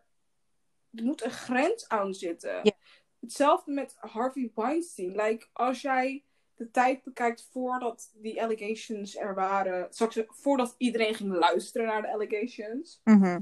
er 0.94 1.04
moet 1.04 1.24
een 1.24 1.30
grens 1.30 1.88
aan 1.88 2.14
zitten. 2.14 2.74
Hetzelfde 3.20 3.72
met 3.72 3.96
Harvey 4.00 4.50
Weinstein. 4.54 5.10
Like, 5.16 5.46
als 5.52 5.80
jij 5.80 6.24
de 6.54 6.70
tijd 6.70 7.02
bekijkt 7.02 7.48
voordat 7.52 8.10
die 8.14 8.42
allegations 8.42 9.16
er 9.16 9.34
waren, 9.34 9.86
straks, 9.90 10.22
voordat 10.26 10.74
iedereen 10.78 11.14
ging 11.14 11.32
luisteren 11.32 11.86
naar 11.86 12.02
de 12.02 12.12
allegations, 12.12 13.00
Mhm. 13.04 13.40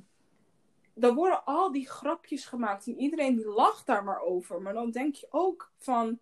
dan 0.94 1.14
worden 1.14 1.44
al 1.44 1.72
die 1.72 1.88
grapjes 1.88 2.44
gemaakt 2.44 2.86
en 2.86 2.98
iedereen 2.98 3.36
die 3.36 3.48
lacht 3.48 3.86
daar 3.86 4.05
maar 4.05 4.20
over. 4.20 4.62
Maar 4.62 4.72
dan 4.74 4.90
denk 4.90 5.14
je 5.14 5.26
ook 5.30 5.72
van, 5.78 6.18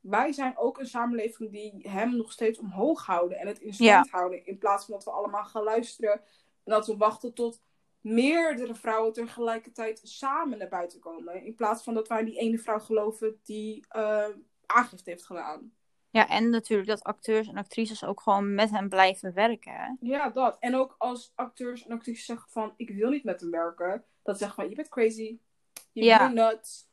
wij 0.00 0.32
zijn 0.32 0.56
ook 0.56 0.78
een 0.78 0.86
samenleving 0.86 1.50
die 1.50 1.88
hem 1.88 2.16
nog 2.16 2.32
steeds 2.32 2.58
omhoog 2.58 3.06
houden 3.06 3.38
en 3.38 3.46
het 3.46 3.58
in 3.58 3.74
stand 3.74 4.10
houden. 4.10 4.46
In 4.46 4.58
plaats 4.58 4.84
van 4.84 4.94
dat 4.94 5.04
we 5.04 5.10
allemaal 5.10 5.44
gaan 5.44 5.62
luisteren 5.62 6.20
en 6.66 6.72
dat 6.72 6.86
we 6.86 6.96
wachten 6.96 7.34
tot 7.34 7.60
meerdere 8.00 8.74
vrouwen 8.74 9.12
tegelijkertijd 9.12 10.00
samen 10.02 10.58
naar 10.58 10.68
buiten 10.68 11.00
komen. 11.00 11.44
In 11.44 11.54
plaats 11.54 11.82
van 11.82 11.94
dat 11.94 12.08
wij 12.08 12.24
die 12.24 12.38
ene 12.38 12.58
vrouw 12.58 12.78
geloven 12.78 13.40
die 13.42 13.84
eh, 13.88 14.28
aangifte 14.66 15.10
heeft 15.10 15.26
gedaan. 15.26 15.72
Ja, 16.10 16.28
en 16.28 16.50
natuurlijk 16.50 16.88
dat 16.88 17.02
acteurs 17.02 17.48
en 17.48 17.56
actrices 17.56 18.04
ook 18.04 18.20
gewoon 18.20 18.54
met 18.54 18.70
hem 18.70 18.88
blijven 18.88 19.32
werken. 19.32 19.72
Hè? 19.72 19.92
Ja, 20.00 20.30
dat. 20.30 20.56
En 20.60 20.74
ook 20.74 20.94
als 20.98 21.32
acteurs 21.34 21.84
en 21.84 21.92
actrices 21.92 22.24
zeggen 22.24 22.50
van, 22.50 22.74
ik 22.76 22.90
wil 22.90 23.10
niet 23.10 23.24
met 23.24 23.40
hem 23.40 23.50
werken. 23.50 24.04
Dat 24.22 24.38
zeggen 24.38 24.56
van, 24.56 24.68
je 24.68 24.74
bent 24.76 24.88
crazy. 24.88 25.38
Je 25.92 26.04
Ja. 26.04 26.18
bent 26.18 26.34
nuts. 26.34 26.88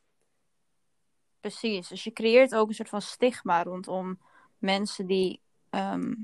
Precies. 1.40 1.88
Dus 1.88 2.04
je 2.04 2.12
creëert 2.12 2.54
ook 2.54 2.68
een 2.68 2.74
soort 2.74 2.88
van 2.88 3.02
stigma 3.02 3.62
rondom 3.62 4.18
mensen 4.58 5.06
die 5.06 5.40
ehm, 5.70 6.14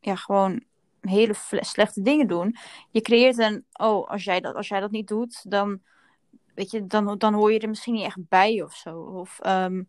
ja, 0.00 0.16
gewoon 0.16 0.64
hele 1.10 1.34
slechte 1.60 2.02
dingen 2.02 2.26
doen. 2.26 2.56
Je 2.90 3.00
creëert 3.00 3.38
een, 3.38 3.64
oh, 3.72 4.08
als 4.08 4.24
jij 4.24 4.40
dat, 4.40 4.54
als 4.54 4.68
jij 4.68 4.80
dat 4.80 4.90
niet 4.90 5.08
doet, 5.08 5.50
dan, 5.50 5.82
weet 6.54 6.70
je, 6.70 6.86
dan, 6.86 7.18
dan 7.18 7.34
hoor 7.34 7.52
je 7.52 7.58
er 7.58 7.68
misschien 7.68 7.94
niet 7.94 8.04
echt 8.04 8.28
bij 8.28 8.62
of 8.62 8.74
zo. 8.74 9.00
Of, 9.00 9.38
ehm, 9.40 9.82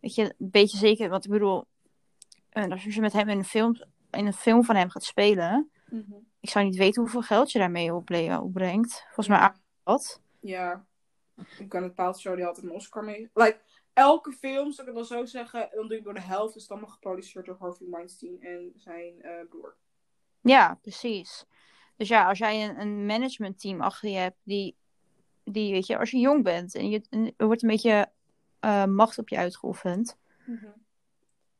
weet 0.00 0.14
je, 0.14 0.22
een 0.22 0.50
beetje 0.50 0.78
zeker, 0.78 1.08
want 1.08 1.24
ik 1.24 1.30
bedoel, 1.30 1.64
eh, 2.48 2.70
als 2.70 2.84
je 2.84 3.00
met 3.00 3.12
hem 3.12 3.28
in 3.28 3.38
een 3.38 3.44
film, 3.44 3.76
in 4.10 4.26
een 4.26 4.32
film 4.32 4.64
van 4.64 4.76
hem 4.76 4.90
gaat 4.90 5.04
spelen, 5.04 5.70
ik 6.40 6.50
zou 6.50 6.64
niet 6.64 6.76
weten 6.76 7.02
hoeveel 7.02 7.22
geld 7.22 7.52
je 7.52 7.58
daarmee 7.58 7.94
opbrengt. 7.94 9.02
Volgens 9.04 9.28
mij 9.28 9.52
wat. 9.82 10.20
Ja. 10.40 10.84
Ik 11.58 11.68
kan 11.68 11.82
het 11.82 11.94
Paalshow, 11.94 12.36
die 12.36 12.44
had 12.44 12.62
een 12.62 12.70
Oscar 12.70 13.04
mee. 13.04 13.30
Like, 13.34 13.60
elke 13.92 14.32
film, 14.32 14.72
zou 14.72 14.88
ik 14.88 14.94
het 14.94 15.08
dan 15.08 15.18
zo 15.18 15.24
zeggen, 15.24 15.68
dan 15.74 15.88
doe 15.88 15.96
ik 15.96 16.04
door 16.04 16.14
de 16.14 16.20
helft, 16.20 16.56
is 16.56 16.62
het 16.62 16.70
allemaal 16.70 16.90
geproduceerd 16.90 17.46
door 17.46 17.56
Harvey 17.58 17.86
Weinstein 17.90 18.40
en 18.40 18.72
zijn 18.76 19.22
eh, 19.22 19.48
broer. 19.48 19.76
Ja, 20.44 20.78
precies. 20.82 21.44
Dus 21.96 22.08
ja, 22.08 22.28
als 22.28 22.38
jij 22.38 22.68
een, 22.68 22.80
een 22.80 23.06
managementteam 23.06 23.80
achter 23.80 24.08
je 24.08 24.16
hebt, 24.16 24.36
die, 24.42 24.76
die, 25.44 25.72
weet 25.72 25.86
je, 25.86 25.98
als 25.98 26.10
je 26.10 26.18
jong 26.18 26.42
bent 26.42 26.74
en 26.74 26.90
je, 26.90 27.02
en 27.10 27.34
er 27.36 27.46
wordt 27.46 27.62
een 27.62 27.68
beetje 27.68 28.10
eh, 28.60 28.84
macht 28.84 29.18
op 29.18 29.28
je 29.28 29.36
uitgeoefend, 29.36 30.16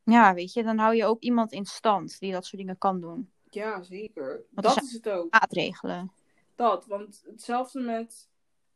ja, 0.04 0.34
weet 0.34 0.52
je, 0.52 0.62
dan 0.62 0.78
hou 0.78 0.94
je 0.94 1.04
ook 1.04 1.20
iemand 1.22 1.52
in 1.52 1.64
stand 1.64 2.18
die 2.20 2.32
dat 2.32 2.44
soort 2.44 2.56
dingen 2.56 2.78
kan 2.78 3.00
doen. 3.00 3.30
Ja, 3.50 3.82
zeker. 3.82 4.42
Dat 4.50 4.82
is- 4.82 4.92
het 4.92 5.08
ook. 5.08 5.32
Maatregelen. 5.32 6.12
Dat, 6.54 6.86
want 6.86 7.22
hetzelfde 7.26 7.80
met 7.80 8.28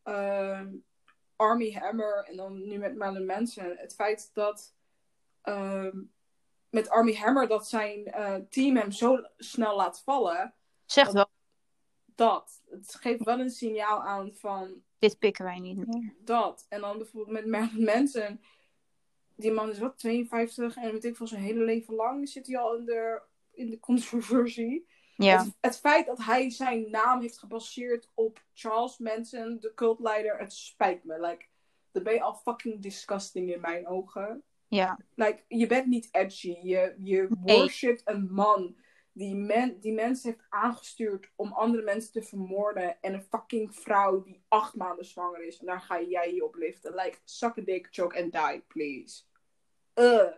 ehm, 0.02 0.68
Army 1.36 1.72
Hammer 1.72 2.24
en 2.24 2.36
dan 2.36 2.66
nu 2.68 2.78
met 2.78 2.96
Marilyn 2.96 3.26
Manson. 3.26 3.74
Het 3.76 3.94
feit 3.94 4.30
dat 4.32 4.74
ehm, 5.42 5.98
met 6.70 6.88
Army 6.88 7.14
Hammer 7.14 7.48
dat 7.48 7.68
zijn 7.68 8.06
eh, 8.06 8.34
team 8.50 8.76
hem 8.76 8.90
zo 8.90 9.22
snel 9.36 9.76
laat 9.76 10.00
vallen. 10.00 10.54
Zegt 10.84 11.12
wel, 11.12 11.28
Dat. 12.14 12.62
Het 12.70 12.94
geeft 12.94 13.24
wel 13.24 13.40
een 13.40 13.50
signaal 13.50 14.02
aan 14.02 14.34
van 14.34 14.82
dit 14.98 15.18
pikken 15.18 15.44
wij 15.44 15.58
niet 15.58 15.86
meer. 15.86 16.14
dat. 16.18 16.66
En 16.68 16.80
dan 16.80 16.98
bijvoorbeeld 16.98 17.36
met 17.36 17.46
Marilyn 17.46 17.84
Manson. 17.84 18.40
Die 19.36 19.52
man 19.52 19.70
is 19.70 19.78
wat, 19.78 19.98
52 19.98 20.76
en 20.76 20.92
weet 20.92 21.04
ik 21.04 21.16
veel, 21.16 21.26
zijn 21.26 21.42
hele 21.42 21.64
leven 21.64 21.94
lang 21.94 22.28
zit 22.28 22.46
hij 22.46 22.58
al 22.58 22.76
in 22.76 22.84
de, 22.84 23.22
in 23.52 23.70
de 23.70 23.80
controversie. 23.80 24.86
Ja, 25.16 25.44
Het, 25.44 25.56
het 25.60 25.78
feit 25.78 26.06
dat 26.06 26.18
hij 26.18 26.50
zijn 26.50 26.90
naam 26.90 27.20
heeft 27.20 27.38
gebaseerd 27.38 28.10
op 28.14 28.44
Charles 28.52 28.98
Manson, 28.98 29.56
de 29.60 29.74
cultleider, 29.74 30.38
het 30.38 30.52
spijt 30.52 31.04
me. 31.04 31.20
Like, 31.20 31.46
dan 31.92 32.02
ben 32.02 32.12
je 32.14 32.22
al 32.22 32.34
fucking 32.34 32.82
disgusting 32.82 33.52
in 33.52 33.60
mijn 33.60 33.86
ogen. 33.86 34.42
Ja, 34.68 34.98
Like, 35.14 35.44
je 35.48 35.66
bent 35.66 35.86
niet 35.86 36.08
edgy. 36.10 36.58
Je, 36.62 36.94
je 36.98 37.26
Nee. 37.40 37.56
worshipt 37.58 38.02
een 38.04 38.32
man 38.32 38.76
die, 39.12 39.34
men, 39.34 39.80
die 39.80 39.92
mensen 39.92 40.30
heeft 40.30 40.46
aangestuurd 40.48 41.32
om 41.36 41.52
andere 41.52 41.82
mensen 41.82 42.12
te 42.12 42.22
vermoorden. 42.22 43.00
En 43.00 43.14
een 43.14 43.22
fucking 43.22 43.74
vrouw 43.74 44.22
die 44.22 44.44
acht 44.48 44.74
maanden 44.74 45.04
zwanger 45.04 45.42
is. 45.42 45.58
En 45.58 45.66
daar 45.66 45.80
ga 45.80 46.00
jij 46.02 46.34
je 46.34 46.44
op 46.44 46.54
liften. 46.54 46.94
Like, 46.94 47.18
suck 47.24 47.58
a 47.58 47.62
dick, 47.62 47.88
choke 47.90 48.22
and 48.22 48.32
die, 48.32 48.60
please. 48.66 49.22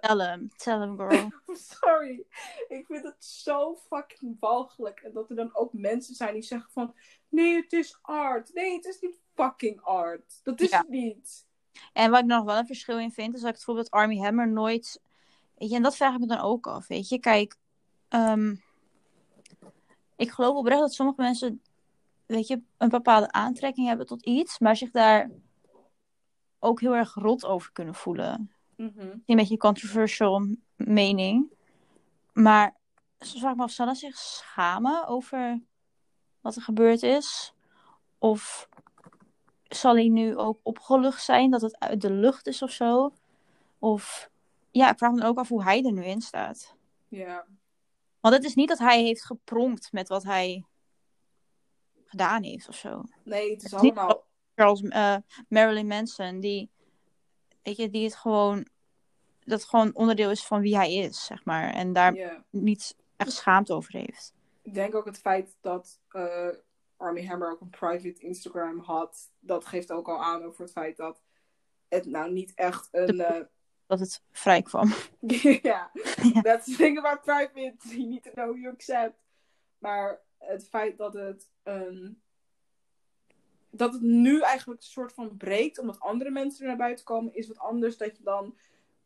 Tell 0.01 0.16
hem, 0.18 0.49
tell 0.57 0.78
hem 0.78 0.97
girl. 0.97 1.31
Sorry. 1.81 2.26
Ik 2.68 2.87
vind 2.87 3.05
het 3.05 3.24
zo 3.24 3.76
fucking 3.76 4.37
walgelijk. 4.41 5.01
En 5.01 5.12
dat 5.12 5.31
er 5.31 5.37
dan 5.37 5.57
ook 5.57 5.72
mensen 5.72 6.14
zijn 6.14 6.33
die 6.35 6.43
zeggen 6.43 6.70
van... 6.72 6.95
Nee, 7.28 7.55
het 7.57 7.72
is 7.72 7.99
art. 8.03 8.55
Nee, 8.55 8.74
het 8.74 8.85
is 8.85 9.01
niet 9.01 9.20
fucking 9.35 9.81
art. 9.81 10.41
Dat 10.43 10.61
is 10.61 10.70
Ja. 10.70 10.78
het 10.78 10.89
niet. 10.89 11.49
En 11.93 12.11
wat 12.11 12.20
ik 12.20 12.26
nog 12.26 12.45
wel 12.45 12.59
een 12.59 12.66
verschil 12.66 12.99
in 12.99 13.12
vind, 13.12 13.35
is 13.35 13.41
dat 13.41 13.49
ik 13.49 13.55
bijvoorbeeld 13.55 13.91
Army 13.91 14.18
Hammer 14.18 14.49
nooit. 14.49 15.01
Weet 15.55 15.70
je, 15.70 15.76
en 15.76 15.83
dat 15.83 15.97
vraag 15.97 16.14
ik 16.14 16.20
me 16.20 16.26
dan 16.26 16.41
ook 16.41 16.66
af. 16.66 16.87
Weet 16.87 17.09
je, 17.09 17.18
kijk. 17.18 17.57
ehm, 18.09 18.55
ik 20.16 20.31
geloof 20.31 20.57
oprecht 20.57 20.81
dat 20.81 20.95
sommige 20.95 21.20
mensen, 21.20 21.62
weet 22.26 22.47
je, 22.47 22.62
een 22.78 22.89
bepaalde 22.89 23.33
aantrekking 23.33 23.87
hebben 23.87 24.07
tot 24.07 24.24
iets, 24.24 24.59
maar 24.59 24.76
zich 24.76 24.91
daar 24.91 25.31
ook 26.59 26.81
heel 26.81 26.95
erg 26.95 27.14
rot 27.14 27.45
over 27.45 27.72
kunnen 27.72 27.95
voelen. 27.95 28.55
Mhm. 28.76 29.09
Een 29.26 29.37
beetje 29.37 29.57
controversial 29.57 30.57
mening. 30.76 31.53
Maar 32.33 32.76
soms 33.18 33.41
vraag 33.41 33.51
ik 33.51 33.57
me 33.57 33.62
af, 33.62 33.70
zal 33.70 33.87
hij 33.87 33.95
zich 33.95 34.16
schamen 34.16 35.07
over 35.07 35.62
wat 36.41 36.57
er 36.57 36.62
gebeurd 36.62 37.03
is? 37.03 37.55
Of 38.18 38.68
zal 39.71 39.95
hij 39.95 40.09
nu 40.09 40.37
ook 40.37 40.59
opgelucht 40.62 41.25
zijn 41.25 41.51
dat 41.51 41.61
het 41.61 41.79
uit 41.79 42.01
de 42.01 42.12
lucht 42.12 42.47
is 42.47 42.62
of 42.62 42.71
zo? 42.71 43.12
Of 43.79 44.31
ja, 44.71 44.91
ik 44.91 44.99
vraag 44.99 45.12
me 45.12 45.25
ook 45.25 45.39
af 45.39 45.49
hoe 45.49 45.62
hij 45.62 45.85
er 45.85 45.93
nu 45.93 46.05
in 46.05 46.21
staat. 46.21 46.75
Ja. 47.09 47.47
Want 48.21 48.35
het 48.35 48.45
is 48.45 48.55
niet 48.55 48.68
dat 48.68 48.79
hij 48.79 49.03
heeft 49.03 49.25
gepronkt 49.25 49.93
met 49.93 50.09
wat 50.09 50.23
hij 50.23 50.64
gedaan 52.05 52.43
heeft 52.43 52.68
of 52.68 52.75
zo. 52.75 53.03
Nee, 53.23 53.51
het 53.51 53.62
is 53.62 53.71
Het 53.71 53.73
is 53.73 53.81
niet 53.81 53.97
allemaal... 53.97 54.29
Charles 54.55 54.83
eh, 54.83 55.16
Marilyn 55.49 55.87
Manson, 55.87 56.41
die, 56.41 56.71
weet 57.62 57.77
je, 57.77 57.91
die 57.91 58.05
het 58.05 58.16
gewoon, 58.16 58.66
dat 59.45 59.64
gewoon 59.64 59.95
onderdeel 59.95 60.31
is 60.31 60.47
van 60.47 60.61
wie 60.61 60.77
hij 60.77 60.95
is, 60.95 61.25
zeg 61.25 61.45
maar. 61.45 61.73
En 61.73 61.93
daar 61.93 62.43
niet 62.51 62.97
echt 63.16 63.33
schaamte 63.33 63.73
over 63.73 63.93
heeft. 63.93 64.35
Ik 64.62 64.75
denk 64.75 64.95
ook 64.95 65.05
het 65.05 65.18
feit 65.18 65.57
dat 65.61 66.01
eh, 66.09 66.49
Army 67.01 67.27
Hammer 67.27 67.51
ook 67.51 67.61
een 67.61 67.71
private 67.71 68.21
Instagram 68.21 68.79
had. 68.79 69.31
Dat 69.39 69.65
geeft 69.67 69.93
ook 69.93 70.09
al 70.09 70.23
aan 70.23 70.43
over 70.43 70.63
het 70.63 70.73
feit 70.73 70.97
dat 70.97 71.23
het 71.89 72.07
nou 72.07 72.33
niet 72.33 72.55
echt 72.55 72.89
een... 72.93 73.21
eh, 73.21 73.45
Dat 73.87 74.01
het 74.01 74.23
vrij 74.33 74.63
kwam. 74.63 74.93
ja, 75.63 75.91
that's 76.43 76.65
the 76.65 76.75
thing 76.77 76.99
about 76.99 77.21
private. 77.23 77.77
You 77.83 78.07
need 78.07 78.23
to 78.23 78.31
know 78.31 78.49
who 78.49 78.57
you 78.59 78.73
accept. 78.73 79.19
Maar 79.79 80.21
het 80.39 80.69
feit 80.69 80.99
dat 80.99 81.15
het, 81.15 81.51
ehm, 81.63 82.13
dat 83.71 83.93
het 83.93 84.03
nu 84.03 84.41
eigenlijk 84.41 84.81
een 84.81 84.87
soort 84.87 85.13
van 85.13 85.37
breekt, 85.37 85.79
omdat 85.79 86.01
andere 86.01 86.31
mensen 86.31 86.63
er 86.63 86.69
naar 86.69 86.77
buiten 86.77 87.05
komen, 87.05 87.35
is 87.35 87.49
wat 87.49 87.59
anders 87.59 87.97
dat 87.97 88.17
je 88.17 88.23
dan 88.23 88.59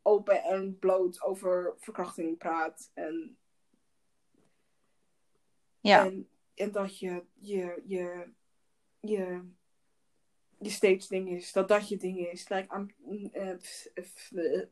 open 0.03 0.43
en 0.43 0.79
bloot 0.79 1.23
over 1.23 1.75
verkrachting 1.79 2.39
praat. 2.39 2.91
En, 2.95 3.37
Ja, 5.81 6.05
en, 6.05 6.29
en 6.55 6.73
dat 6.73 6.99
je 6.99 7.25
je, 7.35 7.83
je, 7.87 8.33
je, 9.01 9.41
je 10.59 10.71
stage 10.71 11.09
ding 11.09 11.29
is, 11.29 11.53
dat 11.53 11.69
dat 11.69 11.89
je 11.89 11.97
ding 11.97 12.19
is. 12.19 12.49
I'm, 12.51 12.95
eh, 13.33 13.51
eh, 14.35 14.67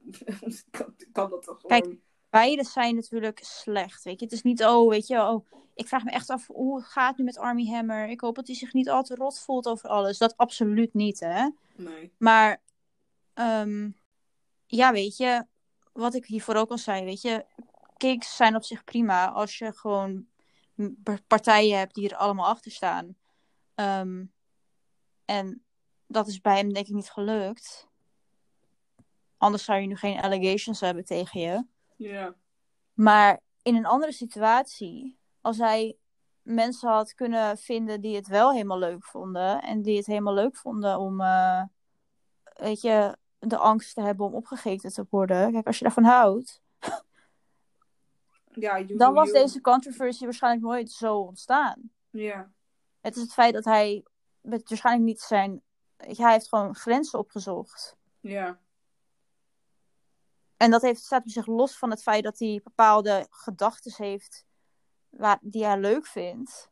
kan, 1.12 1.30
dat 1.30 1.43
toch 1.43 1.62
Kijk, 1.62 1.83
gewoon... 1.83 2.01
beide 2.30 2.64
zijn 2.64 2.95
natuurlijk 2.95 3.41
slecht, 3.43 4.05
weet 4.05 4.18
je. 4.18 4.24
Het 4.24 4.35
is 4.35 4.43
niet, 4.43 4.64
oh, 4.64 4.89
weet 4.89 5.07
je, 5.07 5.20
oh, 5.20 5.47
ik 5.74 5.89
vraag 5.89 6.05
me 6.05 6.11
echt 6.11 6.30
af, 6.30 6.47
hoe 6.47 6.83
gaat 6.83 7.09
het 7.09 7.18
nu 7.18 7.24
met 7.24 7.39
Army 7.39 7.66
Hammer? 7.66 8.09
Ik 8.09 8.20
hoop 8.20 8.35
dat 8.35 8.47
hij 8.47 8.57
zich 8.57 8.72
niet 8.72 8.89
al 8.89 9.03
te 9.03 9.14
rot 9.14 9.41
voelt 9.41 9.66
over 9.66 9.89
alles. 9.89 10.18
Dat 10.18 10.37
absoluut 10.37 10.95
niet, 10.95 11.20
hè. 11.20 11.49
Nee. 11.76 12.12
Maar, 12.18 12.62
ehm, 13.35 13.91
ja, 14.66 14.93
weet 14.93 15.16
je, 15.16 15.47
wat 15.93 16.14
ik 16.14 16.26
hiervoor 16.26 16.55
ook 16.55 16.70
al 16.70 16.78
zei, 16.78 17.05
weet 17.05 17.20
je, 17.20 17.45
kicks 17.97 18.37
zijn 18.37 18.57
op 18.57 18.64
zich 18.64 18.85
prima 18.85 19.30
als 19.30 19.59
je 19.59 19.72
gewoon 19.72 20.26
partijen 21.26 21.78
hebt 21.78 21.95
die 21.95 22.09
er 22.09 22.16
allemaal 22.16 22.47
achter 22.47 22.70
staan. 22.70 23.16
Ehm, 23.74 24.24
en 25.24 25.64
dat 26.07 26.26
is 26.26 26.41
bij 26.41 26.57
hem 26.57 26.72
denk 26.72 26.87
ik 26.87 26.95
niet 26.95 27.11
gelukt. 27.11 27.89
Anders 29.37 29.64
zou 29.64 29.80
je 29.80 29.87
nu 29.87 29.97
geen 29.97 30.20
allegations 30.20 30.80
hebben 30.80 31.05
tegen 31.05 31.41
je. 31.41 31.64
Ja. 31.97 32.35
Maar 32.93 33.41
in 33.62 33.76
een 33.76 33.87
andere 33.87 34.12
situatie, 34.12 35.18
als 35.41 35.59
hij 35.59 35.97
mensen 36.43 36.89
had 36.89 37.14
kunnen 37.14 37.59
vinden 37.59 38.01
die 38.01 38.16
het 38.16 38.26
wel 38.26 38.53
helemaal 38.53 38.78
leuk 38.78 39.05
vonden. 39.05 39.62
En 39.62 39.83
die 39.83 39.97
het 39.97 40.07
helemaal 40.07 40.35
leuk 40.35 40.57
vonden 40.57 40.99
om, 40.99 41.20
eh, 41.20 41.62
weet 42.55 42.80
je, 42.80 43.16
de 43.39 43.57
angst 43.57 43.95
te 43.95 44.01
hebben 44.01 44.26
om 44.26 44.35
opgegeten 44.35 44.93
te 44.93 45.07
worden. 45.11 45.53
Kijk, 45.53 45.66
als 45.66 45.78
je 45.78 45.85
daarvan 45.85 46.05
houdt, 46.05 46.61
Ja, 48.55 48.80
you 48.80 48.96
dan 48.98 49.14
was 49.14 49.30
you. 49.30 49.42
deze 49.42 49.61
controversy 49.61 50.24
waarschijnlijk 50.24 50.62
nooit 50.64 50.90
zo 50.90 51.18
ontstaan. 51.18 51.90
Ja, 52.11 52.53
Het 53.00 53.16
is 53.16 53.22
het 53.22 53.32
feit 53.32 53.55
dat 53.55 53.64
hij 53.64 54.05
met 54.40 54.68
waarschijnlijk 54.68 55.07
niet 55.07 55.20
zijn. 55.20 55.62
Hij 55.96 56.32
heeft 56.32 56.48
gewoon 56.48 56.74
grenzen 56.74 57.18
opgezocht. 57.18 57.96
ja, 58.20 58.59
En 60.57 60.70
dat 60.70 60.82
heeft, 60.82 61.03
staat 61.03 61.22
op 61.22 61.30
zich 61.30 61.46
los 61.46 61.78
van 61.78 61.90
het 61.90 62.03
feit 62.03 62.22
dat 62.24 62.38
hij 62.38 62.61
bepaalde 62.64 63.26
gedachten 63.30 63.92
heeft 63.96 64.44
waar, 65.09 65.38
die 65.40 65.64
hij 65.64 65.78
leuk 65.78 66.07
vindt. 66.07 66.70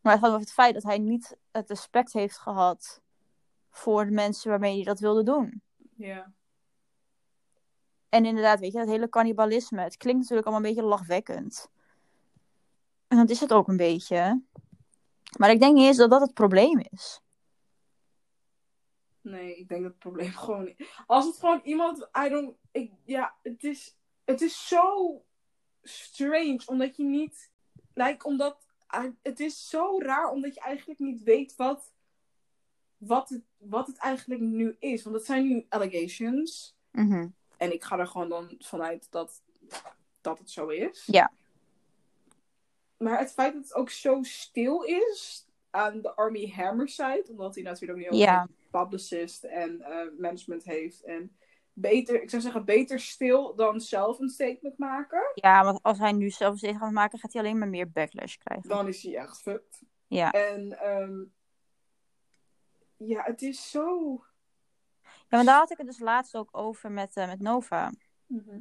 Maar 0.00 0.12
het 0.12 0.20
gaat 0.22 0.30
over 0.30 0.44
het 0.44 0.52
feit 0.52 0.74
dat 0.74 0.82
hij 0.82 0.98
niet 0.98 1.36
het 1.50 1.68
respect 1.68 2.12
heeft 2.12 2.38
gehad 2.38 3.00
voor 3.70 4.04
de 4.04 4.10
mensen 4.10 4.50
waarmee 4.50 4.74
hij 4.74 4.84
dat 4.84 5.00
wilde 5.00 5.22
doen. 5.22 5.62
ja. 5.96 6.32
En 8.10 8.24
inderdaad, 8.24 8.60
weet 8.60 8.72
je, 8.72 8.78
dat 8.78 8.88
hele 8.88 9.08
cannibalisme. 9.08 9.80
Het 9.80 9.96
klinkt 9.96 10.20
natuurlijk 10.20 10.46
allemaal 10.46 10.66
een 10.66 10.74
beetje 10.74 10.88
lachwekkend. 10.88 11.70
En 13.08 13.16
dat 13.16 13.30
is 13.30 13.40
het 13.40 13.52
ook 13.52 13.68
een 13.68 13.76
beetje. 13.76 14.42
Maar 15.38 15.50
ik 15.50 15.60
denk 15.60 15.74
niet 15.74 15.86
eens 15.86 15.96
dat 15.96 16.10
dat 16.10 16.20
het 16.20 16.34
probleem 16.34 16.78
is. 16.90 17.20
Nee, 19.20 19.56
ik 19.56 19.68
denk 19.68 19.82
dat 19.82 19.90
het 19.90 20.00
probleem 20.00 20.32
gewoon... 20.44 20.74
Als 21.06 21.26
het 21.26 21.36
gewoon 21.36 21.60
iemand... 21.64 22.08
I 22.24 22.28
don't... 22.28 22.56
Ik, 22.70 22.92
ja, 23.04 23.34
het 23.42 23.64
is... 23.64 23.96
Het 24.24 24.40
is 24.40 24.68
zo 24.68 25.24
strange, 25.82 26.62
omdat 26.66 26.96
je 26.96 27.04
niet... 27.04 27.50
Like, 27.94 28.26
omdat... 28.26 28.68
Het 29.22 29.40
is 29.40 29.68
zo 29.68 29.98
raar, 29.98 30.30
omdat 30.30 30.54
je 30.54 30.60
eigenlijk 30.60 31.00
niet 31.00 31.22
weet 31.22 31.56
wat... 31.56 31.92
Wat 32.96 33.28
het, 33.28 33.44
wat 33.56 33.86
het 33.86 33.96
eigenlijk 33.96 34.40
nu 34.40 34.76
is. 34.78 35.02
Want 35.02 35.16
het 35.16 35.24
zijn 35.24 35.48
nu 35.48 35.66
allegations. 35.68 36.76
Mhm. 36.90 37.28
En 37.60 37.72
ik 37.72 37.84
ga 37.84 37.98
er 37.98 38.06
gewoon 38.06 38.28
dan 38.28 38.54
vanuit 38.58 39.06
dat, 39.10 39.42
dat 40.20 40.38
het 40.38 40.50
zo 40.50 40.68
is. 40.68 41.02
Ja. 41.06 41.32
Maar 42.96 43.18
het 43.18 43.32
feit 43.32 43.52
dat 43.54 43.62
het 43.62 43.74
ook 43.74 43.90
zo 43.90 44.22
stil 44.22 44.82
is 44.82 45.46
aan 45.70 46.00
de 46.00 46.14
Army 46.14 46.52
Hammer 46.56 46.88
side, 46.88 47.24
omdat 47.28 47.54
hij 47.54 47.64
natuurlijk 47.64 47.98
ook 47.98 48.10
niet 48.10 48.20
Ja. 48.20 48.48
publicist 48.70 49.44
en 49.44 49.80
eh, 49.80 50.06
management 50.18 50.64
heeft. 50.64 51.02
En 51.02 51.36
beter, 51.72 52.22
ik 52.22 52.30
zou 52.30 52.42
zeggen, 52.42 52.64
beter 52.64 53.00
stil 53.00 53.54
dan 53.54 53.80
zelf 53.80 54.18
een 54.18 54.28
statement 54.28 54.78
maken. 54.78 55.30
Ja, 55.34 55.64
want 55.64 55.82
als 55.82 55.98
hij 55.98 56.12
nu 56.12 56.30
zelf 56.30 56.58
zich 56.58 56.78
gaat 56.78 56.92
maken, 56.92 57.18
gaat 57.18 57.32
hij 57.32 57.42
alleen 57.42 57.58
maar 57.58 57.68
meer 57.68 57.90
backlash 57.90 58.36
krijgen. 58.36 58.68
Dan 58.68 58.88
is 58.88 59.02
hij 59.02 59.16
echt 59.16 59.40
fucked. 59.40 59.82
Ja. 60.06 60.30
En 60.30 60.78
ehm, 60.78 61.22
ja, 62.96 63.22
het 63.22 63.42
is 63.42 63.70
zo. 63.70 64.24
Ja, 65.30 65.36
maar 65.36 65.44
daar 65.44 65.58
had 65.58 65.70
ik 65.70 65.76
het 65.76 65.86
dus 65.86 65.98
laatst 65.98 66.36
ook 66.36 66.48
over 66.52 66.90
met, 66.90 67.16
eh, 67.16 67.26
met 67.26 67.40
Nova. 67.40 67.92
Mhm. 68.26 68.58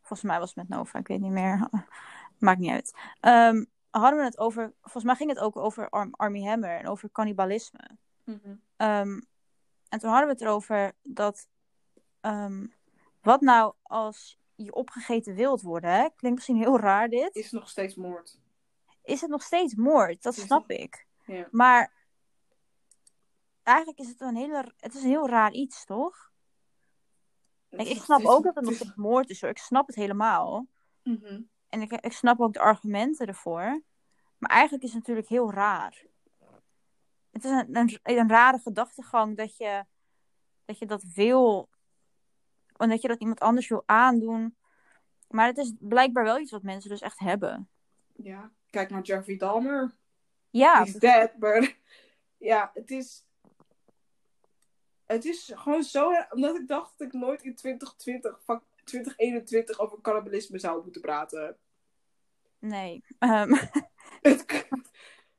Volgens 0.00 0.22
mij 0.22 0.38
was 0.38 0.48
het 0.54 0.68
met 0.68 0.68
Nova, 0.78 0.98
ik 0.98 1.06
weet 1.06 1.20
niet 1.20 1.30
meer. 1.32 1.68
Maakt 2.38 2.58
niet 2.58 2.70
uit. 2.70 2.94
Ehm, 3.20 3.64
hadden 3.90 4.18
we 4.18 4.24
het 4.24 4.38
over, 4.38 4.72
volgens 4.80 5.04
mij 5.04 5.14
ging 5.14 5.30
het 5.30 5.38
ook 5.38 5.56
over 5.56 5.88
Arm- 5.88 6.14
Army 6.16 6.42
Hammer 6.44 6.78
en 6.78 6.86
over 6.88 7.10
cannibalisme. 7.12 7.90
Mhm. 8.24 8.54
Ehm, 8.76 9.20
en 9.88 9.98
toen 9.98 10.10
hadden 10.10 10.26
we 10.26 10.32
het 10.32 10.40
erover 10.42 10.92
dat, 11.02 11.48
ehm, 12.20 12.66
wat 13.20 13.40
nou 13.40 13.74
als 13.82 14.38
je 14.54 14.74
opgegeten 14.74 15.34
wilt 15.34 15.62
worden, 15.62 15.90
hè? 15.90 16.08
Klinkt 16.16 16.36
misschien 16.36 16.56
heel 16.56 16.78
raar 16.80 17.08
dit. 17.08 17.34
Is 17.36 17.50
nog 17.50 17.68
steeds 17.68 17.94
moord. 17.94 18.40
Is 19.02 19.20
het 19.20 19.30
nog 19.30 19.42
steeds 19.42 19.74
moord? 19.74 20.22
Dat 20.22 20.36
Is 20.36 20.42
snap 20.42 20.68
het- 20.68 20.78
ik. 20.78 21.06
Ja. 21.24 21.48
Maar 21.50 21.92
eigenlijk 23.62 23.98
is 23.98 24.08
het 24.08 24.20
een 24.20 24.36
hele, 24.36 24.72
het 24.76 24.94
is 24.94 25.02
een 25.02 25.08
heel 25.08 25.28
raar 25.28 25.52
iets, 25.52 25.84
toch? 25.84 26.32
Kijk, 27.68 27.88
ik 27.88 28.02
snap 28.02 28.24
ook 28.24 28.44
dat 28.44 28.54
het 28.54 28.64
nog 28.64 28.74
steeds 28.74 28.94
moord 28.94 29.30
is 29.30 29.40
hoor. 29.40 29.50
Ik 29.50 29.58
snap 29.58 29.86
het 29.86 29.96
helemaal. 29.96 30.66
Mhm. 31.02 31.40
En 31.68 31.80
ik, 31.80 31.92
ik 31.92 32.12
snap 32.12 32.40
ook 32.40 32.52
de 32.52 32.60
argumenten 32.60 33.26
ervoor. 33.26 33.82
Maar 34.38 34.50
eigenlijk 34.50 34.84
is 34.84 34.88
het 34.88 34.98
natuurlijk 34.98 35.28
heel 35.28 35.52
raar. 35.52 36.04
Het 37.30 37.44
is 37.44 37.50
een, 37.50 37.76
een, 37.76 37.98
een 38.02 38.28
rare 38.28 38.58
gedachtegang 38.58 39.36
dat 39.36 39.56
je, 39.56 39.84
dat 40.64 40.78
je 40.78 40.86
dat 40.86 41.02
wil. 41.02 41.68
En 42.76 42.88
dat 42.88 43.02
je 43.02 43.08
dat 43.08 43.20
iemand 43.20 43.40
anders 43.40 43.68
wil 43.68 43.82
aandoen. 43.86 44.56
Maar 45.28 45.46
het 45.46 45.58
is 45.58 45.72
blijkbaar 45.78 46.24
wel 46.24 46.38
iets 46.38 46.50
wat 46.50 46.62
mensen 46.62 46.90
dus 46.90 47.00
echt 47.00 47.18
hebben. 47.18 47.68
Ja, 48.12 48.50
kijk 48.70 48.90
naar 48.90 49.02
Jeffrey 49.02 49.36
Dahmer. 49.36 49.94
Ja, 50.50 50.84
He's 50.84 50.92
dead, 50.92 51.32
but... 51.38 51.74
Ja, 52.36 52.70
het 52.74 52.90
is... 52.90 53.24
Het 55.12 55.24
is 55.24 55.52
gewoon 55.54 55.82
zo... 55.82 56.12
Omdat 56.30 56.56
ik 56.56 56.68
dacht 56.68 56.98
dat 56.98 57.06
ik 57.06 57.12
nooit 57.12 57.42
in 57.42 57.54
2020, 57.54 58.40
fuck, 58.44 58.60
2021 58.84 59.78
over 59.78 60.00
cannibalisme 60.00 60.58
zou 60.58 60.82
moeten 60.82 61.00
praten. 61.00 61.56
nee. 62.58 63.04
Ehm, 63.18 63.54
Het, 64.22 64.44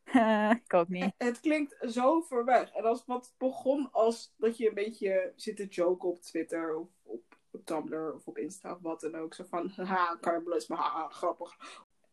ik 0.65 0.73
ook 0.73 0.87
niet. 0.87 1.13
het 1.17 1.39
klinkt 1.39 1.75
zo 1.81 2.21
ver 2.21 2.45
weg. 2.45 2.71
En 2.71 2.83
als 2.83 3.05
wat 3.05 3.33
begon 3.37 3.89
als 3.91 4.33
dat 4.37 4.57
je 4.57 4.67
een 4.67 4.73
beetje 4.73 5.33
zit 5.35 5.55
te 5.55 5.65
joken 5.65 6.09
op 6.09 6.21
Twitter 6.21 6.75
of 6.75 6.87
op, 7.03 7.23
op 7.51 7.65
Tumblr 7.65 8.13
of 8.13 8.27
op 8.27 8.37
Insta 8.37 8.71
of 8.71 8.81
wat 8.81 9.01
dan 9.01 9.15
ook. 9.15 9.33
Zo 9.33 9.43
van, 9.49 9.69
haha, 9.75 10.17
cannibalisme, 10.21 10.75
haha, 10.75 11.09
grappig. 11.09 11.57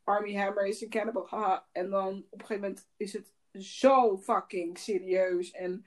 Army 0.04 0.34
Hammer 0.34 0.66
is 0.66 0.80
een 0.80 0.90
cannibal, 0.90 1.28
haha. 1.28 1.66
En 1.72 1.90
dan 1.90 2.26
op 2.30 2.40
een 2.40 2.46
gegeven 2.46 2.62
moment 2.68 2.88
is 2.96 3.12
het 3.12 3.32
zo 3.52 4.18
fucking 4.18 4.78
serieus. 4.78 5.50
En 5.50 5.84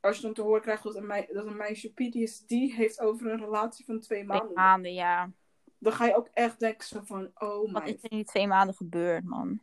als 0.00 0.16
je 0.16 0.22
dan 0.22 0.34
te 0.34 0.42
horen 0.42 0.62
krijgt 0.62 0.82
dat 0.82 0.94
een, 0.96 1.06
mei- 1.06 1.26
dat 1.32 1.46
een 1.46 1.56
meisje 1.56 1.92
PTSD 1.92 2.48
heeft 2.50 3.00
over 3.00 3.30
een 3.32 3.38
relatie 3.40 3.84
van 3.84 4.00
twee 4.00 4.24
Twee 4.24 4.38
maanden. 4.38 4.54
maanden, 4.54 4.92
ja. 4.94 5.30
Dan 5.78 5.92
ga 5.92 6.06
je 6.06 6.16
ook 6.16 6.28
echt 6.32 6.58
denken 6.60 6.86
zo 6.86 7.00
van, 7.04 7.30
oh 7.34 7.72
Wat 7.72 7.84
my 7.84 7.90
is 7.90 8.02
er 8.02 8.10
in 8.10 8.16
die 8.16 8.24
twee 8.26 8.46
maanden 8.46 8.74
gebeurd, 8.74 9.24
man? 9.24 9.60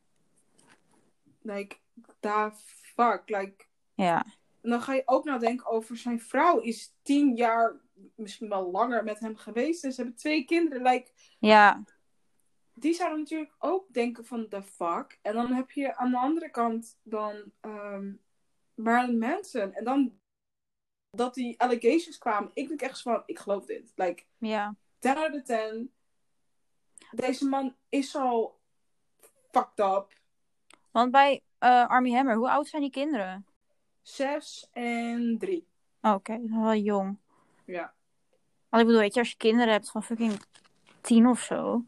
like, 1.42 1.76
da 2.20 2.52
fuck, 2.96 3.22
like... 3.26 3.66
Ja. 3.94 4.26
En 4.62 4.70
dan 4.70 4.82
ga 4.82 4.94
je 4.94 5.02
ook 5.06 5.24
nadenken 5.26 5.66
over 5.68 5.98
zijn 5.98 6.20
vrouw 6.22 6.60
is 6.60 6.94
tien 7.02 7.36
jaar, 7.36 7.82
misschien 8.16 8.50
wel 8.50 8.72
langer 8.72 9.04
met 9.04 9.20
hem 9.20 9.36
geweest. 9.36 9.84
En 9.84 9.92
ze 9.94 10.02
hebben 10.02 10.20
twee 10.20 10.46
kinderen. 10.46 10.84
Like, 10.84 11.12
Ja. 11.40 11.84
die 12.74 12.94
zouden 12.94 13.20
natuurlijk 13.20 13.54
ook 13.60 13.94
denken 13.94 14.26
van 14.26 14.48
the 14.48 14.64
fuck. 14.64 15.20
En 15.22 15.34
dan 15.34 15.52
heb 15.54 15.72
je 15.72 15.96
aan 15.96 16.12
de 16.12 16.18
andere 16.18 16.50
kant 16.50 17.00
dan 17.04 17.44
ehm 17.62 18.12
Marilyn 18.76 19.18
Manson. 19.18 19.74
En 19.74 19.84
dan 19.84 20.18
dat 21.16 21.34
die 21.34 21.60
allegations 21.60 22.18
kwamen. 22.18 22.52
Ik 22.54 22.68
denk 22.68 22.82
echt 22.82 23.02
van, 23.02 23.24
ik 23.26 23.40
geloof 23.40 23.66
dit. 23.66 23.92
Like, 23.96 24.24
Ja. 24.38 24.76
10 25.00 25.18
out 25.18 25.34
of 25.34 25.42
10. 25.42 25.92
Deze 27.12 27.46
man 27.46 27.76
is 27.90 28.16
al 28.16 28.60
fucked 29.52 29.80
up. 29.80 30.08
Want 30.92 31.12
bij 31.12 31.42
eh, 31.58 31.88
Army 31.88 32.12
Hammer, 32.12 32.36
hoe 32.36 32.50
oud 32.50 32.68
zijn 32.68 32.82
die 32.82 32.92
kinderen? 32.92 33.46
Zes 34.02 34.68
en 34.72 35.38
drie. 35.40 35.68
Oh, 36.02 36.14
Oké, 36.14 36.32
dat 36.38 36.50
is 36.50 36.56
wel 36.56 36.76
jong. 36.76 37.18
Ja. 37.66 37.94
Want 38.70 38.82
ik 38.82 38.88
bedoel, 38.88 39.02
weet 39.02 39.14
je, 39.14 39.20
als 39.20 39.30
je 39.30 39.38
kinderen 39.38 39.74
hebt 39.74 39.92
van 39.92 40.04
fucking 40.04 40.42
tien 41.02 41.28
of 41.28 41.40
zo, 41.40 41.86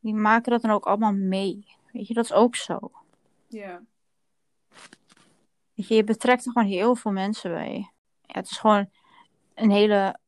die 0.00 0.14
maken 0.14 0.50
dat 0.50 0.62
dan 0.62 0.70
ook 0.70 0.86
allemaal 0.86 1.12
mee. 1.12 1.66
Weet 1.92 2.06
je, 2.06 2.14
dat 2.14 2.24
is 2.24 2.32
ook 2.32 2.56
zo. 2.56 2.90
Ja. 3.46 3.82
Je, 5.74 6.04
betrekt 6.04 6.44
er 6.46 6.52
gewoon 6.52 6.68
heel 6.68 6.94
veel 6.94 7.12
mensen 7.12 7.52
bij. 7.52 7.92
Ja, 8.22 8.34
het 8.34 8.50
is 8.50 8.58
gewoon 8.58 8.90
een 9.54 9.70
hele 9.70 10.18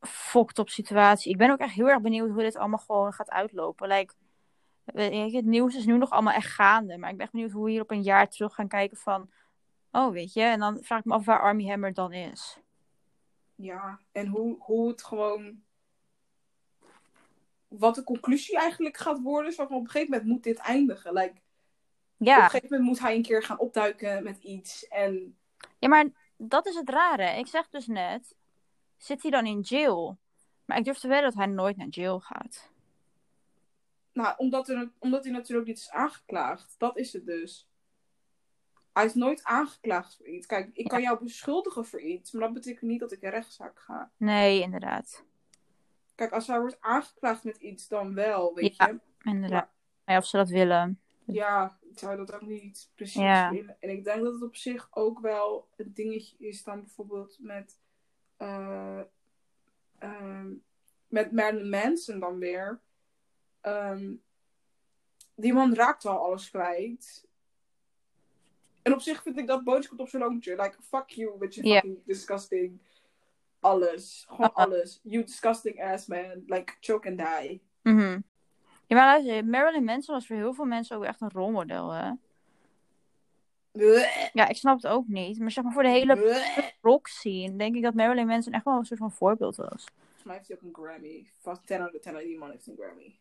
fucked 0.00 0.58
up 0.58 0.68
situatie. 0.68 1.32
Ik 1.32 1.38
ben 1.38 1.50
ook 1.50 1.58
echt 1.58 1.74
heel 1.74 1.88
erg 1.88 2.00
benieuwd 2.00 2.30
hoe 2.30 2.42
dit 2.42 2.56
allemaal 2.56 2.78
gewoon 2.78 3.12
gaat 3.12 3.30
uitlopen. 3.30 3.88
Like, 3.88 4.14
weet 4.84 5.30
je, 5.30 5.36
het 5.36 5.46
nieuws 5.46 5.74
is 5.74 5.86
nu 5.86 5.98
nog 5.98 6.10
allemaal 6.10 6.32
echt 6.32 6.52
gaande. 6.52 6.98
Maar 6.98 7.10
ik 7.10 7.16
ben 7.16 7.24
echt 7.24 7.34
benieuwd 7.34 7.50
hoe 7.50 7.64
we 7.64 7.70
hier 7.70 7.82
op 7.82 7.90
een 7.90 8.02
jaar 8.02 8.28
terug 8.28 8.54
gaan 8.54 8.68
kijken 8.68 8.96
van... 8.96 9.30
Oh, 9.92 10.12
weet 10.12 10.32
je, 10.32 10.42
en 10.42 10.58
dan 10.58 10.78
vraag 10.82 10.98
ik 10.98 11.04
me 11.04 11.14
af 11.14 11.24
waar 11.24 11.40
Army 11.40 11.66
Hammer 11.66 11.94
dan 11.94 12.12
is. 12.12 12.58
Ja, 13.54 14.00
en 14.12 14.26
hoe, 14.26 14.56
hoe 14.58 14.88
het 14.88 15.04
gewoon. 15.04 15.62
Wat 17.68 17.94
de 17.94 18.04
conclusie 18.04 18.58
eigenlijk 18.58 18.96
gaat 18.96 19.22
worden. 19.22 19.52
Zo 19.52 19.66
van 19.66 19.76
op 19.76 19.82
een 19.82 19.90
gegeven 19.90 20.10
moment 20.10 20.28
moet 20.28 20.42
dit 20.42 20.58
eindigen. 20.58 21.12
Like, 21.12 21.40
Op 22.18 22.26
een 22.26 22.32
Ja, 22.32 22.48
gegeven 22.48 22.68
moment 22.70 22.88
moet 22.88 22.98
hij 22.98 23.14
een 23.16 23.22
keer 23.22 23.42
gaan 23.42 23.58
opduiken 23.58 24.22
met 24.24 24.38
iets. 24.38 24.88
En 24.88 25.36
ja, 25.78 25.88
maar 25.88 26.06
dat 26.36 26.66
is 26.66 26.74
het 26.74 26.88
rare. 26.90 27.38
Ik 27.38 27.46
zeg 27.46 27.68
dus 27.68 27.86
net, 27.86 28.34
zit 28.96 29.22
hij 29.22 29.30
dan 29.30 29.46
in 29.46 29.60
jail? 29.60 30.18
Maar 30.64 30.78
ik 30.78 30.84
durf 30.84 30.98
te 30.98 31.08
wedden 31.08 31.28
dat 31.30 31.38
hij 31.38 31.46
nooit 31.46 31.76
naar 31.76 31.86
jail 31.88 32.20
gaat. 32.20 32.70
nou, 34.12 34.34
omdat, 34.36 34.68
er, 34.68 34.90
omdat 34.98 35.24
hij 35.24 35.32
natuurlijk 35.32 35.66
niet 35.68 35.78
is 35.78 35.90
aangeklaagd. 35.90 36.74
Dat 36.78 36.96
is 36.98 37.12
het 37.12 37.26
dus. 37.26 37.68
Hij 38.92 39.04
is 39.04 39.14
nooit 39.14 39.44
aangeklaagd 39.44 40.16
voor 40.16 40.26
iets. 40.26 40.46
Kijk, 40.46 40.70
ik 40.72 40.88
kan 40.88 41.02
jou 41.02 41.22
beschuldigen 41.24 41.84
voor 41.86 42.00
iets. 42.00 42.32
Maar 42.32 42.42
dat 42.42 42.52
betekent 42.52 42.90
niet 42.90 43.00
dat 43.00 43.12
ik 43.12 43.20
in 43.22 43.30
rechtszaak 43.30 43.78
ga. 43.78 44.10
Nee, 44.16 44.60
inderdaad. 44.60 45.24
Kijk, 46.14 46.32
als 46.32 46.46
hij 46.46 46.60
wordt 46.60 46.80
aangeklaagd 46.80 47.44
met 47.44 47.56
iets, 47.56 47.88
dan 47.88 48.14
wel, 48.14 48.54
weet 48.54 48.76
Ja. 48.76 48.86
je. 48.86 49.00
Inderdaad. 49.30 49.68
Maar 50.04 50.14
ja, 50.14 50.20
of 50.20 50.26
ze 50.26 50.36
dat 50.36 50.48
willen. 50.48 51.00
Ja, 51.26 51.78
ik 51.90 51.98
zou 51.98 52.16
dat 52.16 52.32
ook 52.34 52.40
niet 52.46 52.90
precies 52.94 53.20
Ja. 53.20 53.50
willen. 53.50 53.76
En 53.80 53.90
ik 53.90 54.04
denk 54.04 54.22
dat 54.22 54.32
het 54.32 54.42
op 54.42 54.56
zich 54.56 54.88
ook 54.90 55.20
wel 55.20 55.68
een 55.76 55.94
dingetje 55.94 56.36
is 56.38 56.62
dan 56.62 56.80
bijvoorbeeld 56.80 57.36
met, 57.40 57.80
eh, 58.36 59.00
ehm, 59.98 60.52
met 61.08 61.32
Marilyn 61.32 61.68
Manson 61.70 62.20
dan 62.20 62.38
weer. 62.38 62.80
ehm, 63.60 64.14
die 65.34 65.52
man 65.52 65.74
raakt 65.74 66.02
wel 66.02 66.18
alles 66.18 66.50
kwijt. 66.50 67.26
En 68.82 68.92
op 68.92 69.00
zich 69.00 69.22
vind 69.22 69.38
ik 69.38 69.46
dat 69.46 69.64
komt 69.64 70.00
op 70.00 70.08
zo'n 70.08 70.20
lontje. 70.20 70.56
Like, 70.56 70.82
fuck 70.82 71.08
you 71.10 71.38
met 71.38 71.54
je 71.54 71.64
Ja. 71.66 71.74
fucking 71.80 71.98
disgusting 72.04 72.80
alles. 73.60 74.24
Gewoon 74.28 74.52
alles. 74.52 75.00
You 75.02 75.24
disgusting 75.24 75.82
ass 75.82 76.06
man. 76.06 76.42
Like, 76.46 76.74
choke 76.80 77.08
and 77.08 77.18
die. 77.18 77.60
Mhm. 77.82 78.20
Ja, 78.86 78.96
maar 78.96 79.06
luister, 79.06 79.44
Marilyn 79.46 79.84
Manson 79.84 80.14
was 80.14 80.26
voor 80.26 80.36
heel 80.36 80.54
veel 80.54 80.64
mensen 80.64 80.96
ook 80.96 81.04
echt 81.04 81.20
een 81.20 81.30
rolmodel, 81.30 81.90
hè? 81.90 82.10
Ja, 84.32 84.48
ik 84.48 84.56
snap 84.56 84.76
het 84.76 84.86
ook 84.86 85.08
niet. 85.08 85.38
Maar 85.38 85.50
zeg 85.50 85.64
maar 85.64 85.72
voor 85.72 85.82
de 85.82 85.88
hele 85.88 86.42
rock 86.80 87.08
scene 87.08 87.56
denk 87.56 87.76
ik 87.76 87.82
dat 87.82 87.94
Marilyn 87.94 88.26
Manson 88.26 88.52
echt 88.52 88.64
wel 88.64 88.78
een 88.78 88.84
soort 88.84 89.00
van 89.00 89.12
voorbeeld 89.12 89.56
was. 89.56 89.84
Volgens 89.98 90.24
mij 90.24 90.36
heeft 90.36 90.48
hij 90.48 90.56
ook 90.56 90.62
een 90.62 90.84
Grammy. 90.84 91.30
Vast 91.38 91.66
10 91.66 91.80
out 91.80 91.94
of 91.94 92.00
10 92.00 92.16
die 92.16 92.38
man 92.38 92.50
heeft 92.50 92.66
een 92.66 92.76
Grammy. 92.78 93.18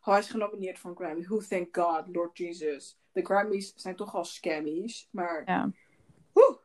Oh, 0.00 0.12
hij 0.12 0.18
is 0.18 0.30
genomineerd 0.30 0.78
voor 0.78 0.90
een 0.90 0.96
Grammy. 0.96 1.22
Who 1.24 1.40
thank 1.40 1.76
God, 1.76 2.14
Lord 2.14 2.38
Jesus. 2.38 2.98
De 3.12 3.24
Grammys 3.24 3.72
zijn 3.76 3.96
toch 3.96 4.14
al 4.14 4.24
scammies. 4.24 5.08
Maar, 5.10 5.42
Ja. 5.46 5.70
woe. 6.32 6.58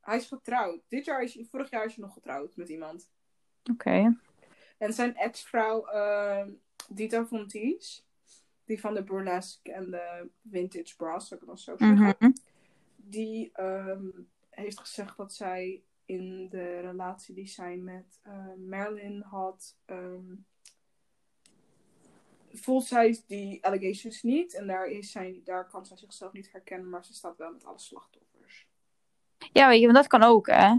Hij 0.00 0.16
is 0.16 0.26
getrouwd. 0.26 0.80
Dit 0.88 1.04
jaar 1.04 1.22
is 1.22 1.34
hij, 1.34 1.44
vorig 1.50 1.70
jaar 1.70 1.84
is 1.84 1.94
hij 1.94 2.04
nog 2.04 2.14
getrouwd 2.14 2.56
met 2.56 2.68
iemand. 2.68 3.10
Oké. 3.70 4.16
En 4.78 4.92
zijn 4.92 5.16
ex-vrouw, 5.16 5.86
ehm 5.86 6.50
Dita 6.88 7.26
Von 7.26 7.48
Teese, 7.48 8.02
die 8.64 8.80
van 8.80 8.94
de 8.94 9.02
burlesque 9.04 9.72
en 9.72 9.90
de 9.90 10.28
vintage 10.50 10.96
bras, 10.96 11.28
zou 11.28 11.40
ik 11.40 11.46
het 11.46 11.56
dan 11.56 11.58
zo 11.58 11.76
zeggen, 11.76 12.16
Mhm. 12.18 12.32
die 12.96 13.50
ehm, 13.52 14.06
heeft 14.50 14.78
gezegd 14.80 15.16
dat 15.16 15.34
zij 15.34 15.82
in 16.04 16.48
de 16.48 16.80
relatie 16.80 17.34
die 17.34 17.46
zij 17.46 17.76
met 17.76 18.20
eh, 18.22 18.46
Marilyn 18.68 19.22
had, 19.22 19.76
ehm, 19.84 20.34
voelt 22.52 22.84
zij 22.84 23.22
die 23.26 23.64
allegations 23.64 24.22
niet. 24.22 24.54
En 24.54 24.66
daar, 24.66 24.86
is 24.86 25.10
zij, 25.10 25.40
daar 25.44 25.68
kan 25.68 25.86
zij 25.86 25.96
zichzelf 25.96 26.32
niet 26.32 26.52
herkennen, 26.52 26.88
maar 26.90 27.04
ze 27.04 27.14
staat 27.14 27.36
wel 27.36 27.52
met 27.52 27.64
alle 27.64 27.78
slachtoffers. 27.78 28.66
Ja, 29.52 29.68
weet 29.68 29.78
je, 29.80 29.84
want 29.86 29.98
dat 29.98 30.06
kan 30.06 30.22
ook, 30.22 30.46
hè? 30.46 30.74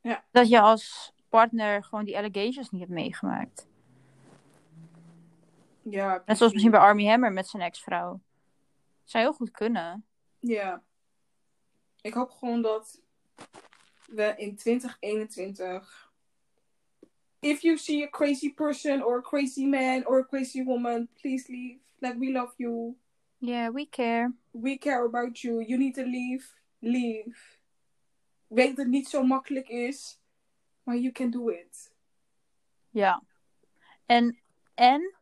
Ja. 0.00 0.24
Dat 0.30 0.48
je 0.48 0.60
als 0.60 1.12
partner 1.28 1.84
gewoon 1.84 2.04
die 2.04 2.16
allegations 2.16 2.70
niet 2.70 2.80
hebt 2.80 2.92
meegemaakt. 2.92 3.68
Ja, 5.82 6.22
Net 6.26 6.36
zoals 6.36 6.52
misschien 6.52 6.72
bij 6.72 6.80
Army 6.80 7.06
Hammer 7.06 7.32
met 7.32 7.48
zijn 7.48 7.62
ex-vrouw. 7.62 8.20
Zou 9.04 9.24
heel 9.24 9.32
goed 9.32 9.50
kunnen. 9.50 10.04
Ja. 10.38 10.82
Ik 12.00 12.14
hoop 12.14 12.30
gewoon 12.30 12.62
dat 12.62 13.00
we 14.06 14.34
in 14.36 14.56
2021. 14.56 16.12
If 17.40 17.60
you 17.60 17.76
see 17.76 18.04
a 18.04 18.08
crazy 18.08 18.54
person 18.54 19.04
or 19.04 19.18
a 19.18 19.20
crazy 19.20 19.64
man 19.64 20.06
or 20.06 20.18
a 20.18 20.26
crazy 20.26 20.64
woman, 20.64 21.08
please 21.20 21.52
leave. 21.52 21.78
Like 21.98 22.18
we 22.18 22.32
love 22.32 22.52
you. 22.56 22.96
Yeah, 23.38 23.72
we 23.72 23.88
care. 23.88 24.32
We 24.50 24.78
care 24.78 25.04
about 25.04 25.40
you. 25.40 25.64
You 25.64 25.78
need 25.78 25.94
to 25.94 26.04
leave. 26.04 26.46
Leave. 26.78 27.58
Ik 28.48 28.56
weet 28.56 28.68
dat 28.68 28.76
het 28.76 28.88
niet 28.88 29.08
zo 29.08 29.22
makkelijk 29.22 29.68
is, 29.68 30.20
maar 30.82 30.96
you 30.96 31.12
can 31.12 31.30
do 31.30 31.48
it. 31.48 31.92
Ja. 32.90 33.22
En, 34.06 34.40
en 34.74 35.14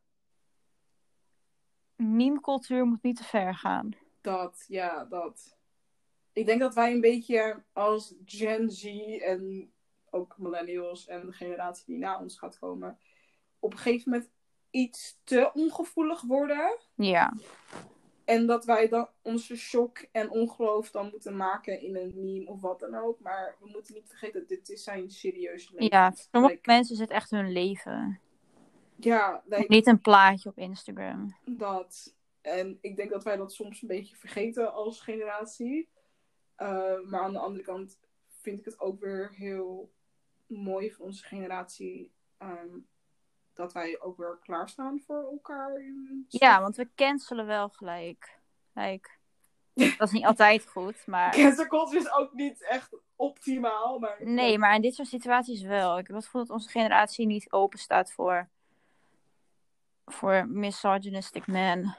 meme-cultuur 2.02 2.86
moet 2.86 3.02
niet 3.02 3.16
te 3.16 3.24
ver 3.24 3.54
gaan. 3.54 3.90
Dat, 4.20 4.64
ja, 4.68 5.04
dat. 5.04 5.56
Ik 6.32 6.46
denk 6.46 6.60
dat 6.60 6.74
wij 6.74 6.92
een 6.92 7.00
beetje 7.00 7.62
als 7.72 8.14
Gen 8.24 8.70
Z 8.70 8.84
en 9.20 9.72
ook 10.10 10.34
millennials 10.38 11.06
en 11.06 11.26
de 11.26 11.32
generatie 11.32 11.84
die 11.86 11.98
na 11.98 12.20
ons 12.20 12.38
gaat 12.38 12.58
komen, 12.58 12.98
op 13.58 13.72
een 13.72 13.78
gegeven 13.78 14.10
moment 14.10 14.30
iets 14.70 15.20
te 15.24 15.50
ongevoelig 15.54 16.20
worden. 16.20 16.78
Ja. 16.94 17.32
En 18.24 18.46
dat 18.46 18.64
wij 18.64 18.88
dan 18.88 19.08
onze 19.22 19.56
shock 19.56 20.04
en 20.12 20.30
ongeloof 20.30 20.90
dan 20.90 21.10
moeten 21.10 21.36
maken 21.36 21.80
in 21.80 21.96
een 21.96 22.12
meme 22.14 22.46
of 22.46 22.60
wat 22.60 22.80
dan 22.80 22.94
ook. 22.94 23.20
Maar 23.20 23.56
we 23.60 23.68
moeten 23.68 23.94
niet 23.94 24.08
vergeten 24.08 24.40
dat 24.40 24.48
dit 24.48 24.68
is 24.68 24.84
zijn 24.84 25.10
serieuze 25.10 25.68
leven. 25.72 25.98
Ja, 25.98 26.12
voor 26.12 26.26
sommige 26.30 26.58
mensen 26.62 26.94
is 26.94 27.00
het 27.00 27.10
echt 27.10 27.30
hun 27.30 27.52
leven. 27.52 28.20
Ja, 28.98 29.42
like, 29.46 29.64
Niet 29.68 29.86
een 29.86 30.00
plaatje 30.00 30.48
op 30.48 30.58
Instagram. 30.58 31.36
dat. 31.44 32.14
En 32.40 32.78
ik 32.80 32.96
denk 32.96 33.10
dat 33.10 33.24
wij 33.24 33.36
dat 33.36 33.52
soms 33.52 33.82
een 33.82 33.88
beetje 33.88 34.16
vergeten 34.16 34.72
als 34.72 35.00
generatie. 35.00 35.88
Uh, 36.58 37.00
maar 37.04 37.20
aan 37.20 37.32
de 37.32 37.38
andere 37.38 37.64
kant 37.64 37.98
vind 38.28 38.58
ik 38.58 38.64
het 38.64 38.80
ook 38.80 39.00
weer 39.00 39.32
heel 39.34 39.92
mooi 40.46 40.92
van 40.92 41.04
onze 41.04 41.24
generatie. 41.24 42.12
Um, 42.38 42.86
dat 43.58 43.72
wij 43.72 44.00
ook 44.00 44.16
weer 44.16 44.38
klaarstaan 44.42 45.00
voor 45.06 45.30
elkaar. 45.30 45.82
Ja, 46.28 46.60
want 46.60 46.76
we 46.76 46.88
cancelen 46.94 47.46
wel 47.46 47.68
gelijk. 47.68 48.38
Like, 48.72 49.08
dat 49.74 50.08
is 50.08 50.10
niet 50.10 50.24
altijd 50.32 50.66
goed, 50.66 51.06
maar... 51.06 51.32
Cancel 51.32 51.66
culture 51.66 51.98
is 51.98 52.12
ook 52.12 52.32
niet 52.32 52.62
echt 52.62 52.96
optimaal. 53.16 53.98
Maar... 53.98 54.16
Nee, 54.20 54.58
maar 54.58 54.74
in 54.74 54.82
dit 54.82 54.94
soort 54.94 55.08
situaties 55.08 55.62
wel. 55.62 55.98
Ik 55.98 56.06
heb 56.06 56.16
het 56.16 56.24
gevoel 56.24 56.44
dat 56.44 56.56
onze 56.56 56.68
generatie 56.68 57.26
niet 57.26 57.52
open 57.52 57.78
staat 57.78 58.12
voor, 58.12 58.48
voor 60.12 60.46
misogynistic 60.48 61.46
men. 61.46 61.96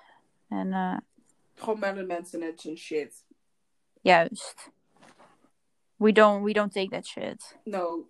En 0.49 0.67
uh, 0.67 0.97
Gewoon 1.55 1.79
Marilyn 1.79 2.07
Manson 2.07 2.41
en 2.41 2.77
shit. 2.77 3.25
juist. 4.01 4.71
We 5.95 6.11
don't, 6.11 6.43
we 6.43 6.53
don't 6.53 6.71
take 6.71 6.89
that 6.89 7.05
shit. 7.05 7.57
No, 7.63 8.07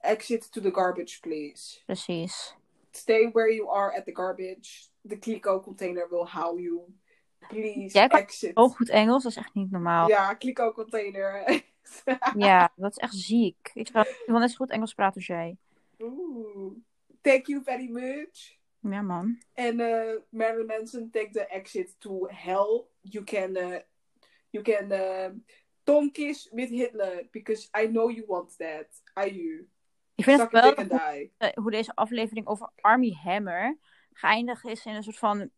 exit 0.00 0.52
to 0.52 0.60
the 0.60 0.70
garbage, 0.70 1.20
please. 1.20 1.80
Precies. 1.86 2.54
Stay 2.90 3.30
where 3.32 3.54
you 3.54 3.68
are 3.70 3.96
at 3.96 4.04
the 4.04 4.14
garbage. 4.14 4.88
The 5.08 5.18
Clico 5.18 5.60
container 5.60 6.06
will 6.10 6.26
howl 6.26 6.58
you. 6.58 6.94
Please, 7.48 7.94
Jij 7.94 8.08
exit. 8.08 8.56
Ook 8.56 8.76
goed 8.76 8.88
Engels, 8.88 9.22
dat 9.22 9.32
is 9.32 9.38
echt 9.38 9.54
niet 9.54 9.70
normaal. 9.70 10.08
Ja, 10.08 10.36
Clico 10.36 10.72
container. 10.72 11.44
Ja, 12.36 12.72
dat 12.76 12.90
is 12.90 12.96
echt 12.96 13.14
ziek. 13.14 13.70
Ik 13.74 13.88
wel 14.26 14.38
net 14.38 14.50
zo 14.50 14.56
goed 14.56 14.70
Engels 14.70 14.94
praten 14.94 15.14
als 15.14 15.26
jij. 15.26 15.56
Oeh. 15.98 16.72
Thank 17.20 17.46
you 17.46 17.62
very 17.62 17.88
much. 17.90 18.58
Ja, 18.80 19.02
man. 19.02 19.38
En 19.54 19.80
uh, 19.80 20.16
Marilyn 20.28 20.66
Manson, 20.66 21.10
take 21.10 21.30
the 21.30 21.46
exit 21.46 22.00
to 22.00 22.26
hell. 22.28 22.88
You 23.00 23.24
can, 23.24 23.56
uh, 23.56 23.78
you 24.50 24.64
can 24.64 24.92
uh, 24.92 25.30
tongue 25.84 26.12
kiss 26.12 26.48
with 26.52 26.70
Hitler. 26.70 27.28
Because 27.30 27.68
I 27.82 27.86
know 27.86 28.10
you 28.10 28.24
want 28.26 28.56
that. 28.58 28.86
I 29.26 29.30
you. 29.30 29.68
Ik 30.14 30.24
vind 30.24 30.40
Suck 30.40 30.50
het 30.52 30.88
wel 30.88 31.28
hoe, 31.38 31.52
hoe 31.54 31.70
deze 31.70 31.94
aflevering 31.94 32.46
over 32.46 32.70
Army 32.80 33.16
Hammer 33.22 33.78
geëindigd 34.12 34.64
is 34.64 34.86
in 34.86 34.94
een 34.94 35.02
soort 35.02 35.18
van 35.18 35.50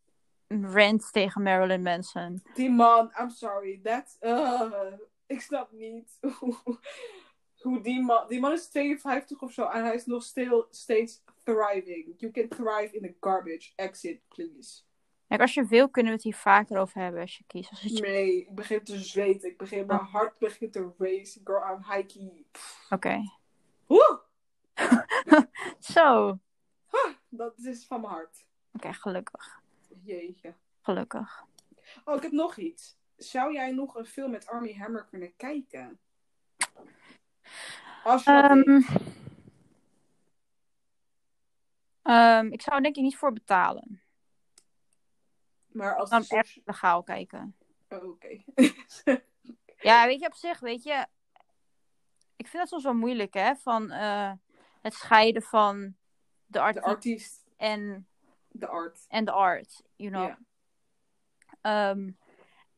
rant 0.48 1.12
tegen 1.12 1.42
Marilyn 1.42 1.82
Manson. 1.82 2.42
Die 2.54 2.70
man, 2.70 3.12
I'm 3.20 3.30
sorry. 3.30 3.80
That, 3.82 4.16
uh, 4.20 4.92
ik 5.26 5.40
snap 5.40 5.72
niet 5.72 6.18
hoe 7.62 7.80
die 7.80 8.02
man... 8.02 8.28
Die 8.28 8.40
man 8.40 8.52
is 8.52 8.68
52 8.68 9.42
of 9.42 9.52
zo 9.52 9.66
en 9.68 9.84
hij 9.84 9.94
is 9.94 10.06
nog 10.06 10.22
stil, 10.22 10.66
steeds 10.70 11.22
thriving. 11.44 12.14
You 12.16 12.32
can 12.32 12.48
thrive 12.48 12.96
in 12.96 13.02
the 13.02 13.14
garbage. 13.20 13.72
Exit, 13.76 14.20
please. 14.28 14.80
Kijk, 15.28 15.40
als 15.40 15.54
je 15.54 15.66
wil, 15.66 15.88
kunnen 15.88 16.12
we 16.12 16.16
het 16.16 16.26
hier 16.26 16.36
vaker 16.36 16.78
over 16.78 17.00
hebben 17.00 17.20
als 17.20 17.36
je 17.36 17.44
kiest. 17.46 17.70
Als 17.70 17.82
het... 17.82 18.00
Nee, 18.00 18.40
ik 18.40 18.54
begin 18.54 18.84
te 18.84 18.98
zweten. 18.98 19.50
Ik 19.50 19.58
begin, 19.58 19.86
mijn 19.86 20.00
hart 20.00 20.38
begint 20.38 20.72
te 20.72 20.92
race. 20.98 21.40
Girl, 21.44 21.74
I'm 21.74 21.92
hiking. 21.92 22.46
Oké. 22.90 22.94
Okay. 22.94 23.22
Zo. 25.94 26.38
Huh, 26.90 27.14
dat 27.28 27.58
is 27.58 27.86
van 27.86 28.00
mijn 28.00 28.12
hart. 28.12 28.46
Oké, 28.72 28.86
okay, 28.86 28.92
gelukkig. 28.92 29.60
Jeetje. 30.02 30.54
Gelukkig. 30.80 31.44
Oh, 32.04 32.16
ik 32.16 32.22
heb 32.22 32.32
nog 32.32 32.56
iets. 32.56 32.98
Zou 33.16 33.52
jij 33.52 33.72
nog 33.72 33.94
een 33.94 34.06
film 34.06 34.30
met 34.30 34.46
Army 34.46 34.74
Hammer 34.74 35.06
kunnen 35.10 35.36
kijken? 35.36 35.98
Als 38.04 38.24
je 38.24 38.30
um, 38.30 38.86
um, 42.14 42.52
ik 42.52 42.62
zou 42.62 42.76
er 42.76 42.82
denk 42.82 42.96
ik 42.96 43.02
niet 43.02 43.16
voor 43.16 43.32
betalen. 43.32 44.02
Maar 45.66 45.96
als 45.96 46.10
dan 46.10 46.24
echt 46.24 46.60
legaal 46.64 47.02
kijken. 47.02 47.56
Oh, 47.88 48.04
Oké. 48.04 48.06
Okay. 48.06 48.44
ja, 49.88 50.06
weet 50.06 50.20
je, 50.20 50.26
op 50.26 50.34
zich, 50.34 50.60
weet 50.60 50.82
je... 50.82 51.06
Ik 52.36 52.48
vind 52.48 52.62
dat 52.62 52.68
soms 52.68 52.82
wel 52.82 52.94
moeilijk, 52.94 53.34
hè? 53.34 53.54
Van 53.54 53.92
uh, 53.92 54.32
het 54.80 54.94
scheiden 54.94 55.42
van 55.42 55.96
de 56.46 56.60
artiest, 56.60 56.84
de 56.84 56.90
artiest. 56.90 57.44
en 57.56 58.06
de 58.48 58.66
art. 58.66 59.06
En 59.08 59.24
de 59.24 59.30
art, 59.30 59.82
you 59.96 60.10
know. 60.10 60.36
Yeah. 61.62 61.90
Um, 61.90 62.18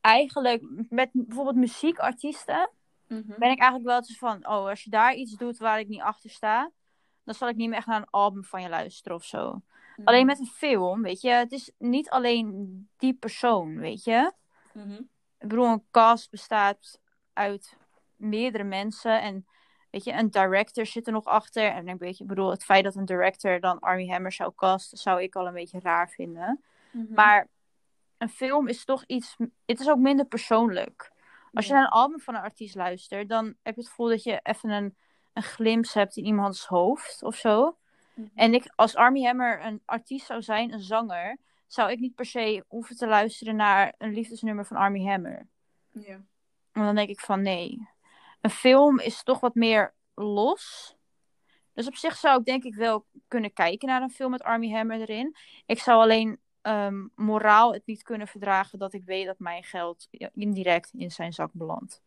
eigenlijk, 0.00 0.62
met 0.88 1.10
bijvoorbeeld 1.12 1.56
muziekartiesten... 1.56 2.70
Mhm. 3.14 3.38
Ben 3.38 3.50
ik 3.50 3.58
eigenlijk 3.58 3.84
wel 3.84 3.96
eens 3.96 4.18
van... 4.18 4.36
Oh, 4.36 4.68
als 4.68 4.84
je 4.84 4.90
daar 4.90 5.14
iets 5.14 5.36
doet 5.36 5.58
waar 5.58 5.78
ik 5.78 5.88
niet 5.88 6.00
achter 6.00 6.30
sta... 6.30 6.70
dan 7.24 7.34
zal 7.34 7.48
ik 7.48 7.56
niet 7.56 7.68
meer 7.68 7.78
echt 7.78 7.86
naar 7.86 8.00
een 8.00 8.10
album 8.10 8.44
van 8.44 8.62
je 8.62 8.68
luisteren 8.68 9.16
of 9.16 9.24
zo. 9.24 9.62
Mhm. 9.96 10.08
Alleen 10.08 10.26
met 10.26 10.38
een 10.38 10.46
film, 10.46 11.02
weet 11.02 11.20
je, 11.20 11.30
het 11.30 11.52
is 11.52 11.70
niet 11.78 12.10
alleen 12.10 12.88
die 12.96 13.14
persoon, 13.14 13.78
weet 13.78 14.04
je. 14.04 14.32
Mhm. 14.72 15.02
Ik 15.38 15.48
bedoel, 15.48 15.66
een 15.66 15.84
cast 15.90 16.30
bestaat 16.30 17.00
uit 17.32 17.76
meerdere 18.16 18.64
mensen 18.64 19.20
en 19.22 19.46
weet 19.90 20.04
je, 20.04 20.12
een 20.12 20.30
director 20.30 20.86
zit 20.86 21.06
er 21.06 21.12
nog 21.12 21.24
achter. 21.24 21.70
En 21.70 21.88
ik 21.88 22.26
bedoel, 22.26 22.50
het 22.50 22.64
feit 22.64 22.84
dat 22.84 22.94
een 22.94 23.04
director 23.04 23.60
dan 23.60 23.78
Army 23.78 24.08
Hammer 24.08 24.32
zou 24.32 24.52
casten, 24.56 24.98
zou 24.98 25.22
ik 25.22 25.36
al 25.36 25.46
een 25.46 25.52
beetje 25.52 25.80
raar 25.80 26.10
vinden. 26.10 26.64
Maar 27.08 27.48
een 28.18 28.28
film 28.28 28.68
is 28.68 28.84
toch 28.84 29.04
iets, 29.06 29.36
het 29.66 29.80
is 29.80 29.88
ook 29.88 29.98
minder 29.98 30.26
persoonlijk. 30.26 31.12
Als 31.54 31.66
je 31.66 31.72
naar 31.72 31.82
een 31.82 31.88
album 31.88 32.20
van 32.20 32.34
een 32.34 32.40
artiest 32.40 32.74
luistert, 32.74 33.28
dan 33.28 33.44
heb 33.44 33.74
je 33.74 33.80
het 33.80 33.88
gevoel 33.88 34.08
dat 34.08 34.22
je 34.22 34.40
even 34.42 34.70
een, 34.70 34.96
een 35.32 35.42
glimp 35.42 35.92
hebt 35.92 36.16
in 36.16 36.24
iemands 36.24 36.66
hoofd 36.66 37.22
of 37.22 37.36
zo. 37.36 37.76
Mhm. 38.14 38.28
En 38.34 38.54
ik, 38.54 38.72
als 38.74 38.96
Army 38.96 39.22
Hammer 39.22 39.64
een 39.64 39.82
artiest 39.84 40.26
zou 40.26 40.42
zijn, 40.42 40.72
een 40.72 40.82
zanger, 40.82 41.38
zou 41.66 41.90
ik 41.90 41.98
niet 41.98 42.14
per 42.14 42.26
se 42.26 42.64
hoeven 42.68 42.96
te 42.96 43.06
luisteren 43.06 43.56
naar 43.56 43.94
een 43.98 44.12
liefdesnummer 44.12 44.66
van 44.66 44.76
Army 44.76 45.04
Hammer. 45.04 45.46
Ja. 45.92 46.20
Want 46.72 46.86
dan 46.86 46.94
denk 46.94 47.08
ik 47.08 47.20
van 47.20 47.42
nee. 47.42 47.88
Een 48.40 48.50
film 48.50 48.98
is 48.98 49.22
toch 49.22 49.40
wat 49.40 49.54
meer 49.54 49.94
los. 50.14 50.94
Dus 51.72 51.86
op 51.86 51.96
zich 51.96 52.16
zou 52.16 52.38
ik 52.38 52.44
denk 52.44 52.64
ik 52.64 52.74
wel 52.74 53.06
kunnen 53.28 53.52
kijken 53.52 53.88
naar 53.88 54.02
een 54.02 54.10
film 54.10 54.30
met 54.30 54.42
Army 54.42 54.70
Hammer 54.70 55.00
erin. 55.00 55.36
Ik 55.66 55.78
zou 55.78 56.00
alleen 56.00 56.40
ehm, 56.64 57.06
moraal 57.14 57.72
het 57.72 57.86
niet 57.86 58.02
kunnen 58.02 58.28
verdragen 58.28 58.78
dat 58.78 58.92
ik 58.92 59.04
weet 59.04 59.26
dat 59.26 59.38
mijn 59.38 59.64
geld 59.64 60.08
indirect 60.34 60.92
in 60.92 61.10
zijn 61.10 61.32
zak 61.32 61.50
belandt. 61.52 62.02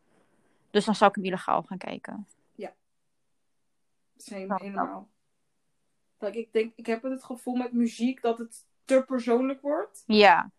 Dus 0.69 0.85
dan 0.85 0.95
zou 0.95 1.09
ik 1.09 1.15
hem 1.15 1.25
illegaal 1.25 1.63
gaan 1.63 1.77
kijken. 1.77 2.27
Ja. 2.55 2.73
helemaal. 4.23 5.09
Dat 6.17 6.35
ik 6.35 6.53
denk, 6.53 6.73
ik 6.75 6.85
heb 6.85 7.03
het 7.03 7.23
gevoel 7.23 7.55
met 7.55 7.73
muziek 7.73 8.21
dat 8.21 8.37
het 8.37 8.65
te 8.85 9.03
persoonlijk 9.07 9.61
wordt. 9.61 10.03
Ja, 10.07 10.51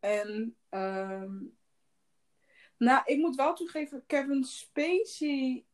En, 0.00 0.56
ehm 0.68 1.32
nou, 2.76 3.02
ik 3.04 3.18
moet 3.18 3.36
wel 3.36 3.54
toegeven, 3.54 4.06
Kevin 4.06 4.44
Spacey, 4.44 5.64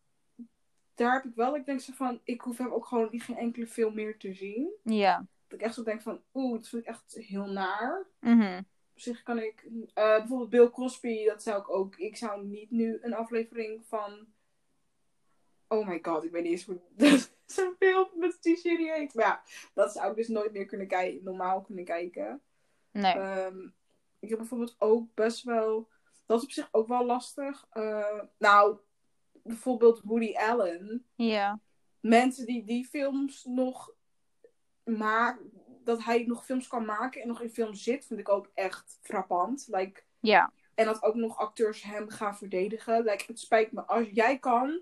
daar 0.95 1.13
heb 1.13 1.25
ik 1.25 1.35
wel, 1.35 1.57
ik 1.57 1.67
denk 1.67 1.81
zo 1.81 1.93
van, 1.93 2.21
ik 2.25 2.41
hoef 2.41 2.59
hem 2.59 2.73
ook 2.73 2.87
gewoon 2.87 3.13
in 3.13 3.21
geen 3.21 3.37
enkele 3.37 3.67
film 3.67 3.95
meer 3.95 4.19
te 4.19 4.35
zien. 4.35 4.71
ja. 4.83 5.27
Dat 5.51 5.59
ik 5.59 5.67
echt 5.67 5.75
zo 5.75 5.83
denk 5.83 6.03
van, 6.03 6.23
oeh, 6.35 6.53
dat 6.53 6.69
vind 6.69 6.83
ik 6.83 6.89
echt 6.89 7.15
heel 7.15 7.47
naar. 7.47 8.07
Mhm. 8.21 8.59
Op 8.93 9.01
zich 9.01 9.23
kan 9.23 9.39
ik, 9.39 9.69
eh, 9.95 10.17
bijvoorbeeld 10.17 10.51
Bill 10.51 10.71
Cosby, 10.71 11.25
dat 11.25 11.43
zou 11.43 11.61
ik 11.61 11.71
ook, 11.71 11.97
ik 11.97 12.17
zou 12.17 12.47
niet 12.47 12.71
nu 12.71 12.99
een 13.03 13.15
aflevering 13.15 13.87
van, 13.87 14.27
oh 15.69 15.87
my 15.87 15.99
god, 16.03 16.25
ik 16.25 16.31
weet 16.31 16.43
niet 16.43 16.53
eens 16.53 16.65
hoe 16.65 16.81
zo'n 17.47 17.75
film 17.79 18.09
met 18.15 18.39
die 18.41 18.57
serie 18.57 18.93
heet. 18.93 19.15
Maar 19.15 19.25
ja, 19.25 19.43
dat 19.75 19.93
zou 19.93 20.11
ik 20.11 20.17
dus 20.17 20.29
nooit 20.29 20.53
meer 20.53 20.67
kunnen 20.67 20.87
kijken, 20.87 21.25
normaal 21.25 21.61
kunnen 21.61 21.85
kijken. 21.85 22.43
Nee. 22.91 23.13
Ehm, 23.13 23.69
ik 24.19 24.29
heb 24.29 24.39
bijvoorbeeld 24.39 24.77
ook 24.79 25.15
best 25.15 25.43
wel. 25.43 25.89
Dat 26.27 26.39
is 26.39 26.45
op 26.45 26.51
zich 26.51 26.69
ook 26.71 26.89
wel 26.89 27.07
lastig. 27.07 27.67
Eh, 27.71 28.21
nou, 28.39 28.79
bijvoorbeeld 29.43 30.01
Woody 30.05 30.35
Allen. 30.37 31.07
Ja. 31.15 31.61
Mensen 32.01 32.47
die 32.47 32.65
die 32.65 32.87
films 32.87 33.45
nog 33.45 33.95
maken. 34.97 35.51
Dat 35.85 36.05
hij 36.05 36.25
nog 36.27 36.45
films 36.45 36.67
kan 36.69 36.85
maken 36.85 37.23
en 37.23 37.29
nog 37.29 37.41
in 37.43 37.51
films 37.51 37.83
zit, 37.83 38.07
vind 38.07 38.21
ik 38.21 38.29
ook 38.29 38.51
echt 38.55 38.99
frappant. 39.03 39.67
Like, 39.71 40.03
Ja. 40.21 40.53
en 40.75 40.85
dat 40.85 41.03
ook 41.03 41.15
nog 41.15 41.39
acteurs 41.39 41.83
hem 41.83 42.09
gaan 42.09 42.37
verdedigen. 42.37 43.03
Like, 43.05 43.25
het 43.27 43.41
spijt 43.41 43.73
me. 43.73 43.83
Als 43.83 44.09
jij 44.13 44.39
kan, 44.39 44.81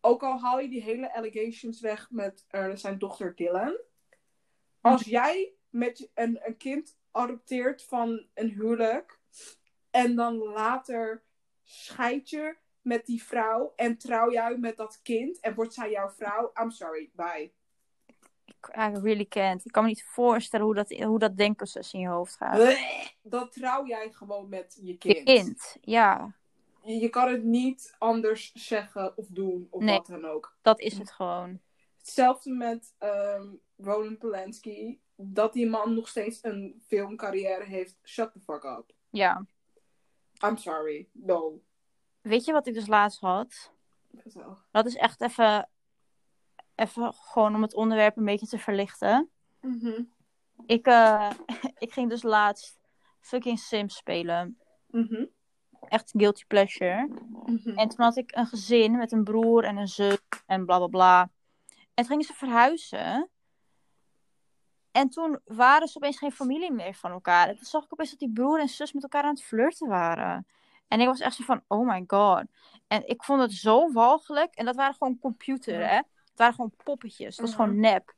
ook 0.00 0.22
al 0.22 0.40
haal 0.40 0.60
je 0.60 0.68
die 0.68 0.82
hele 0.82 1.14
allegations 1.14 1.80
weg 1.80 2.10
met 2.10 2.44
eh, 2.48 2.70
zijn 2.74 2.98
dochter 2.98 3.34
Dylan. 3.36 3.76
Als 4.80 5.02
jij 5.02 5.52
met 5.70 6.10
een, 6.14 6.40
een 6.42 6.56
kind 6.56 6.98
adopteert 7.10 7.84
van 7.84 8.26
een 8.34 8.48
huwelijk. 8.48 9.18
En 9.90 10.14
dan 10.16 10.36
later 10.36 11.22
scheid 11.64 12.30
je 12.30 12.56
met 12.82 13.06
die 13.06 13.22
vrouw. 13.22 13.72
En 13.76 13.98
trouw 13.98 14.32
jij 14.32 14.56
met 14.58 14.76
dat 14.76 15.00
kind. 15.02 15.40
En 15.40 15.54
wordt 15.54 15.74
zij 15.74 15.90
jouw 15.90 16.10
vrouw. 16.10 16.52
I'm 16.62 16.70
sorry, 16.70 17.10
bye. 17.14 17.52
I 18.68 18.90
really 19.02 19.26
can't. 19.26 19.64
Ik 19.64 19.72
kan 19.72 19.82
me 19.82 19.88
niet 19.88 20.04
voorstellen 20.04 20.66
hoe 20.66 20.74
dat, 20.74 20.90
hoe 20.90 21.18
dat 21.18 21.36
denkproces 21.36 21.92
in 21.92 22.00
je 22.00 22.08
hoofd 22.08 22.36
gaat. 22.36 22.76
Dan 23.22 23.48
trouw 23.50 23.86
jij 23.86 24.10
gewoon 24.12 24.48
met 24.48 24.78
je 24.80 24.86
Je 24.86 24.96
kind. 24.98 25.24
kind. 25.24 25.76
Ja, 25.80 26.34
Je, 26.82 26.94
je 26.98 27.08
kan 27.08 27.28
het 27.32 27.42
niet 27.44 27.94
anders 27.98 28.52
zeggen 28.54 29.16
of 29.16 29.26
doen. 29.28 29.66
Of 29.70 29.82
Nee. 29.82 29.96
wat 29.96 30.06
dan 30.06 30.24
ook. 30.24 30.56
dat 30.62 30.80
is 30.80 30.98
het 30.98 31.10
gewoon. 31.12 31.60
Hetzelfde 31.98 32.50
met 32.50 32.94
ehm 32.98 33.46
Roland 33.76 34.18
Polanski. 34.18 35.00
Dat 35.16 35.52
die 35.52 35.68
man 35.68 35.94
nog 35.94 36.08
steeds 36.08 36.38
een 36.42 36.82
filmcarrière 36.86 37.64
heeft. 37.64 37.98
Shut 38.04 38.32
the 38.32 38.40
fuck 38.40 38.64
up. 38.64 38.92
Ja. 39.10 39.46
I'm 40.44 40.56
sorry. 40.56 41.08
No. 41.12 41.60
Weet 42.20 42.44
je 42.44 42.52
wat 42.52 42.66
ik 42.66 42.74
dus 42.74 42.86
laatst 42.86 43.20
had? 43.20 43.72
Dat 44.70 44.86
is 44.86 44.94
echt 44.96 45.20
even, 45.20 45.68
even 46.80 47.14
gewoon 47.14 47.54
om 47.54 47.62
het 47.62 47.74
onderwerp 47.74 48.16
een 48.16 48.24
beetje 48.24 48.46
te 48.46 48.58
verlichten. 48.58 49.30
Mhm. 49.60 50.02
Ik, 50.66 50.86
eh, 50.86 51.30
ik 51.78 51.92
ging 51.92 52.08
dus 52.08 52.22
laatst 52.22 52.78
fucking 53.20 53.58
Sims 53.58 53.96
spelen. 53.96 54.58
Mhm. 54.86 55.24
Echt 55.88 56.12
guilty 56.16 56.44
pleasure. 56.46 57.08
Mhm. 57.46 57.78
En 57.78 57.88
toen 57.88 58.04
had 58.04 58.16
ik 58.16 58.36
een 58.36 58.46
gezin 58.46 58.96
met 58.96 59.12
een 59.12 59.24
broer 59.24 59.64
en 59.64 59.76
een 59.76 59.88
zus 59.88 60.18
en 60.46 60.64
bla 60.64 60.78
bla 60.78 60.86
bla. 60.86 61.30
En 61.70 61.90
toen 61.94 62.06
gingen 62.06 62.24
ze 62.24 62.34
verhuizen. 62.34 63.28
En 64.92 65.08
toen 65.08 65.40
waren 65.44 65.88
ze 65.88 65.96
opeens 65.96 66.18
geen 66.18 66.32
familie 66.32 66.72
meer 66.72 66.94
van 66.94 67.10
elkaar. 67.10 67.48
En 67.48 67.56
toen 67.56 67.64
zag 67.64 67.84
ik 67.84 67.92
opeens 67.92 68.10
dat 68.10 68.18
die 68.18 68.32
broer 68.32 68.60
en 68.60 68.68
zus 68.68 68.92
met 68.92 69.02
elkaar 69.02 69.22
aan 69.22 69.34
het 69.34 69.42
flirten 69.42 69.88
waren. 69.88 70.46
En 70.88 71.00
ik 71.00 71.06
was 71.06 71.20
echt 71.20 71.34
zo 71.34 71.44
van, 71.44 71.62
oh 71.66 71.88
my 71.88 72.04
god. 72.06 72.44
En 72.86 73.08
ik 73.08 73.24
vond 73.24 73.40
het 73.40 73.52
zo 73.52 73.92
walgelijk. 73.92 74.54
En 74.54 74.64
dat 74.64 74.76
waren 74.76 74.94
gewoon 74.94 75.18
computer, 75.18 75.88
hè. 75.88 76.00
Het 76.40 76.48
waren 76.48 76.70
gewoon 76.70 76.84
poppetjes. 76.84 77.36
Dat 77.36 77.46
was 77.46 77.56
Mhm. 77.56 77.64
gewoon 77.64 77.80
nep. 77.80 78.14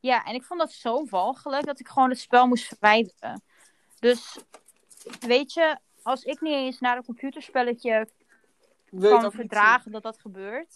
Ja, 0.00 0.24
en 0.24 0.34
ik 0.34 0.42
vond 0.42 0.60
dat 0.60 0.72
zo 0.72 1.06
walgelijk 1.06 1.66
dat 1.66 1.80
ik 1.80 1.88
gewoon 1.88 2.10
het 2.10 2.18
spel 2.18 2.46
moest 2.46 2.66
verwijderen. 2.66 3.42
Dus, 3.98 4.38
weet 5.20 5.52
je, 5.52 5.78
als 6.02 6.22
ik 6.22 6.40
niet 6.40 6.52
eens 6.54 6.80
naar 6.80 6.96
een 6.96 7.04
computerspelletje 7.04 7.92
het 7.92 8.12
kan 9.00 9.32
verdragen 9.32 9.92
dat 9.92 10.02
dat 10.02 10.18
gebeurt. 10.18 10.74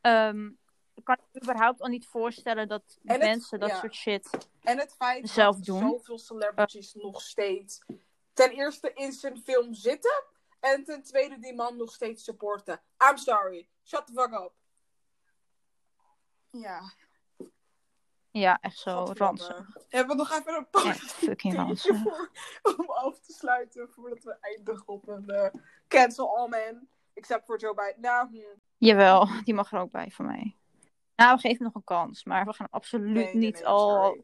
Ehm, 0.00 0.46
ik 0.94 1.04
kan 1.04 1.16
me 1.32 1.42
überhaupt 1.42 1.80
al 1.80 1.88
niet 1.88 2.06
voorstellen 2.06 2.68
dat 2.68 2.98
En 3.04 3.12
het- 3.14 3.22
mensen 3.22 3.60
dat 3.60 3.68
ja. 3.68 3.78
soort 3.78 3.94
shit. 3.94 4.48
En 4.62 4.78
het 4.78 4.94
feit 4.98 5.28
zelf 5.28 5.56
dat 5.56 5.64
doen. 5.64 5.80
zoveel 5.80 6.18
celebrities 6.18 6.94
nog 6.94 7.20
steeds 7.22 7.84
ten 8.32 8.50
eerste 8.50 8.92
in 8.94 9.12
zijn 9.12 9.38
film 9.44 9.74
zitten. 9.74 10.24
En 10.60 10.84
ten 10.84 11.02
tweede 11.02 11.38
die 11.38 11.54
man 11.54 11.76
nog 11.76 11.92
steeds 11.94 12.24
supporten. 12.24 12.80
I'm 13.10 13.16
sorry. 13.16 13.68
Shut 13.84 14.06
the 14.06 14.12
fuck 14.12 14.32
up. 14.32 14.52
Ja. 16.50 16.92
Ja, 18.30 18.58
echt 18.60 18.78
zo 18.78 19.04
ranzig. 19.14 19.66
Hebben 19.88 20.16
we 20.16 20.22
nog 20.22 20.38
even 20.38 20.54
een 20.56 20.70
positief 20.70 21.10
fucking 21.10 21.54
ranzig. 21.62 22.04
om 22.62 22.90
af 22.90 23.20
te 23.20 23.32
sluiten 23.32 23.88
voordat 23.88 24.22
we 24.22 24.36
eindigen 24.40 24.88
op 24.88 25.08
een 25.08 25.28
eh, 25.28 25.50
cancel 25.88 26.36
all 26.36 26.48
man. 26.48 26.88
Except 27.14 27.46
voor 27.46 27.58
Joe 27.58 27.74
Biden. 27.74 28.00
Nou, 28.00 28.28
hm. 28.28 28.58
Jawel, 28.76 29.28
die 29.44 29.54
mag 29.54 29.72
er 29.72 29.80
ook 29.80 29.90
bij 29.90 30.10
van 30.10 30.26
mij. 30.26 30.56
Nou, 31.16 31.34
we 31.34 31.40
geven 31.40 31.64
nog 31.64 31.74
een 31.74 31.84
kans, 31.84 32.24
maar 32.24 32.44
we 32.44 32.52
gaan 32.52 32.68
absoluut 32.70 33.14
Nee, 33.14 33.24
nee, 33.24 33.34
niet 33.34 33.54
nee, 33.54 33.66
al. 33.66 34.16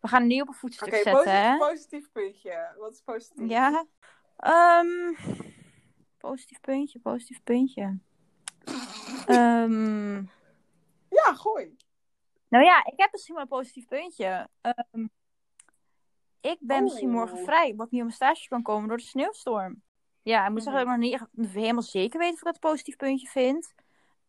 We 0.00 0.08
gaan 0.08 0.26
niet 0.26 0.42
op 0.42 0.48
een 0.48 0.54
voetstuk 0.54 0.86
Oké, 0.86 0.96
zetten, 0.96 1.12
positief, 1.12 1.40
hè? 1.40 1.56
positief 1.56 2.12
puntje. 2.12 2.74
Wat 2.78 2.92
is 2.92 3.00
positief? 3.00 3.48
Ja. 3.48 3.86
Ehm, 4.36 5.14
positief 6.18 6.60
puntje, 6.60 6.98
positief 7.00 7.42
puntje. 7.42 7.98
Ehm, 9.26 10.24
Ja, 11.26 11.34
gooi. 11.34 11.76
nou 12.48 12.64
ja, 12.64 12.84
ik 12.84 12.92
heb 13.00 13.12
misschien 13.12 13.34
wel 13.34 13.42
een 13.42 13.48
positief 13.48 13.86
puntje. 13.86 14.48
Ehm, 14.60 15.06
ik 16.40 16.56
ben 16.60 16.82
misschien 16.82 17.08
Oh. 17.08 17.14
morgen 17.14 17.38
vrij, 17.38 17.70
omdat 17.70 17.86
ik 17.86 17.92
niet 17.92 18.00
op 18.00 18.06
mijn 18.06 18.18
stage 18.18 18.48
kan 18.48 18.62
komen 18.62 18.88
door 18.88 18.96
de 18.96 19.02
sneeuwstorm. 19.02 19.82
Ja, 20.22 20.44
ik 20.46 20.50
moet 20.50 20.62
zeggen 20.62 20.84
dat 20.84 20.94
ik 20.94 21.00
nog 21.00 21.10
niet 21.10 21.20
echt 21.20 21.54
helemaal 21.54 21.82
zeker 21.82 22.18
weet 22.18 22.32
of 22.32 22.38
ik 22.38 22.44
dat 22.44 22.54
een 22.54 22.60
positief 22.60 22.96
puntje 22.96 23.28
vind. 23.28 23.74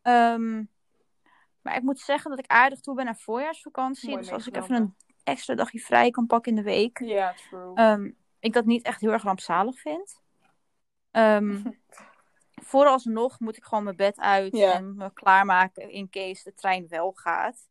Ehm, 0.01 0.63
maar 1.61 1.75
ik 1.75 1.81
moet 1.81 1.99
zeggen 1.99 2.29
dat 2.29 2.39
ik 2.39 2.47
aardig 2.47 2.79
toe 2.79 2.95
ben 2.95 3.05
naar 3.05 3.17
voorjaarsvakantie. 3.17 4.09
Mooi 4.09 4.21
dus 4.21 4.31
als 4.31 4.47
ik 4.47 4.55
even 4.57 4.75
een 4.75 4.95
extra 5.23 5.55
dagje 5.55 5.79
vrij 5.79 6.11
kan 6.11 6.25
pakken 6.25 6.51
in 6.51 6.57
de 6.57 6.63
week, 6.63 6.99
Ja, 6.99 7.33
true. 7.33 7.75
ehm, 7.75 8.11
ik 8.39 8.53
dat 8.53 8.65
niet 8.65 8.83
echt 8.83 9.01
heel 9.01 9.11
erg 9.11 9.23
rampzalig 9.23 9.79
vind. 9.79 10.21
Ehm, 11.11 11.63
vooralsnog 12.63 13.39
moet 13.39 13.57
ik 13.57 13.63
gewoon 13.63 13.83
mijn 13.83 13.95
bed 13.95 14.19
uit 14.19 14.55
Ja. 14.57 14.73
en 14.73 14.95
me 14.95 15.13
klaarmaken 15.13 15.89
in 15.89 16.09
case 16.09 16.43
de 16.43 16.53
trein 16.53 16.87
wel 16.87 17.11
gaat. 17.11 17.69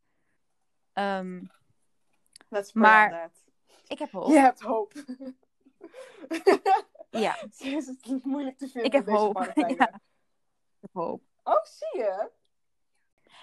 Ehm, 0.92 1.44
Let's 2.48 2.72
pray 2.72 2.82
maar- 3.10 3.30
ik 3.86 3.98
heb 3.98 4.10
hoop. 4.10 4.28
Je 4.30 4.38
hebt 4.38 4.60
hoop. 4.60 4.92
Ja, 7.10 7.36
is 7.58 7.86
het 7.86 8.24
moeilijk 8.24 8.58
te 8.58 8.68
vinden 8.68 8.84
Ik 8.84 8.92
heb 8.92 9.06
hoop. 9.08 9.36
Ja. 9.54 9.66
ik 9.68 9.78
heb 10.80 10.90
hoop. 10.92 11.22
Oh, 11.42 11.64
zie 11.64 11.98
je? 12.00 12.30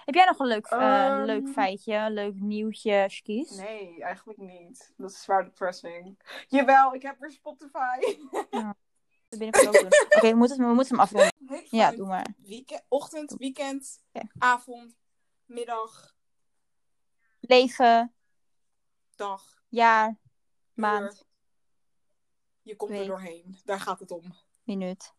Heb 0.04 0.14
jij 0.14 0.24
nog 0.24 0.38
een 0.38 0.46
leuk, 0.46 0.66
eh, 0.66 1.06
Ehm. 1.06 1.22
leuk 1.24 1.48
feitje, 1.48 1.94
een 1.94 2.12
leuk 2.12 2.34
nieuwtje, 2.34 3.04
skis? 3.08 3.50
Nee, 3.50 4.02
eigenlijk 4.02 4.38
niet. 4.38 4.92
Dat 4.96 5.10
is 5.10 5.22
zwaar 5.22 5.44
depressing. 5.44 6.18
Jawel, 6.48 6.94
ik 6.94 7.02
heb 7.02 7.18
weer 7.18 7.30
Spotify. 7.30 7.98
Ja. 8.50 8.74
binnenkort 9.38 9.66
ook 9.66 9.72
doen. 9.90 10.00
Oké, 10.16 10.28
we, 10.30 10.34
moeten, 10.34 10.56
we 10.58 10.74
moeten 10.74 10.94
hem 10.96 11.04
afronden. 11.04 11.64
Ja, 11.70 11.90
doe 11.90 12.06
maar. 12.06 12.34
Weekend, 12.36 12.82
ochtend, 12.88 13.34
weekend, 13.38 14.02
avond, 14.38 14.96
middag, 15.44 16.14
Leven, 17.40 18.14
dag, 19.16 19.62
jaar, 19.68 20.08
uur. 20.08 20.16
maand, 20.74 21.24
Je 22.62 22.76
komt 22.76 22.90
er 22.90 23.06
doorheen. 23.06 23.58
Daar 23.64 23.80
gaat 23.80 24.00
het 24.00 24.10
om. 24.10 24.34
minuut. 24.64 25.12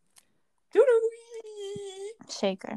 Doei 0.70 0.86
doei! 0.86 2.16
Zeker. 2.28 2.70